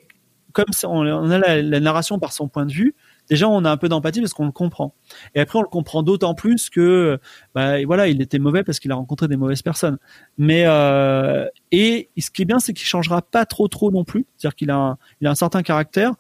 comme 0.53 0.67
on 0.85 1.31
a 1.31 1.39
la, 1.39 1.81
narration 1.81 2.19
par 2.19 2.33
son 2.33 2.49
point 2.49 2.67
de 2.67 2.73
vue, 2.73 2.95
déjà 3.29 3.49
on 3.49 3.65
a 3.65 3.71
un 3.71 3.77
peu 3.77 3.89
d'empathie 3.89 4.21
parce 4.21 4.35
qu'on 4.35 4.47
le 4.47 4.53
comprend. 4.53 4.95
Et 5.35 5.41
après, 5.41 5.59
on 5.59 5.63
le 5.63 5.69
comprend 5.69 6.03
d'autant 6.03 6.35
plus 6.35 6.71
que, 6.71 7.19
bah, 7.55 7.85
voilà, 7.85 8.09
il 8.09 8.21
était 8.23 8.39
mauvais 8.39 8.63
parce 8.63 8.79
qu'il 8.79 8.93
a 8.93 8.95
rencontré 8.95 9.29
des 9.29 9.37
mauvaises 9.37 9.63
personnes. 9.63 9.99
Mais 10.39 10.65
euh, 10.67 11.47
et 11.71 12.11
ce 12.19 12.31
qui 12.31 12.43
est 12.43 12.45
bien, 12.45 12.59
c'est 12.59 12.73
qu'il 12.73 12.87
changera 12.87 13.23
pas 13.23 13.47
trop 13.47 13.69
trop 13.69 13.91
non 13.91 14.05
plus. 14.05 14.27
C'est-à-dire 14.37 14.57
qu'il 14.57 14.71
a 14.71 14.97
un, 15.25 15.35
certain 15.35 15.63
caractère, 15.63 16.15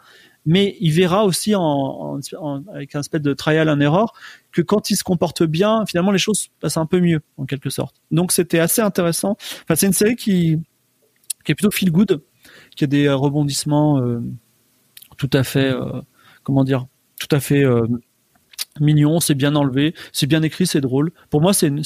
mais 0.47 0.77
il 0.81 0.93
verra 0.93 1.25
aussi 1.25 1.55
en, 1.55 2.19
avec 2.73 2.95
un 2.95 3.01
espèce 3.01 3.23
de 3.23 3.33
trial 3.35 3.69
and 3.69 3.81
error 3.81 4.15
que 4.51 4.63
quand 4.63 4.91
il 4.91 4.97
se 4.97 5.05
comporte 5.05 5.43
bien, 5.45 5.87
finalement 5.87 6.11
les 6.11 6.19
choses 6.19 6.49
passent 6.61 6.77
un 6.77 6.87
peu 6.87 7.01
mieux 7.01 7.21
en 7.37 7.47
quelque 7.47 7.71
sorte. 7.71 7.97
Donc 8.11 8.33
c'était 8.33 8.59
assez 8.59 8.83
intéressant. 8.83 9.37
Enfin, 9.63 9.77
c'est 9.77 9.87
une 9.87 9.93
série 9.93 10.17
qui 10.17 10.59
qui 11.45 11.53
est 11.53 11.55
plutôt 11.55 11.71
feel 11.71 11.91
good, 11.91 12.23
qui 12.77 12.85
a 12.85 12.87
des 12.87 13.07
euh, 13.07 13.17
rebondissements 13.17 14.01
euh, 14.01 14.21
tout 15.19 15.31
à 15.33 15.43
fait, 15.45 15.71
euh, 15.71 16.01
comment 16.43 16.65
dire, 16.65 16.87
tout 17.21 17.35
à 17.35 17.41
fait 17.41 17.65
mignon, 18.81 19.21
c'est 19.21 19.35
bien 19.35 19.55
enlevé, 19.55 19.95
c'est 20.13 20.27
bien 20.27 20.43
écrit, 20.43 20.67
c'est 20.67 20.81
drôle. 20.81 21.13
Pour 21.31 21.41
moi, 21.43 21.53
c'est 21.53 21.69
une, 21.69 21.83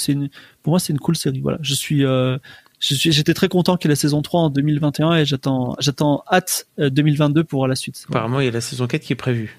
pour 0.62 0.70
moi, 0.72 0.78
c'est 0.80 0.93
une 0.93 1.01
cool 1.01 1.16
série. 1.16 1.41
Voilà, 1.41 1.59
je 1.61 1.74
suis, 1.74 2.05
euh, 2.05 2.39
je 2.78 2.95
suis, 2.95 3.12
j'étais 3.12 3.34
très 3.34 3.49
content 3.49 3.76
qu'il 3.76 3.89
y 3.89 3.91
ait 3.91 3.93
la 3.93 3.97
saison 3.97 4.22
3 4.22 4.41
en 4.43 4.51
2021 4.51 5.14
et 5.16 5.24
j'attends, 5.24 5.74
j'attends 5.80 6.22
hâte 6.30 6.68
euh, 6.78 6.89
2022 6.91 7.45
pour 7.45 7.66
la 7.66 7.74
suite. 7.74 8.05
Voilà. 8.09 8.20
Apparemment, 8.24 8.41
il 8.41 8.47
y 8.47 8.49
a 8.49 8.53
la 8.53 8.61
saison 8.61 8.87
4 8.87 9.03
qui 9.03 9.12
est 9.12 9.16
prévue. 9.16 9.59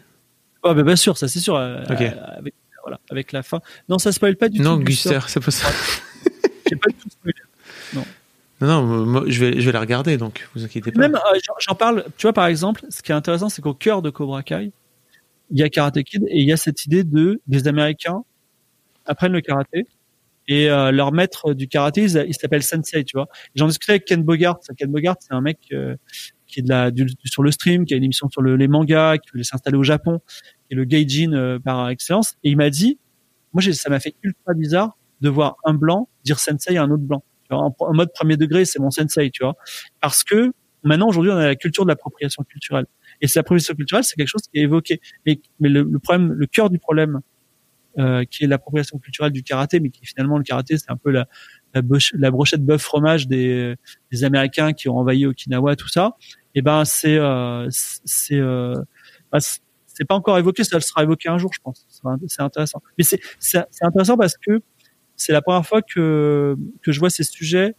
Ah, 0.64 0.74
bah, 0.74 0.84
bien 0.84 0.96
sûr, 0.96 1.18
ça 1.18 1.28
c'est 1.28 1.40
sûr. 1.40 1.56
euh, 1.56 1.84
Ok. 1.90 2.02
euh, 2.02 2.12
avec, 2.38 2.54
voilà, 2.84 3.00
avec 3.10 3.32
la 3.34 3.44
fin. 3.44 3.60
Non, 3.90 4.00
ça 4.00 4.12
spoil 4.12 4.36
pas 4.38 4.50
du 4.50 4.62
Non, 4.62 4.78
tout. 4.78 4.84
Guster, 4.86 5.20
c'est 5.28 5.44
pas 5.44 5.52
ça. 5.52 5.68
J'ai 6.70 6.76
pas 6.78 6.90
du 6.90 6.96
tout 6.96 7.10
spoilé. 7.10 7.36
Non, 8.60 8.68
non, 8.68 9.06
moi, 9.06 9.24
je 9.28 9.46
vais, 9.46 9.62
je 9.62 9.66
vais 9.66 9.72
la 9.72 9.80
regarder, 9.80 10.18
donc 10.18 10.48
vous 10.56 10.64
inquiétez 10.64 10.92
pas. 10.92 11.00
Même, 11.00 11.16
euh, 11.16 11.40
j'en- 11.60 11.76
parle, 11.76 12.06
tu 12.18 12.24
vois, 12.24 12.34
par 12.34 12.48
exemple, 12.48 12.84
ce 12.90 13.02
qui 13.02 13.12
est 13.12 13.16
intéressant, 13.16 13.50
c'est 13.50 13.62
qu'au 13.62 13.74
cœur 13.76 14.02
de 14.02 14.10
Cobra 14.10 14.42
Kai, 14.42 14.72
il 15.52 15.60
y 15.60 15.64
a 15.64 15.70
Karate 15.70 16.02
Kid 16.04 16.24
et 16.28 16.40
il 16.40 16.48
y 16.48 16.52
a 16.52 16.58
cette 16.58 16.86
idée 16.86 17.04
de 17.04 17.40
des 17.48 17.68
Américains 17.68 18.24
apprennent 19.06 19.32
le 19.32 19.42
karaté 19.42 19.88
et 20.48 20.70
euh, 20.70 20.92
leur 20.92 21.12
maître 21.12 21.54
du 21.54 21.68
karaté, 21.68 22.04
il, 22.04 22.34
s'appelle 22.34 22.64
Sensei, 22.64 23.04
tu 23.04 23.18
vois. 23.18 23.28
J'en 23.56 23.68
discutais 23.68 23.94
avec 23.94 24.06
Ken 24.06 24.24
Bogart. 24.24 24.60
Ken 24.78 24.90
Bogart, 24.90 25.18
c'est 25.20 25.34
un 25.34 25.42
mec 25.42 25.60
euh, 25.74 25.96
qui 26.46 26.62
est 26.62 26.64
de 26.64 26.70
la, 26.70 26.90
sur 27.26 27.44
le 27.44 27.52
stream, 27.52 27.86
qui 27.86 27.94
a 27.94 27.98
une 27.98 28.06
émission 28.06 28.30
sur 28.30 28.42
le, 28.42 28.56
les 28.56 28.70
mangas, 28.70 29.18
qui 29.18 29.30
voulait 29.32 29.44
s'installer 29.44 29.78
au 29.78 29.84
Japon, 29.84 30.22
et 30.70 30.76
le 30.76 30.86
gaijin 30.86 31.34
euh, 31.34 31.60
par 31.60 31.90
excellence. 31.90 32.36
Et 32.44 32.52
il 32.52 32.58
m'a 32.58 32.70
dit, 32.70 32.98
moi, 33.52 33.62
ça 33.62 33.90
m'a 33.90 34.00
fait 34.00 34.16
ultra 34.24 34.54
bizarre 34.54 34.98
de 35.20 35.30
voir 35.30 35.58
un 35.66 35.74
blanc 35.74 36.08
dire 36.24 36.40
Sensei 36.40 36.78
à 36.78 36.84
un 36.84 36.92
autre 36.92 37.04
blanc. 37.04 37.24
Tu 37.50 37.56
en, 37.56 37.74
mode 37.94 38.12
premier 38.14 38.38
degré, 38.38 38.66
c'est 38.66 38.80
mon 38.80 38.92
Sensei, 38.92 39.30
tu 39.32 39.44
vois. 39.44 39.56
Parce 40.02 40.24
que 40.24 40.52
maintenant, 40.84 41.08
aujourd'hui, 41.08 41.32
on 41.32 41.38
a 41.38 41.46
la 41.46 41.56
culture 41.56 41.84
de 41.86 41.90
l'appropriation 41.90 42.44
culturelle. 42.44 42.86
Et 43.22 43.28
cette 43.28 43.38
appropriation 43.38 43.74
culturelle, 43.76 44.04
c'est 44.04 44.16
quelque 44.16 44.28
chose 44.28 44.44
qui 44.52 44.60
est 44.60 44.64
évoqué. 44.64 45.00
Mais, 45.26 45.40
mais 45.60 45.70
le, 45.70 45.84
le 45.84 46.00
problème, 46.00 46.34
le 46.34 46.46
cœur 46.46 46.70
du 46.70 46.80
problème, 46.80 47.22
euh, 48.00 48.26
qui 48.26 48.44
est 48.44 48.48
l'appropriation 48.48 49.00
culturelle 49.00 49.32
du 49.32 49.42
karaté, 49.44 49.80
mais 49.80 49.90
qui 49.90 50.06
finalement 50.06 50.38
le 50.38 50.44
karaté, 50.44 50.78
c'est 50.78 50.92
un 50.92 50.98
peu 50.98 51.10
la, 51.10 51.28
la, 51.74 51.82
boche- 51.82 52.14
la 52.16 52.30
brochette 52.30 52.64
bœuf 52.64 52.82
fromage 52.82 53.28
des, 53.28 53.76
des 54.12 54.24
Américains 54.24 54.74
qui 54.74 54.88
ont 54.88 54.98
envahi 54.98 55.26
Okinawa, 55.26 55.76
tout 55.76 55.88
ça. 55.88 56.16
Et 56.54 56.62
ben, 56.62 56.86
c'est, 56.86 57.18
euh, 57.18 57.68
c'est, 57.72 58.40
euh, 58.40 58.76
bah, 59.32 59.40
c'est 59.40 59.60
c'est 59.98 60.06
pas 60.06 60.14
encore 60.14 60.38
évoqué, 60.38 60.64
ça 60.64 60.80
sera 60.80 61.02
évoqué 61.02 61.28
un 61.28 61.40
jour, 61.40 61.52
je 61.56 61.60
pense. 61.60 61.88
C'est 62.28 62.42
intéressant. 62.44 62.84
Mais 63.00 63.04
c'est, 63.04 63.20
c'est 63.40 63.66
c'est 63.72 63.84
intéressant 63.84 64.16
parce 64.16 64.38
que 64.38 64.62
c'est 65.18 65.34
la 65.34 65.42
première 65.42 65.66
fois 65.66 65.82
que, 65.82 66.56
que 66.82 66.92
je 66.92 67.00
vois 67.00 67.10
ces 67.10 67.24
sujets 67.24 67.76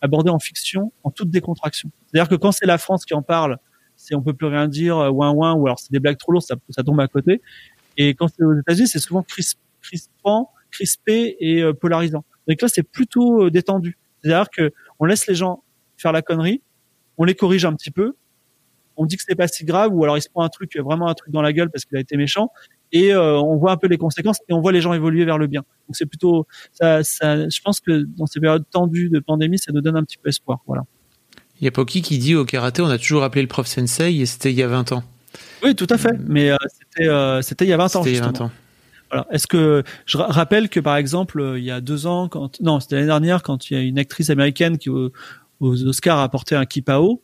abordés 0.00 0.30
en 0.30 0.38
fiction 0.38 0.92
en 1.02 1.10
toute 1.10 1.30
décontraction. 1.30 1.90
C'est-à-dire 2.06 2.28
que 2.28 2.36
quand 2.36 2.52
c'est 2.52 2.66
la 2.66 2.78
France 2.78 3.04
qui 3.04 3.14
en 3.14 3.22
parle, 3.22 3.58
c'est 3.96 4.14
on 4.14 4.22
peut 4.22 4.32
plus 4.32 4.46
rien 4.46 4.68
dire, 4.68 4.96
euh, 4.96 5.10
ouin 5.10 5.32
ouin, 5.32 5.54
ou 5.54 5.66
alors 5.66 5.78
c'est 5.78 5.90
des 5.90 5.98
blagues 5.98 6.16
trop 6.16 6.32
lourdes, 6.32 6.44
ça, 6.44 6.82
tombe 6.84 7.00
à 7.00 7.08
côté. 7.08 7.42
Et 7.96 8.14
quand 8.14 8.28
c'est 8.28 8.44
aux 8.44 8.54
États-Unis, 8.54 8.86
c'est 8.86 9.00
souvent 9.00 9.22
cris- 9.22 9.54
crispant, 9.82 10.52
crispé 10.70 11.36
et 11.40 11.62
euh, 11.62 11.74
polarisant. 11.74 12.24
Donc 12.46 12.62
là, 12.62 12.68
c'est 12.68 12.84
plutôt 12.84 13.46
euh, 13.46 13.50
détendu. 13.50 13.98
C'est-à-dire 14.22 14.48
que 14.50 14.72
on 15.00 15.04
laisse 15.04 15.26
les 15.26 15.34
gens 15.34 15.64
faire 15.96 16.12
la 16.12 16.22
connerie, 16.22 16.62
on 17.16 17.24
les 17.24 17.34
corrige 17.34 17.64
un 17.64 17.74
petit 17.74 17.90
peu, 17.90 18.14
on 18.96 19.04
dit 19.04 19.16
que 19.16 19.22
c'est 19.26 19.34
pas 19.34 19.48
si 19.48 19.64
grave, 19.64 19.92
ou 19.92 20.04
alors 20.04 20.16
il 20.16 20.22
se 20.22 20.28
prend 20.28 20.42
un 20.44 20.48
truc, 20.48 20.76
vraiment 20.76 21.08
un 21.08 21.14
truc 21.14 21.32
dans 21.32 21.42
la 21.42 21.52
gueule 21.52 21.70
parce 21.70 21.84
qu'il 21.84 21.96
a 21.96 22.00
été 22.00 22.16
méchant, 22.16 22.50
et 22.92 23.12
euh, 23.12 23.38
on 23.38 23.56
voit 23.56 23.72
un 23.72 23.76
peu 23.76 23.86
les 23.86 23.98
conséquences 23.98 24.38
et 24.48 24.52
on 24.52 24.60
voit 24.60 24.72
les 24.72 24.80
gens 24.80 24.92
évoluer 24.94 25.24
vers 25.24 25.38
le 25.38 25.46
bien. 25.46 25.60
Donc 25.88 25.96
c'est 25.96 26.06
plutôt, 26.06 26.46
ça, 26.72 27.02
ça, 27.04 27.48
je 27.48 27.60
pense 27.62 27.80
que 27.80 28.04
dans 28.16 28.26
ces 28.26 28.40
périodes 28.40 28.64
tendues 28.70 29.08
de 29.10 29.18
pandémie, 29.20 29.58
ça 29.58 29.72
nous 29.72 29.80
donne 29.80 29.96
un 29.96 30.04
petit 30.04 30.16
peu 30.18 30.28
espoir. 30.28 30.60
Voilà. 30.66 30.84
Il 31.60 31.64
y 31.64 31.68
a 31.68 31.70
Poki 31.70 32.02
qui 32.02 32.18
dit 32.18 32.34
au 32.34 32.44
karaté, 32.44 32.82
on 32.82 32.86
a 32.88 32.98
toujours 32.98 33.24
appelé 33.24 33.42
le 33.42 33.48
prof 33.48 33.66
sensei 33.66 34.14
et 34.14 34.26
c'était 34.26 34.50
il 34.52 34.56
y 34.58 34.62
a 34.62 34.68
20 34.68 34.92
ans. 34.92 35.02
Oui, 35.62 35.74
tout 35.74 35.86
à 35.90 35.98
fait. 35.98 36.16
Mais 36.26 36.50
euh, 36.50 36.56
c'était, 36.78 37.08
euh, 37.08 37.42
c'était 37.42 37.64
il 37.64 37.68
y 37.68 37.72
a 37.72 37.76
20 37.76 37.84
ans. 37.96 38.02
C'était 38.02 38.10
il 38.10 38.16
y 38.16 38.20
a 38.20 38.24
justement. 38.24 38.38
20 38.38 38.44
ans. 38.46 38.50
Voilà. 39.10 39.26
Est-ce 39.32 39.46
que 39.46 39.82
je 40.06 40.18
ra- 40.18 40.26
rappelle 40.28 40.68
que 40.68 40.80
par 40.80 40.96
exemple 40.96 41.54
il 41.56 41.64
y 41.64 41.70
a 41.70 41.80
deux 41.80 42.06
ans, 42.06 42.28
quand 42.28 42.60
non, 42.60 42.78
c'était 42.78 42.96
l'année 42.96 43.06
dernière, 43.06 43.42
quand 43.42 43.70
il 43.70 43.74
y 43.74 43.80
a 43.80 43.82
une 43.82 43.98
actrice 43.98 44.30
américaine 44.30 44.78
qui 44.78 44.90
au- 44.90 45.10
aux 45.60 45.84
Oscars 45.86 46.18
a 46.18 46.28
porté 46.28 46.54
un 46.54 46.64
kipao, 46.66 47.22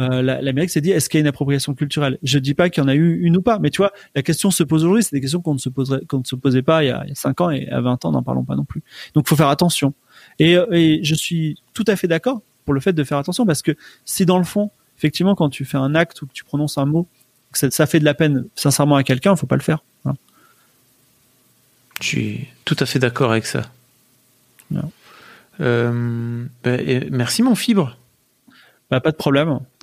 euh, 0.00 0.22
la- 0.22 0.42
l'Amérique 0.42 0.70
s'est 0.70 0.80
dit 0.80 0.90
est-ce 0.90 1.08
qu'il 1.08 1.18
y 1.18 1.20
a 1.20 1.22
une 1.22 1.26
appropriation 1.28 1.74
culturelle? 1.74 2.18
Je 2.22 2.38
dis 2.38 2.54
pas 2.54 2.68
qu'il 2.70 2.82
y 2.82 2.84
en 2.86 2.88
a 2.88 2.94
eu 2.94 3.20
une 3.22 3.36
ou 3.36 3.42
pas, 3.42 3.58
mais 3.58 3.70
tu 3.70 3.78
vois, 3.78 3.92
la 4.14 4.22
question 4.22 4.50
se 4.50 4.62
pose 4.64 4.84
aujourd'hui. 4.84 5.02
C'est 5.04 5.14
des 5.14 5.20
questions 5.20 5.40
qu'on 5.40 5.54
ne 5.54 5.58
se 5.58 5.68
poserait, 5.68 6.00
qu'on 6.08 6.18
ne 6.18 6.24
se 6.24 6.34
posait 6.36 6.62
pas 6.62 6.82
il 6.82 6.88
y 6.88 6.90
a, 6.90 7.04
il 7.06 7.14
cinq 7.16 7.40
ans 7.40 7.50
et 7.50 7.68
à 7.68 7.80
20 7.80 8.04
ans, 8.04 8.10
n'en 8.12 8.22
parlons 8.22 8.44
pas 8.44 8.56
non 8.56 8.64
plus. 8.64 8.82
Donc, 9.14 9.28
faut 9.28 9.36
faire 9.36 9.48
attention. 9.48 9.94
Et, 10.38 10.56
euh, 10.56 10.66
et 10.72 11.00
je 11.04 11.14
suis 11.14 11.58
tout 11.74 11.84
à 11.86 11.96
fait 11.96 12.08
d'accord 12.08 12.42
pour 12.64 12.74
le 12.74 12.80
fait 12.80 12.92
de 12.92 13.04
faire 13.04 13.18
attention 13.18 13.46
parce 13.46 13.62
que 13.62 13.72
si 14.04 14.26
dans 14.26 14.38
le 14.38 14.44
fond, 14.44 14.70
effectivement, 14.98 15.34
quand 15.34 15.50
tu 15.50 15.64
fais 15.64 15.76
un 15.78 15.94
acte 15.94 16.22
ou 16.22 16.26
que 16.26 16.32
tu 16.32 16.44
prononces 16.44 16.76
un 16.78 16.86
mot, 16.86 17.06
que 17.52 17.58
ça, 17.58 17.70
ça 17.70 17.86
fait 17.86 18.00
de 18.00 18.04
la 18.04 18.14
peine 18.14 18.46
sincèrement 18.56 18.96
à 18.96 19.04
quelqu'un, 19.04 19.36
faut 19.36 19.46
pas 19.46 19.54
le 19.56 19.62
faire. 19.62 19.84
Voilà. 20.02 20.16
Je 22.00 22.06
suis 22.08 22.48
tout 22.64 22.76
à 22.80 22.86
fait 22.86 22.98
d'accord 22.98 23.30
avec 23.30 23.46
ça. 23.46 23.62
Euh, 25.60 26.44
bah, 26.64 26.74
et 26.74 27.08
merci 27.10 27.42
mon 27.44 27.54
fibre. 27.54 27.96
Bah, 28.94 29.00
pas 29.00 29.10
de 29.10 29.16
problème. 29.16 29.58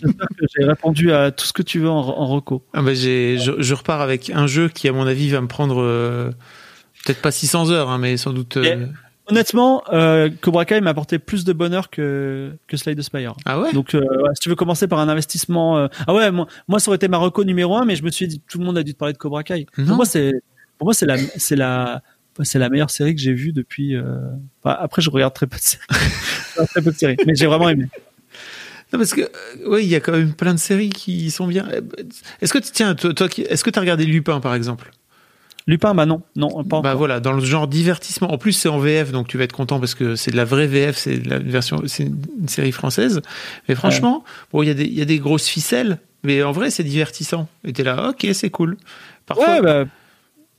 J'espère 0.00 0.28
que 0.28 0.46
j'ai 0.56 0.64
répondu 0.64 1.12
à 1.12 1.30
tout 1.30 1.44
ce 1.44 1.52
que 1.52 1.60
tu 1.62 1.78
veux 1.78 1.90
en, 1.90 1.98
en 1.98 2.26
reco. 2.26 2.64
Ah 2.72 2.80
bah, 2.80 2.94
j'ai, 2.94 3.36
je, 3.38 3.52
je 3.58 3.74
repars 3.74 4.00
avec 4.00 4.30
un 4.30 4.46
jeu 4.46 4.68
qui, 4.70 4.88
à 4.88 4.92
mon 4.92 5.06
avis, 5.06 5.28
va 5.28 5.42
me 5.42 5.46
prendre 5.46 5.82
euh, 5.82 6.30
peut-être 7.04 7.20
pas 7.20 7.30
600 7.30 7.70
heures, 7.70 7.90
hein, 7.90 7.98
mais 7.98 8.16
sans 8.16 8.32
doute. 8.32 8.56
euh, 8.56 8.86
Honnêtement, 9.26 9.82
euh, 9.92 10.30
Cobra 10.40 10.64
Kai 10.64 10.80
m'a 10.80 10.88
apporté 10.90 11.18
plus 11.18 11.44
de 11.44 11.52
bonheur 11.52 11.90
que, 11.90 12.52
que 12.66 12.78
Slide 12.78 12.96
the 12.98 13.02
Spire. 13.02 13.34
Ah 13.44 13.60
ouais? 13.60 13.72
Donc, 13.74 13.94
euh, 13.94 14.00
ouais, 14.00 14.30
si 14.34 14.40
tu 14.40 14.48
veux 14.48 14.54
commencer 14.54 14.88
par 14.88 15.00
un 15.00 15.08
investissement, 15.10 15.76
euh, 15.76 15.88
ah 16.06 16.14
ouais, 16.14 16.30
moi, 16.30 16.46
moi, 16.66 16.80
ça 16.80 16.88
aurait 16.88 16.96
été 16.96 17.08
ma 17.08 17.18
reco 17.18 17.44
numéro 17.44 17.76
un, 17.76 17.84
mais 17.84 17.94
je 17.94 18.04
me 18.04 18.10
suis 18.10 18.26
dit, 18.26 18.40
tout 18.48 18.58
le 18.58 18.64
monde 18.64 18.78
a 18.78 18.82
dû 18.82 18.94
te 18.94 18.98
parler 18.98 19.12
de 19.12 19.18
Cobra 19.18 19.42
Kai. 19.42 19.66
Non. 19.76 19.84
Pour 19.86 19.96
moi, 19.96 20.06
c'est, 20.06 20.32
pour 20.78 20.86
moi, 20.86 20.94
c'est 20.94 21.04
la, 21.04 21.18
c'est 21.18 21.56
la, 21.56 22.00
c'est 22.44 22.58
la 22.58 22.68
meilleure 22.68 22.90
série 22.90 23.14
que 23.14 23.20
j'ai 23.20 23.32
vue 23.32 23.52
depuis. 23.52 23.94
Euh... 23.96 24.18
enfin, 24.62 24.76
après, 24.80 25.02
je 25.02 25.10
regarde 25.10 25.34
très 25.34 25.46
peu 25.46 25.56
de 25.56 25.62
séries, 25.62 25.84
très 26.70 26.82
peu 26.82 26.92
de 26.92 26.96
séries, 26.96 27.16
mais 27.26 27.34
j'ai 27.34 27.46
vraiment 27.46 27.68
aimé. 27.68 27.86
Non, 28.92 28.98
parce 28.98 29.12
que 29.12 29.20
euh, 29.20 29.68
ouais, 29.68 29.84
il 29.84 29.88
y 29.88 29.94
a 29.94 30.00
quand 30.00 30.12
même 30.12 30.32
plein 30.32 30.54
de 30.54 30.58
séries 30.58 30.90
qui 30.90 31.30
sont 31.30 31.46
bien. 31.46 31.68
Est-ce 32.40 32.52
que 32.52 32.58
tiens, 32.58 32.94
toi, 32.94 33.28
est-ce 33.36 33.62
que 33.62 33.70
tu 33.70 33.78
as 33.78 33.82
regardé 33.82 34.06
Lupin 34.06 34.40
par 34.40 34.54
exemple? 34.54 34.90
Lupin, 35.66 35.94
bah 35.94 36.06
non, 36.06 36.22
non, 36.34 36.64
pas 36.64 36.80
Bah 36.80 36.94
voilà, 36.94 37.20
dans 37.20 37.32
le 37.32 37.44
genre 37.44 37.68
divertissement. 37.68 38.32
En 38.32 38.38
plus, 38.38 38.54
c'est 38.54 38.70
en 38.70 38.78
VF, 38.78 39.12
donc 39.12 39.28
tu 39.28 39.36
vas 39.36 39.44
être 39.44 39.52
content 39.52 39.78
parce 39.78 39.94
que 39.94 40.16
c'est 40.16 40.30
de 40.30 40.36
la 40.36 40.46
vraie 40.46 40.66
VF, 40.66 40.96
c'est 40.96 41.22
la 41.26 41.38
version, 41.38 41.82
c'est 41.84 42.04
une 42.04 42.48
série 42.48 42.72
française. 42.72 43.20
Mais 43.68 43.74
franchement, 43.74 44.24
bon, 44.50 44.62
il 44.62 44.68
y 44.68 44.70
a 44.70 44.74
des, 44.74 44.84
il 44.84 44.94
y 44.94 45.02
a 45.02 45.04
des 45.04 45.18
grosses 45.18 45.46
ficelles, 45.46 45.98
mais 46.22 46.42
en 46.42 46.52
vrai, 46.52 46.70
c'est 46.70 46.84
divertissant. 46.84 47.48
Et 47.64 47.74
t'es 47.74 47.82
là, 47.82 48.08
ok, 48.08 48.26
c'est 48.32 48.48
cool. 48.48 48.78
Parfois, 49.26 49.56
Ouais, 49.56 49.60
bah, 49.60 49.84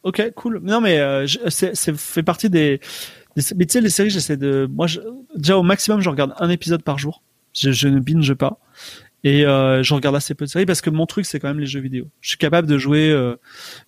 ok, 0.03 0.31
cool. 0.35 0.61
Non, 0.63 0.81
mais 0.81 0.99
euh, 0.99 1.25
c'est, 1.47 1.75
fait 1.97 2.23
partie 2.23 2.49
des. 2.49 2.79
des 3.35 3.43
mais 3.55 3.65
tu 3.65 3.73
sais, 3.73 3.81
les 3.81 3.89
séries, 3.89 4.09
j'essaie 4.09 4.37
de. 4.37 4.67
Moi, 4.71 4.87
je, 4.87 4.99
déjà 5.35 5.57
au 5.57 5.63
maximum, 5.63 6.01
je 6.01 6.09
regarde 6.09 6.33
un 6.39 6.49
épisode 6.49 6.83
par 6.83 6.97
jour. 6.97 7.23
Je, 7.53 7.71
je 7.71 7.87
ne 7.87 7.99
binge 7.99 8.33
pas. 8.33 8.59
Et 9.23 9.45
euh, 9.45 9.83
je 9.83 9.93
regarde 9.93 10.15
assez 10.15 10.33
peu 10.33 10.45
de 10.45 10.49
séries 10.49 10.65
parce 10.65 10.79
que 10.79 10.89
mon 10.89 11.05
truc 11.05 11.25
c'est 11.25 11.39
quand 11.39 11.49
même 11.49 11.59
les 11.59 11.65
jeux 11.65 11.81
vidéo. 11.81 12.07
Je 12.21 12.29
suis 12.29 12.37
capable 12.37 12.67
de 12.67 12.77
jouer, 12.77 13.09
euh, 13.09 13.35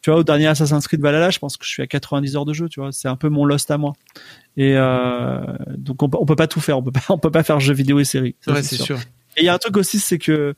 tu 0.01 0.09
vois, 0.09 0.19
au 0.19 0.23
dernier 0.23 0.47
Assassin's 0.47 0.85
Creed 0.87 0.99
Valhalla, 0.99 1.29
je 1.29 1.39
pense 1.39 1.55
que 1.55 1.63
je 1.63 1.69
suis 1.69 1.81
à 1.81 1.87
90 1.87 2.35
heures 2.35 2.45
de 2.45 2.53
jeu, 2.53 2.67
tu 2.67 2.81
vois. 2.81 2.91
C'est 2.91 3.07
un 3.07 3.15
peu 3.15 3.29
mon 3.29 3.45
lost 3.45 3.71
à 3.71 3.77
moi. 3.77 3.93
Et 4.57 4.73
euh, 4.75 5.39
donc 5.77 6.03
on, 6.03 6.09
on 6.13 6.25
peut 6.25 6.35
pas 6.35 6.47
tout 6.47 6.59
faire, 6.59 6.77
on 6.77 6.83
peut 6.83 6.91
pas, 6.91 7.01
on 7.09 7.17
peut 7.17 7.31
pas 7.31 7.43
faire 7.43 7.61
jeux 7.61 7.73
vidéo 7.73 7.99
et 7.99 8.03
séries. 8.03 8.35
Ça, 8.41 8.51
Ouais, 8.51 8.63
c'est 8.63 8.75
sûr. 8.75 8.99
Et 9.37 9.41
il 9.41 9.45
y 9.45 9.49
a 9.49 9.53
un 9.53 9.57
truc 9.57 9.77
aussi, 9.77 9.99
c'est 9.99 10.17
que 10.17 10.53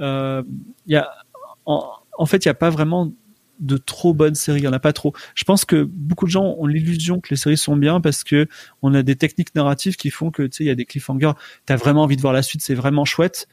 euh, 0.00 0.42
il 0.86 0.92
y 0.92 0.96
a, 0.96 1.08
en, 1.66 1.88
en 2.18 2.26
fait, 2.26 2.44
il 2.44 2.48
y 2.48 2.50
a 2.50 2.54
pas 2.54 2.70
vraiment 2.70 3.12
de 3.60 3.76
trop 3.76 4.14
bonnes 4.14 4.34
séries. 4.34 4.60
Il 4.60 4.64
y 4.64 4.68
en 4.68 4.72
a 4.72 4.80
pas 4.80 4.92
trop. 4.92 5.12
Je 5.34 5.44
pense 5.44 5.64
que 5.64 5.82
beaucoup 5.82 6.26
de 6.26 6.30
gens 6.30 6.56
ont 6.58 6.66
l'illusion 6.66 7.20
que 7.20 7.28
les 7.30 7.36
séries 7.36 7.56
sont 7.56 7.76
bien 7.76 8.00
parce 8.00 8.24
que 8.24 8.48
on 8.82 8.94
a 8.94 9.02
des 9.02 9.16
techniques 9.16 9.54
narratives 9.54 9.96
qui 9.96 10.10
font 10.10 10.30
que 10.30 10.42
tu 10.42 10.56
sais, 10.56 10.64
il 10.64 10.68
y 10.68 10.70
a 10.70 10.74
des 10.74 10.86
cliffhangers. 10.86 11.32
T'as 11.66 11.76
vraiment 11.76 12.02
envie 12.02 12.16
de 12.16 12.22
voir 12.22 12.32
la 12.32 12.42
suite, 12.42 12.62
c'est 12.62 12.74
vraiment 12.74 13.04
chouette. 13.04 13.46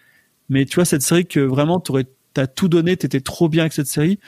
Mais 0.50 0.66
tu 0.66 0.76
vois 0.76 0.86
cette 0.86 1.02
série 1.02 1.26
que 1.26 1.40
vraiment 1.40 1.80
t'aurais, 1.80 2.06
t'as 2.34 2.48
tout 2.48 2.70
donné, 2.70 2.96
t'étais 2.98 3.22
trop 3.22 3.50
bien 3.50 3.64
avec 3.64 3.74
cette 3.74 3.88
série. 3.88 4.20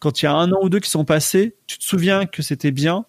Quand 0.00 0.20
il 0.20 0.24
y 0.24 0.28
a 0.28 0.34
un 0.34 0.50
an 0.50 0.58
ou 0.62 0.68
deux 0.68 0.80
qui 0.80 0.90
sont 0.90 1.04
passés, 1.04 1.54
tu 1.68 1.78
te 1.78 1.84
souviens 1.84 2.26
que 2.26 2.42
c'était 2.42 2.72
bien, 2.72 3.06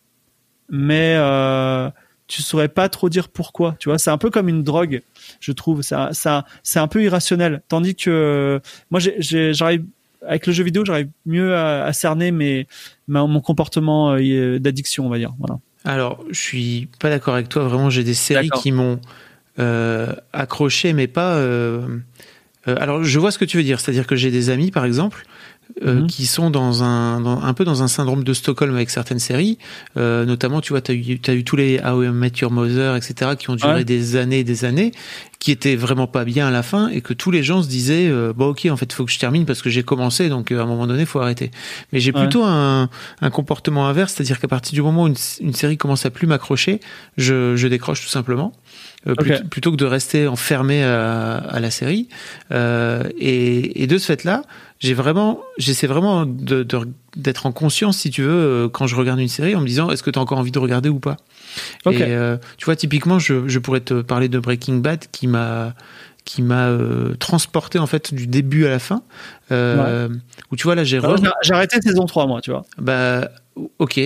mais 0.70 1.16
euh, 1.18 1.90
tu 2.28 2.44
saurais 2.44 2.70
pas 2.70 2.90
trop 2.90 3.10
dire 3.10 3.30
pourquoi. 3.30 3.76
Tu 3.80 3.90
vois, 3.90 3.98
c'est 3.98 4.12
un 4.12 4.20
peu 4.20 4.30
comme 4.30 4.50
une 4.50 4.64
drogue, 4.64 5.02
je 5.40 5.52
trouve. 5.52 5.82
Ça, 5.82 6.10
ça, 6.14 6.46
c'est 6.62 6.80
un 6.80 6.88
peu 6.88 7.04
irrationnel. 7.04 7.64
Tandis 7.68 7.96
que 7.96 8.62
moi, 8.92 9.00
j'arrive 9.00 9.86
avec 10.28 10.48
le 10.48 10.54
jeu 10.54 10.64
vidéo, 10.64 10.86
j'arrive 10.86 11.10
mieux 11.26 11.56
à, 11.56 11.84
à 11.86 11.94
cerner 11.94 12.32
mes, 12.32 12.68
ma- 13.08 13.26
mon 13.26 13.42
comportement 13.42 14.14
euh, 14.14 14.60
d'addiction, 14.60 15.06
on 15.06 15.10
va 15.10 15.18
dire. 15.18 15.34
Voilà. 15.40 15.60
Alors, 15.86 16.24
je 16.30 16.40
suis 16.40 16.88
pas 17.00 17.10
d'accord 17.10 17.34
avec 17.34 17.50
toi. 17.50 17.64
Vraiment, 17.64 17.90
j'ai 17.90 18.04
des 18.04 18.14
séries 18.14 18.50
qui 18.62 18.72
m'ont 18.72 19.00
euh, 19.60 20.14
accroché, 20.32 20.94
mais 20.94 21.08
pas. 21.08 21.36
euh, 21.36 22.00
euh, 22.68 22.76
alors, 22.80 23.04
je 23.04 23.20
vois 23.20 23.32
ce 23.32 23.38
que 23.38 23.46
tu 23.46 23.58
veux 23.58 23.64
dire. 23.64 23.80
C'est-à-dire 23.80 24.08
que 24.08 24.16
j'ai 24.16 24.32
des 24.32 24.50
amis, 24.50 24.72
par 24.72 24.86
exemple, 24.86 25.26
euh, 25.84 26.02
Mhm. 26.02 26.08
qui 26.08 26.26
sont 26.28 26.50
dans 26.52 26.84
un, 26.84 27.20
dans- 27.22 27.42
un 27.42 27.54
peu 27.54 27.66
dans 27.66 27.82
un 27.82 27.88
syndrome 27.88 28.24
de 28.24 28.34
Stockholm 28.34 28.76
avec 28.76 28.90
certaines 28.90 29.20
séries. 29.20 29.58
Euh, 29.98 30.24
notamment, 30.26 30.62
tu 30.62 30.72
vois, 30.74 30.82
tu 30.82 30.92
as 30.92 30.96
eu, 30.96 31.20
t'as 31.20 31.34
eu 31.34 31.44
tous 31.44 31.56
les 31.56 31.80
How 31.84 32.04
I 32.04 32.10
Met 32.10 32.32
Your 32.42 32.52
Mother, 32.52 32.96
etc., 32.96 33.32
qui 33.38 33.50
ont 33.50 33.56
duré 33.56 33.74
Ouais. 33.74 33.84
des 33.84 34.16
années 34.16 34.40
et 34.40 34.44
des 34.44 34.66
années, 34.66 34.92
qui 35.40 35.52
étaient 35.52 35.76
vraiment 35.76 36.08
pas 36.08 36.24
bien 36.26 36.48
à 36.48 36.52
la 36.52 36.64
fin, 36.64 36.88
et 36.90 37.02
que 37.02 37.14
tous 37.14 37.32
les 37.32 37.44
gens 37.44 37.64
se 37.64 37.68
disaient, 37.68 38.08
euh, 38.08 38.34
bon, 38.36 38.50
ok, 38.50 38.68
en 38.70 38.78
fait, 38.78 38.94
faut 38.94 39.04
que 39.06 39.12
je 39.12 39.20
termine 39.20 39.46
parce 39.46 39.62
que 39.62 39.70
j'ai 39.70 39.84
commencé, 39.84 40.30
donc 40.30 40.52
euh, 40.52 40.60
à 40.60 40.64
un 40.64 40.66
moment 40.68 40.88
donné, 40.88 41.06
faut 41.06 41.20
arrêter. 41.20 41.52
Mais 41.92 42.00
j'ai 42.00 42.12
Ouais. 42.14 42.22
plutôt 42.22 42.44
un, 42.44 42.90
un 43.22 43.30
comportement 43.30 43.88
inverse, 43.88 44.14
c'est-à-dire 44.14 44.40
qu'à 44.40 44.48
partir 44.48 44.74
du 44.74 44.82
moment 44.82 45.04
où 45.04 45.08
une, 45.08 45.16
une 45.42 45.54
série 45.54 45.78
commence 45.78 46.06
à 46.06 46.12
plus 46.12 46.28
m'accrocher, 46.28 46.80
je, 47.18 47.56
je 47.56 47.68
décroche 47.68 48.02
tout 48.04 48.10
simplement. 48.10 48.54
Euh, 49.08 49.16
plutôt, 49.16 49.44
plutôt 49.50 49.72
que 49.72 49.76
de 49.78 49.86
rester 49.86 50.28
enfermé 50.28 50.84
à, 50.84 51.36
à 51.36 51.60
la 51.60 51.72
série. 51.72 52.08
Euh, 52.52 53.04
et, 53.18 53.84
et 53.84 53.88
de 53.88 53.98
ce 53.98 54.06
fait-là, 54.06 54.44
j'ai 54.80 54.94
vraiment, 54.94 55.42
j'essaie 55.58 55.88
vraiment 55.88 56.26
de, 56.26 56.64
de- 56.64 56.88
d'être 57.18 57.46
en 57.46 57.52
conscience, 57.52 57.98
si 57.98 58.10
tu 58.12 58.22
veux, 58.22 58.30
euh, 58.32 58.70
quand 58.70 58.88
je 58.88 58.96
regarde 58.96 59.20
une 59.20 59.28
série, 59.28 59.56
en 59.56 59.62
me 59.62 59.68
disant, 59.68 59.90
est-ce 59.92 60.04
que 60.04 60.10
tu 60.10 60.20
as 60.20 60.22
encore 60.22 60.38
envie 60.38 60.52
de 60.52 60.60
regarder 60.60 60.88
ou 60.90 61.00
pas? 61.00 61.18
Ok. 61.86 61.96
Et 62.00 62.04
euh, 62.04 62.38
tu 62.58 62.66
vois, 62.66 62.76
typiquement, 62.78 63.20
je, 63.20 63.48
je 63.48 63.60
pourrais 63.60 63.82
te 63.82 64.02
parler 64.02 64.30
de 64.30 64.40
Breaking 64.40 64.76
Bad, 64.78 65.06
qui 65.12 65.28
m'a 65.28 65.74
qui 66.26 66.42
m'a 66.42 66.68
euh, 66.70 67.16
transporté 67.16 67.80
en 67.80 67.86
fait 67.86 68.14
du 68.14 68.28
début 68.28 68.66
à 68.66 68.70
la 68.70 68.80
fin. 68.80 69.02
Euh, 69.52 70.08
Où 70.52 70.56
tu 70.56 70.64
vois 70.64 70.74
là, 70.76 70.86
j'ai 70.86 70.98
Alors, 71.00 71.18
re- 71.18 71.52
arrêté 71.54 71.82
saison 71.82 72.06
3, 72.06 72.28
moi, 72.28 72.40
tu 72.40 72.52
vois. 72.52 72.64
bah, 72.78 73.30
ok. 73.80 74.00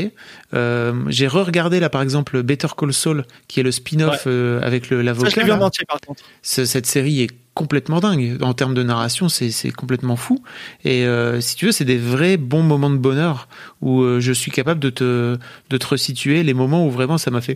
Euh, 0.53 0.93
j'ai 1.07 1.27
re-regardé 1.27 1.79
là 1.79 1.89
par 1.89 2.01
exemple 2.01 2.41
Better 2.43 2.67
Call 2.77 2.93
Saul, 2.93 3.25
qui 3.47 3.59
est 3.59 3.63
le 3.63 3.71
spin-off 3.71 4.23
euh, 4.27 4.59
avec 4.61 4.89
le 4.89 4.97
Ça, 4.97 5.01
je 5.01 5.05
l'avocat. 5.05 5.41
l'ai 5.41 5.45
vu 5.45 5.51
en 5.51 5.57
là. 5.57 5.65
entier, 5.65 5.85
par 5.87 5.99
contre. 6.01 6.23
Ce- 6.41 6.65
cette 6.65 6.85
série 6.85 7.21
est 7.21 7.29
complètement 7.53 7.99
dingue 7.99 8.37
en 8.41 8.53
termes 8.53 8.75
de 8.75 8.83
narration, 8.83 9.29
c'est 9.29 9.49
c'est 9.49 9.71
complètement 9.71 10.15
fou. 10.15 10.43
Et 10.85 11.05
euh, 11.07 11.41
si 11.41 11.55
tu 11.55 11.65
veux, 11.65 11.71
c'est 11.71 11.85
des 11.85 11.97
vrais 11.97 12.37
bons 12.37 12.61
moments 12.61 12.91
de 12.91 12.97
bonheur 12.97 13.47
où 13.81 14.01
euh, 14.03 14.19
je 14.19 14.31
suis 14.31 14.51
capable 14.51 14.79
de 14.79 14.91
te 14.91 15.37
de 15.71 15.77
te 15.77 15.87
resituer 15.87 16.43
les 16.43 16.53
moments 16.53 16.85
où 16.85 16.91
vraiment 16.91 17.17
ça 17.17 17.31
m'a 17.31 17.41
fait. 17.41 17.55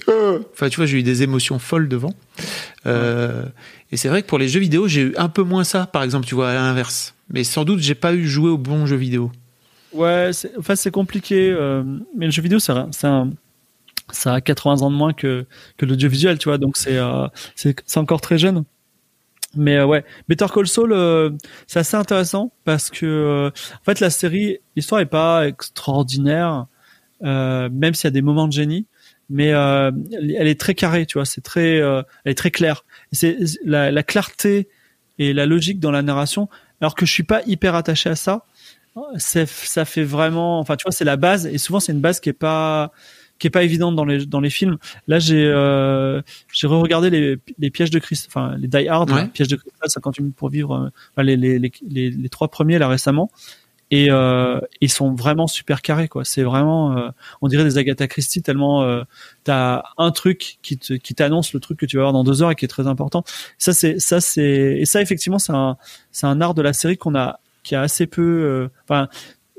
Enfin, 0.54 0.70
tu 0.70 0.78
vois, 0.78 0.86
j'ai 0.88 0.98
eu 0.98 1.04
des 1.04 1.22
émotions 1.22 1.60
folles 1.60 1.88
devant. 1.88 2.14
Euh, 2.88 3.44
Et 3.92 3.98
c'est 3.98 4.08
vrai 4.10 4.22
que 4.24 4.28
pour 4.28 4.40
les 4.40 4.48
jeux 4.48 4.60
vidéo, 4.60 4.88
j'ai 4.88 5.02
eu 5.02 5.14
un 5.18 5.30
peu 5.30 5.44
moins 5.44 5.64
ça, 5.64 5.86
par 5.86 6.02
exemple, 6.04 6.26
tu 6.26 6.34
vois, 6.36 6.50
à 6.50 6.54
l'inverse. 6.56 7.14
Mais 7.30 7.44
sans 7.44 7.64
doute, 7.64 7.80
j'ai 7.80 7.94
pas 7.96 8.14
eu 8.14 8.26
joué 8.28 8.50
aux 8.50 8.58
bons 8.58 8.86
jeux 8.86 8.96
vidéo. 8.96 9.32
Ouais, 9.94 10.30
c'est- 10.34 10.52
enfin 10.58 10.76
c'est 10.76 10.92
compliqué, 10.92 11.52
euh, 11.52 11.84
mais 12.16 12.26
le 12.26 12.32
jeu 12.32 12.42
vidéo, 12.42 12.60
c'est 12.60 12.72
un- 12.72 12.90
ça 14.12 14.36
a 14.36 14.42
80 14.42 14.82
ans 14.84 14.92
de 14.92 14.96
moins 14.96 15.14
que 15.14 15.46
que 15.78 15.86
l'audiovisuel, 15.86 16.38
tu 16.40 16.50
vois, 16.50 16.58
donc 16.58 16.78
c'est 16.78 16.98
euh, 16.98 17.28
c'est 17.56 17.98
encore 17.98 18.22
très 18.22 18.38
jeune. 18.38 18.64
Mais 19.56 19.78
euh, 19.78 19.86
ouais, 19.86 20.06
Better 20.30 20.48
Call 20.54 20.68
Saul, 20.68 20.94
euh, 20.94 21.32
c'est 21.68 21.80
assez 21.80 21.98
intéressant 21.98 22.54
parce 22.66 22.90
que 22.92 23.06
euh, 23.06 23.50
en 23.50 23.84
fait 23.86 24.00
la 24.02 24.10
série, 24.12 24.60
l'histoire 24.76 25.02
est 25.02 25.06
pas 25.08 25.48
extraordinaire, 25.48 26.68
euh, 27.24 27.70
même 27.72 27.94
s'il 27.94 28.06
y 28.06 28.10
a 28.10 28.12
des 28.12 28.22
moments 28.22 28.48
de 28.48 28.54
génie, 28.54 28.88
mais 29.30 29.54
euh, 29.54 29.92
elle 30.14 30.48
est 30.48 30.60
très 30.60 30.76
carrée, 30.76 31.06
tu 31.06 31.18
vois, 31.20 31.26
c'est 31.26 31.42
très, 31.42 31.80
euh, 31.82 32.02
elle 32.26 32.32
est 32.34 32.36
très 32.36 32.52
claire. 32.52 32.86
C'est 33.12 33.38
la, 33.66 33.92
la 33.92 34.04
clarté 34.04 34.68
et 35.20 35.34
la 35.34 35.46
logique 35.46 35.80
dans 35.80 35.92
la 35.92 36.02
narration, 36.02 36.50
alors 36.82 36.96
que 36.96 37.06
je 37.06 37.12
suis 37.14 37.24
pas 37.24 37.42
hyper 37.46 37.76
attaché 37.76 38.10
à 38.10 38.16
ça 38.16 38.46
ça 39.18 39.86
fait 39.86 40.04
vraiment 40.04 40.60
enfin 40.60 40.76
tu 40.76 40.84
vois 40.84 40.92
c'est 40.92 41.06
la 41.06 41.18
base 41.18 41.46
et 41.48 41.58
souvent 41.58 41.80
c'est 41.80 41.92
une 41.94 42.02
base 42.02 42.20
qui 42.20 42.30
est 42.30 42.34
pas 42.34 42.92
qui 43.40 43.48
est 43.48 43.50
pas 43.52 43.64
évidente 43.64 43.96
dans 43.96 44.06
les 44.06 44.26
dans 44.26 44.40
les 44.40 44.50
films. 44.50 44.78
Là 45.08 45.18
j'ai 45.20 45.46
euh, 45.46 46.22
j'ai 46.54 46.68
re-regardé 46.68 47.10
les, 47.10 47.38
les 47.58 47.70
pièges 47.72 47.90
de 47.90 48.00
cristal 48.00 48.30
enfin 48.30 48.56
les 48.58 48.68
Die 48.68 48.88
Hard 48.88 49.10
Ouais. 49.12 49.22
là, 49.22 49.28
pièges 49.28 49.48
de 49.48 49.56
cristal 49.56 49.90
58 49.90 50.22
minutes 50.24 50.36
pour 50.36 50.50
vivre 50.50 50.74
euh, 50.76 50.90
enfin, 51.14 51.24
les, 51.24 51.38
les, 51.38 51.58
les, 51.58 51.72
les, 51.90 52.10
les 52.12 52.30
trois 52.30 52.50
premiers 52.50 52.78
là 52.80 52.88
récemment. 52.88 53.32
Et 53.94 54.08
euh, 54.10 54.62
ils 54.80 54.90
sont 54.92 55.14
vraiment 55.16 55.48
super 55.48 55.82
carrés 55.82 56.08
quoi. 56.08 56.24
C'est 56.24 56.44
vraiment 56.44 56.98
euh, 56.98 57.10
on 57.42 57.48
dirait 57.50 57.64
des 57.66 57.78
Agatha 57.78 58.08
Christie 58.08 58.42
tellement 58.42 58.84
euh, 58.84 59.04
t'as 59.44 59.84
un 59.98 60.12
truc 60.12 60.60
qui 60.62 60.78
te 60.78 60.94
qui 60.94 61.14
t'annonce 61.16 61.54
le 61.54 61.60
truc 61.60 61.78
que 61.80 61.86
tu 61.86 61.98
vas 61.98 62.04
voir 62.04 62.14
dans 62.14 62.24
deux 62.24 62.42
heures 62.44 62.52
et 62.52 62.56
qui 62.56 62.64
est 62.66 62.70
très 62.70 62.88
important. 62.88 63.24
Ça 63.58 63.74
c'est 63.74 64.00
ça 64.00 64.22
c'est 64.22 64.78
et 64.80 64.86
ça 64.86 65.02
effectivement 65.02 65.40
c'est 65.40 65.52
un 65.54 65.78
c'est 66.12 66.26
un 66.28 66.40
art 66.42 66.54
de 66.54 66.62
la 66.62 66.72
série 66.74 66.98
qu'on 66.98 67.16
a 67.16 67.40
qui 67.64 67.76
a 67.76 67.82
assez 67.82 68.08
peu 68.08 68.22
euh, 68.22 68.70
enfin 68.84 69.08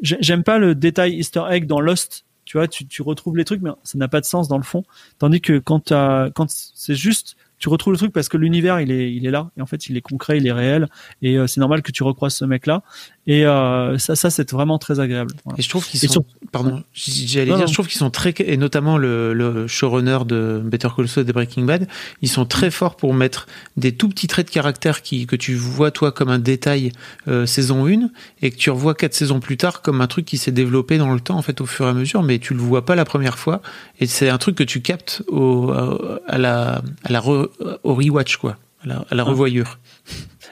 j'ai- 0.01 0.19
j'aime 0.21 0.43
pas 0.45 0.59
le 0.59 0.75
détail 0.75 1.15
Easter 1.15 1.45
egg 1.51 1.67
dans 1.67 1.81
Lost 1.81 2.25
tu 2.45 2.57
vois 2.59 2.69
tu, 2.69 3.03
retrouves 3.03 3.37
les 3.37 3.45
trucs 3.45 3.63
mais 3.63 3.71
ça 3.85 3.99
n'a 3.99 4.09
pas 4.09 4.21
de 4.21 4.27
sens 4.27 4.49
dans 4.49 4.59
le 4.59 4.63
fond. 4.65 4.85
Tandis 5.19 5.41
que 5.41 5.59
quand 5.59 5.93
quand 6.35 6.51
c'est 6.51 6.95
juste 6.95 7.37
tu 7.63 7.69
retrouves 7.69 7.93
le 7.93 7.99
truc 7.99 8.13
parce 8.13 8.29
que 8.29 8.37
l'univers 8.37 8.81
il 8.81 8.91
est 8.91 9.13
il 9.13 9.25
est 9.25 9.31
là 9.31 9.51
et 9.57 9.63
en 9.63 9.67
fait 9.67 9.87
il 9.89 9.97
est 9.97 10.01
concret 10.01 10.37
il 10.39 10.47
est 10.49 10.53
réel 10.53 10.89
et 11.23 11.39
euh, 11.39 11.47
c'est 11.47 11.61
normal 11.61 11.81
que 11.83 11.93
tu 11.93 12.03
recroises 12.03 12.35
ce 12.35 12.45
mec 12.45 12.67
là 12.67 12.83
et 13.29 13.47
euh, 13.47 13.99
ça 13.99 14.17
ça 14.17 14.31
c'est 14.31 14.51
vraiment 14.51 14.79
très 14.79 14.99
agréable 14.99 15.31
Voilà. 15.45 15.59
Et 15.61 15.63
je 15.63 15.69
trouve 15.69 15.87
qu'ils 15.87 16.01
sont, 16.01 16.09
sur- 16.09 16.25
pardon, 16.51 16.83
j'allais 16.93 17.47
dire, 17.47 17.59
non. 17.59 17.67
je 17.69 17.73
trouve 17.73 17.87
qu'ils 17.87 17.99
sont 18.01 18.11
très, 18.11 18.35
et 18.41 18.57
notamment 18.57 18.99
le, 18.99 19.33
le 19.33 19.69
showrunner 19.69 20.19
de 20.27 20.61
Better 20.65 20.89
Call 20.97 21.07
Saul 21.07 21.23
et 21.23 21.27
de 21.27 21.33
Breaking 21.33 21.63
Bad, 21.65 21.87
ils 22.21 22.29
sont 22.29 22.45
très 22.45 22.67
Mm. 22.67 22.71
forts 22.73 22.97
pour 22.97 23.15
mettre 23.15 23.47
des 23.77 23.93
tout 23.93 24.09
petits 24.09 24.27
traits 24.27 24.49
de 24.49 24.53
caractère 24.53 25.03
qui, 25.03 25.27
que 25.27 25.37
tu 25.37 25.55
vois 25.55 25.91
toi 25.93 26.11
comme 26.11 26.31
un 26.31 26.39
détail 26.41 26.91
euh, 27.29 27.47
saison 27.47 27.87
1 27.87 28.09
et 28.43 28.51
que 28.51 28.57
tu 28.57 28.71
revois 28.71 28.95
quatre 28.95 29.15
saisons 29.15 29.39
plus 29.41 29.57
tard 29.57 29.83
comme 29.83 30.01
un 30.01 30.07
truc 30.09 30.25
qui 30.25 30.37
s'est 30.37 30.51
développé 30.53 30.99
dans 30.99 31.13
le 31.15 31.21
temps 31.21 31.37
en 31.39 31.43
fait 31.43 31.61
au 31.61 31.67
fur 31.67 31.87
et 31.87 31.91
à 31.91 31.93
mesure, 31.95 32.23
mais 32.25 32.39
tu 32.41 32.55
le 32.55 32.61
vois 32.61 32.85
pas 32.85 32.97
la 32.97 33.05
première 33.05 33.39
fois 33.39 33.63
et 34.01 34.07
c'est 34.07 34.29
un 34.31 34.39
truc 34.39 34.57
que 34.57 34.65
tu 34.65 34.81
captes 34.81 35.23
au, 35.29 35.71
à 35.71 36.39
la, 36.39 36.83
à 37.05 37.13
la 37.13 37.21
re- 37.21 37.49
au 37.83 37.95
rewatch 37.95 38.37
quoi, 38.37 38.59
à 38.83 38.87
la, 38.89 39.05
à 39.11 39.15
la 39.15 39.23
Ah. 39.23 39.27
revoyure. 39.27 39.79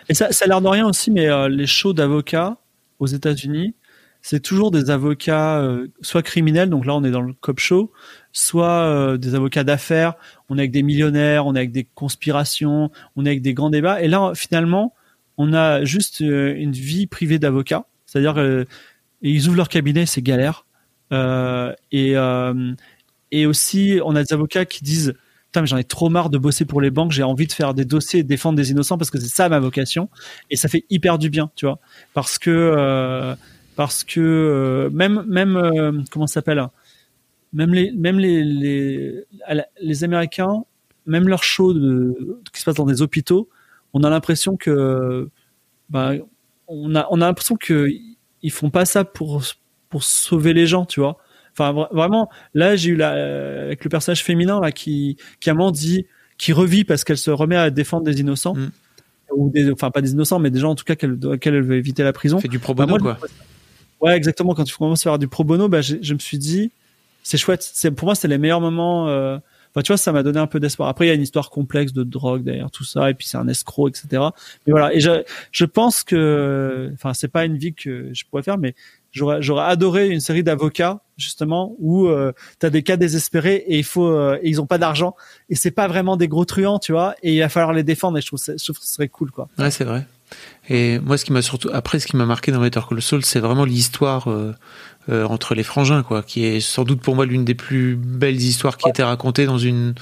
Et 0.08 0.14
ça, 0.14 0.32
ça 0.32 0.44
a 0.44 0.48
l'air 0.48 0.60
de 0.60 0.68
rien 0.68 0.86
aussi, 0.88 1.10
mais 1.10 1.28
euh, 1.28 1.48
les 1.48 1.66
shows 1.66 1.92
d'avocats 1.92 2.56
aux 2.98 3.06
États-Unis, 3.06 3.74
c'est 4.22 4.40
toujours 4.40 4.70
des 4.70 4.90
avocats 4.90 5.60
euh, 5.60 5.86
soit 6.02 6.22
criminels, 6.22 6.68
donc 6.68 6.84
là 6.84 6.94
on 6.94 7.04
est 7.04 7.10
dans 7.10 7.22
le 7.22 7.32
cop 7.32 7.58
show, 7.58 7.90
soit 8.32 8.82
euh, 8.84 9.16
des 9.16 9.34
avocats 9.34 9.64
d'affaires. 9.64 10.14
On 10.48 10.58
est 10.58 10.62
avec 10.62 10.72
des 10.72 10.82
millionnaires, 10.82 11.46
on 11.46 11.54
est 11.54 11.58
avec 11.58 11.72
des 11.72 11.84
conspirations, 11.94 12.90
on 13.16 13.24
est 13.24 13.30
avec 13.30 13.42
des 13.42 13.54
grands 13.54 13.70
débats. 13.70 14.02
Et 14.02 14.08
là, 14.08 14.32
finalement, 14.34 14.94
on 15.38 15.54
a 15.54 15.84
juste 15.84 16.20
une 16.20 16.72
vie 16.72 17.06
privée 17.06 17.38
d'avocats, 17.38 17.86
c'est-à-dire 18.04 18.66
ils 19.22 19.46
ouvrent 19.48 19.56
leur 19.56 19.68
cabinet, 19.70 20.04
c'est 20.04 20.20
galère. 20.20 20.66
Et 21.92 22.14
et 23.32 23.46
aussi, 23.46 24.00
on 24.04 24.16
a 24.16 24.22
des 24.24 24.32
avocats 24.32 24.64
qui 24.64 24.84
disent 24.84 25.14
Putain, 25.50 25.62
mais 25.62 25.66
j'en 25.66 25.78
ai 25.78 25.84
trop 25.84 26.08
marre 26.10 26.30
de 26.30 26.38
bosser 26.38 26.64
pour 26.64 26.80
les 26.80 26.92
banques, 26.92 27.10
j'ai 27.10 27.24
envie 27.24 27.48
de 27.48 27.52
faire 27.52 27.74
des 27.74 27.84
dossiers 27.84 28.20
et 28.20 28.22
de 28.22 28.28
défendre 28.28 28.56
des 28.56 28.70
innocents 28.70 28.96
parce 28.96 29.10
que 29.10 29.18
c'est 29.18 29.26
ça 29.26 29.48
ma 29.48 29.58
vocation. 29.58 30.08
Et 30.48 30.54
ça 30.54 30.68
fait 30.68 30.84
hyper 30.90 31.18
du 31.18 31.28
bien, 31.28 31.50
tu 31.56 31.66
vois. 31.66 31.80
Parce 32.14 32.38
que, 32.38 32.50
euh, 32.50 33.34
parce 33.74 34.04
que 34.04 34.20
euh, 34.20 34.90
même, 34.90 35.24
même, 35.26 35.56
euh, 35.56 36.02
comment 36.12 36.28
ça 36.28 36.34
s'appelle 36.34 36.64
Même 37.52 37.74
les, 37.74 37.90
même 37.90 38.20
les, 38.20 38.44
les, 38.44 39.24
les 39.80 40.04
Américains, 40.04 40.62
même 41.06 41.26
leur 41.26 41.42
show 41.42 41.74
de, 41.74 42.40
qui 42.52 42.60
se 42.60 42.64
passe 42.64 42.76
dans 42.76 42.86
des 42.86 43.02
hôpitaux, 43.02 43.48
on 43.92 44.04
a 44.04 44.10
l'impression 44.10 44.56
que, 44.56 45.28
bah, 45.88 46.12
on 46.68 46.94
a, 46.94 47.08
on 47.10 47.20
a 47.20 47.26
l'impression 47.26 47.56
que 47.56 47.88
ils 48.42 48.52
font 48.52 48.70
pas 48.70 48.84
ça 48.84 49.04
pour, 49.04 49.42
pour 49.88 50.04
sauver 50.04 50.52
les 50.52 50.66
gens, 50.66 50.86
tu 50.86 51.00
vois. 51.00 51.18
Enfin, 51.52 51.72
vra- 51.72 51.88
vraiment, 51.94 52.28
là, 52.54 52.76
j'ai 52.76 52.90
eu 52.90 52.96
la, 52.96 53.14
euh, 53.14 53.66
avec 53.66 53.84
le 53.84 53.90
personnage 53.90 54.22
féminin 54.24 54.60
là 54.60 54.72
qui, 54.72 55.16
qui 55.40 55.50
moment 55.50 55.70
dit, 55.70 56.06
qui 56.38 56.52
revit 56.52 56.84
parce 56.84 57.04
qu'elle 57.04 57.18
se 57.18 57.30
remet 57.30 57.56
à 57.56 57.70
défendre 57.70 58.04
des 58.04 58.20
innocents. 58.20 58.54
Mm. 58.54 58.70
ou 59.36 59.50
des, 59.50 59.70
enfin 59.70 59.90
pas 59.90 60.00
des 60.00 60.12
innocents, 60.12 60.38
mais 60.38 60.50
des 60.50 60.58
gens 60.60 60.70
en 60.70 60.74
tout 60.74 60.84
cas 60.84 60.96
qu'elle, 60.96 61.18
qu'elle 61.40 61.54
elle 61.54 61.62
veut 61.62 61.76
éviter 61.76 62.02
la 62.02 62.12
prison. 62.12 62.38
Fait 62.40 62.48
du 62.48 62.58
pro 62.58 62.74
Bah, 62.74 62.86
bono, 62.86 63.02
moi, 63.02 63.14
quoi. 63.14 63.28
Ouais, 64.00 64.16
exactement. 64.16 64.54
Quand 64.54 64.64
tu 64.64 64.74
commences 64.76 65.02
à 65.06 65.10
faire 65.10 65.18
du 65.18 65.28
pro 65.28 65.44
bono, 65.44 65.68
bah, 65.68 65.82
je 65.82 66.14
me 66.14 66.18
suis 66.18 66.38
dit, 66.38 66.72
c'est 67.22 67.36
chouette. 67.38 67.62
C'est 67.62 67.90
pour 67.90 68.06
moi, 68.06 68.14
c'est 68.14 68.28
les 68.28 68.38
meilleurs 68.38 68.60
moments. 68.60 69.08
euh, 69.08 69.38
Enfin, 69.72 69.82
tu 69.82 69.88
vois, 69.92 69.98
ça 69.98 70.10
m'a 70.10 70.24
donné 70.24 70.40
un 70.40 70.48
peu 70.48 70.58
d'espoir. 70.58 70.88
Après, 70.88 71.04
il 71.04 71.08
y 71.10 71.12
a 71.12 71.14
une 71.14 71.22
histoire 71.22 71.48
complexe 71.48 71.92
de 71.92 72.02
drogue 72.02 72.42
derrière 72.42 72.72
tout 72.72 72.82
ça, 72.82 73.08
et 73.08 73.14
puis 73.14 73.28
c'est 73.28 73.36
un 73.36 73.46
escroc, 73.46 73.86
etc. 73.90 74.06
Mais 74.66 74.72
voilà. 74.72 74.92
Et 74.92 74.98
je, 74.98 75.22
je 75.52 75.64
pense 75.64 76.02
que, 76.02 76.90
enfin, 76.94 77.14
c'est 77.14 77.28
pas 77.28 77.44
une 77.44 77.56
vie 77.56 77.72
que 77.72 78.08
je 78.12 78.24
pourrais 78.28 78.42
faire, 78.42 78.58
mais 78.58 78.74
j'aurais, 79.12 79.42
j'aurais 79.42 79.64
adoré 79.64 80.08
une 80.08 80.20
série 80.20 80.42
d'avocats 80.42 81.00
justement 81.16 81.74
où 81.78 82.06
euh, 82.06 82.32
t'as 82.58 82.70
des 82.70 82.82
cas 82.82 82.96
désespérés 82.96 83.64
et 83.66 83.78
il 83.78 83.84
faut, 83.84 84.06
euh, 84.08 84.38
et 84.42 84.48
ils 84.48 84.60
ont 84.60 84.66
pas 84.66 84.78
d'argent 84.78 85.14
et 85.50 85.54
c'est 85.54 85.70
pas 85.70 85.86
vraiment 85.88 86.16
des 86.16 86.28
gros 86.28 86.44
truands, 86.44 86.78
tu 86.78 86.92
vois. 86.92 87.14
Et 87.22 87.34
il 87.34 87.40
va 87.40 87.48
falloir 87.48 87.72
les 87.72 87.82
défendre. 87.82 88.16
Et 88.18 88.20
je 88.22 88.26
trouve, 88.26 88.38
ça- 88.38 88.54
je 88.56 88.64
trouve 88.64 88.78
que 88.78 88.84
ce 88.86 88.94
serait 88.94 89.08
cool, 89.08 89.30
quoi. 89.30 89.48
Ouais, 89.58 89.70
c'est 89.70 89.84
vrai. 89.84 90.06
Et 90.68 90.98
moi, 91.00 91.18
ce 91.18 91.24
qui 91.24 91.32
m'a 91.32 91.42
surtout, 91.42 91.68
après, 91.72 91.98
ce 91.98 92.06
qui 92.06 92.16
m'a 92.16 92.24
marqué 92.24 92.52
dans 92.52 92.60
Better 92.60 92.80
Call 92.88 93.02
Saul, 93.02 93.24
c'est 93.24 93.40
vraiment 93.40 93.64
l'histoire 93.64 94.30
euh, 94.30 94.54
euh, 95.08 95.24
entre 95.26 95.56
les 95.56 95.64
frangins, 95.64 96.04
quoi, 96.04 96.22
qui 96.22 96.44
est 96.44 96.60
sans 96.60 96.84
doute 96.84 97.00
pour 97.00 97.16
moi 97.16 97.26
l'une 97.26 97.44
des 97.44 97.56
plus 97.56 97.96
belles 97.96 98.40
histoires 98.40 98.76
qui 98.76 98.86
a 98.86 98.90
été 98.90 99.02
racontée 99.02 99.44
dans 99.44 99.58
une, 99.58 99.94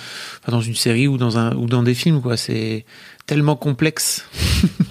enfin, 0.43 0.53
dans 0.53 0.61
une 0.61 0.75
série 0.75 1.09
ou 1.09 1.17
dans 1.17 1.39
un 1.39 1.57
ou 1.57 1.65
dans 1.67 1.83
des 1.83 1.95
films, 1.95 2.21
quoi. 2.21 2.37
C'est 2.37 2.85
tellement 3.27 3.57
complexe. 3.57 4.27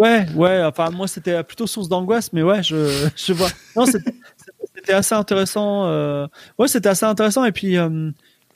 Ouais, 0.00 0.26
ouais. 0.34 0.62
Enfin, 0.64 0.90
moi, 0.90 1.06
c'était 1.06 1.42
plutôt 1.44 1.66
source 1.66 1.88
d'angoisse, 1.88 2.32
mais 2.32 2.42
ouais, 2.42 2.62
je, 2.62 3.08
je 3.16 3.32
vois. 3.32 3.48
Non, 3.76 3.84
c'était 3.86 4.92
assez 4.92 5.14
intéressant. 5.14 5.86
Euh... 5.86 6.26
Ouais, 6.58 6.68
c'était 6.68 6.88
assez 6.88 7.04
intéressant. 7.06 7.44
Et 7.44 7.52
puis, 7.52 7.76
euh, 7.76 8.10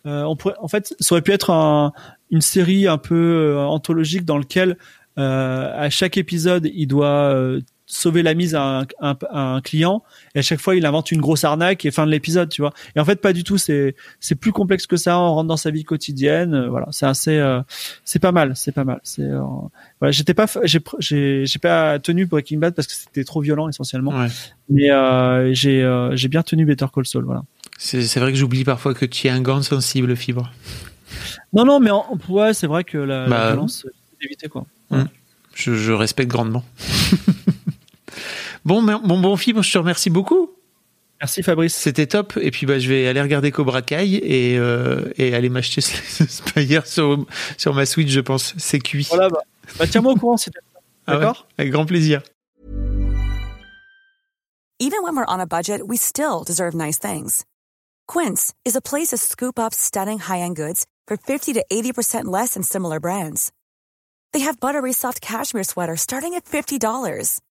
euh, 0.07 0.23
on 0.25 0.37
pourrait, 0.37 0.55
en 0.61 0.69
fait, 0.69 0.95
ça 1.01 1.15
aurait 1.15 1.23
pu 1.23 1.33
être 1.33 1.51
un- 1.51 1.93
une 2.31 2.41
série 2.41 2.87
un 2.87 2.99
peu 2.99 3.57
anthologique 3.59 4.25
dans 4.25 4.39
lequel, 4.39 4.77
à 5.17 5.89
chaque 5.91 6.17
épisode, 6.17 6.69
il 6.75 6.87
doit 6.87 7.57
sauver 7.87 8.23
la 8.23 8.35
mise 8.35 8.55
à 8.55 8.63
un, 8.63 8.83
un- 9.01 9.17
à 9.31 9.41
un 9.55 9.61
client. 9.61 10.03
Et 10.35 10.39
à 10.39 10.43
chaque 10.43 10.61
fois, 10.61 10.75
il 10.75 10.87
invente 10.87 11.13
une 11.13 11.21
grosse 11.21 11.45
arnaque 11.45 11.85
et 11.85 11.91
fin 11.91 12.07
de 12.07 12.11
l'épisode, 12.11 12.49
tu 12.49 12.63
vois. 12.63 12.73
Et 12.97 13.01
en 13.01 13.05
fait, 13.05 13.21
pas 13.21 13.33
du 13.33 13.45
tout. 13.45 13.59
C'est 13.59 13.95
c'est 14.21 14.35
plus 14.37 14.53
complexe 14.53 14.87
que 14.87 14.97
ça. 14.97 15.19
On 15.19 15.35
rentre 15.35 15.49
dans 15.49 15.57
sa 15.59 15.71
vie 15.71 15.85
quotidienne. 15.85 16.55
Euh, 16.55 16.69
Voilà, 16.69 16.87
c'est 16.93 17.07
assez, 17.07 17.37
euh, 17.37 17.61
c'est 18.05 18.19
pas 18.21 18.33
mal. 18.33 18.53
C'est 18.57 18.73
pas 18.73 18.85
mal. 18.85 19.01
C'est 19.03 19.23
euh, 19.23 19.43
voilà, 20.01 20.13
j'étais 20.13 20.35
pas, 20.35 20.47
j'ai, 20.65 20.81
j'ai, 21.47 21.59
pas 21.61 21.99
tenu 21.99 22.27
Breaking 22.27 22.59
Bad 22.59 22.75
parce 22.75 22.89
que 22.89 22.95
c'était 22.95 23.25
trop 23.25 23.41
violent 23.43 23.69
essentiellement. 23.69 24.13
Ouais. 24.19 24.29
Mais 24.71 24.89
j'ai, 25.55 26.09
j'ai 26.15 26.29
bien 26.29 26.43
tenu 26.43 26.65
Better 26.65 26.87
Call 26.95 27.07
Saul, 27.07 27.25
voilà. 27.25 27.43
C'est 27.77 28.19
vrai 28.19 28.33
que 28.33 28.39
j'oublie 28.39 28.65
parfois 28.65 28.95
que 28.95 29.05
tu 29.05 29.27
es 29.27 29.31
un 29.31 29.41
grand 29.41 29.61
sensible, 29.63 30.17
Fibre. 30.17 30.51
Non, 31.53 31.65
non, 31.65 31.81
mais 31.81 31.91
en, 31.91 32.07
ouais, 32.29 32.55
c'est 32.55 32.67
vrai 32.67 32.83
que 32.85 32.97
la, 32.99 33.25
la 33.25 33.29
Bah, 33.29 33.47
violence, 33.49 33.83
c'est 33.85 34.21
d'éviter 34.23 34.49
quoi. 34.49 34.65
Je, 35.55 35.75
je 35.75 35.93
respecte 35.93 36.31
grandement. 36.31 36.65
bon, 38.65 38.83
mais- 38.83 38.99
bon, 39.03 39.19
bon, 39.21 39.37
Fibre, 39.37 39.63
je 39.63 39.73
te 39.73 39.79
remercie 39.79 40.11
beaucoup. 40.11 40.51
Merci 41.21 41.43
Fabrice. 41.43 41.75
C'était 41.75 42.07
top. 42.07 42.37
Et 42.41 42.51
puis, 42.51 42.67
bah, 42.67 42.79
je 42.79 42.89
vais 42.89 43.07
aller 43.07 43.23
regarder 43.23 43.51
Cobra 43.51 43.83
Kai 43.83 44.05
et, 44.23 44.59
euh, 44.59 45.11
et 45.17 45.35
aller 45.35 45.49
m'acheter 45.49 45.81
ce 45.81 46.27
Spire 46.29 46.87
sur, 46.87 47.25
sur 47.57 47.73
ma 47.75 47.87
Switch, 47.87 48.11
je 48.11 48.21
pense. 48.21 48.55
C'est 48.59 48.81
cuit. 48.81 49.07
Voilà, 49.09 49.29
bah, 49.31 49.41
bah, 49.79 49.87
tiens-moi 49.87 50.13
au 50.13 50.17
courant 50.17 50.37
t'as 50.37 50.51
Ah 51.07 51.15
ouais, 51.15 51.21
D'accord 51.21 51.47
Avec 51.57 51.73
grand 51.73 51.87
plaisir. 51.87 52.23
Even 54.81 55.03
when 55.03 55.17
we're 55.17 55.25
on 55.29 55.41
a 55.41 55.47
budget, 55.47 55.83
we 55.87 55.97
still 55.97 56.43
deserve 56.45 56.75
nice 56.75 56.99
things. 56.99 57.45
Quince 58.07 58.53
is 58.65 58.77
a 58.77 58.81
place 58.83 59.09
to 59.09 59.17
scoop 59.17 59.59
up 59.59 59.73
stunning 59.73 60.19
high-end 60.19 60.57
goods 60.57 60.85
for 61.07 61.17
50 61.17 61.55
to 61.55 61.65
80% 61.73 62.25
less 62.25 62.55
than 62.55 62.63
similar 62.63 62.99
brands. 63.01 63.51
They 64.33 64.41
have 64.41 64.59
buttery 64.61 64.93
soft 64.93 65.21
cashmere 65.21 65.65
sweaters 65.65 66.01
starting 66.01 66.35
at 66.35 66.45
$50, 66.45 67.41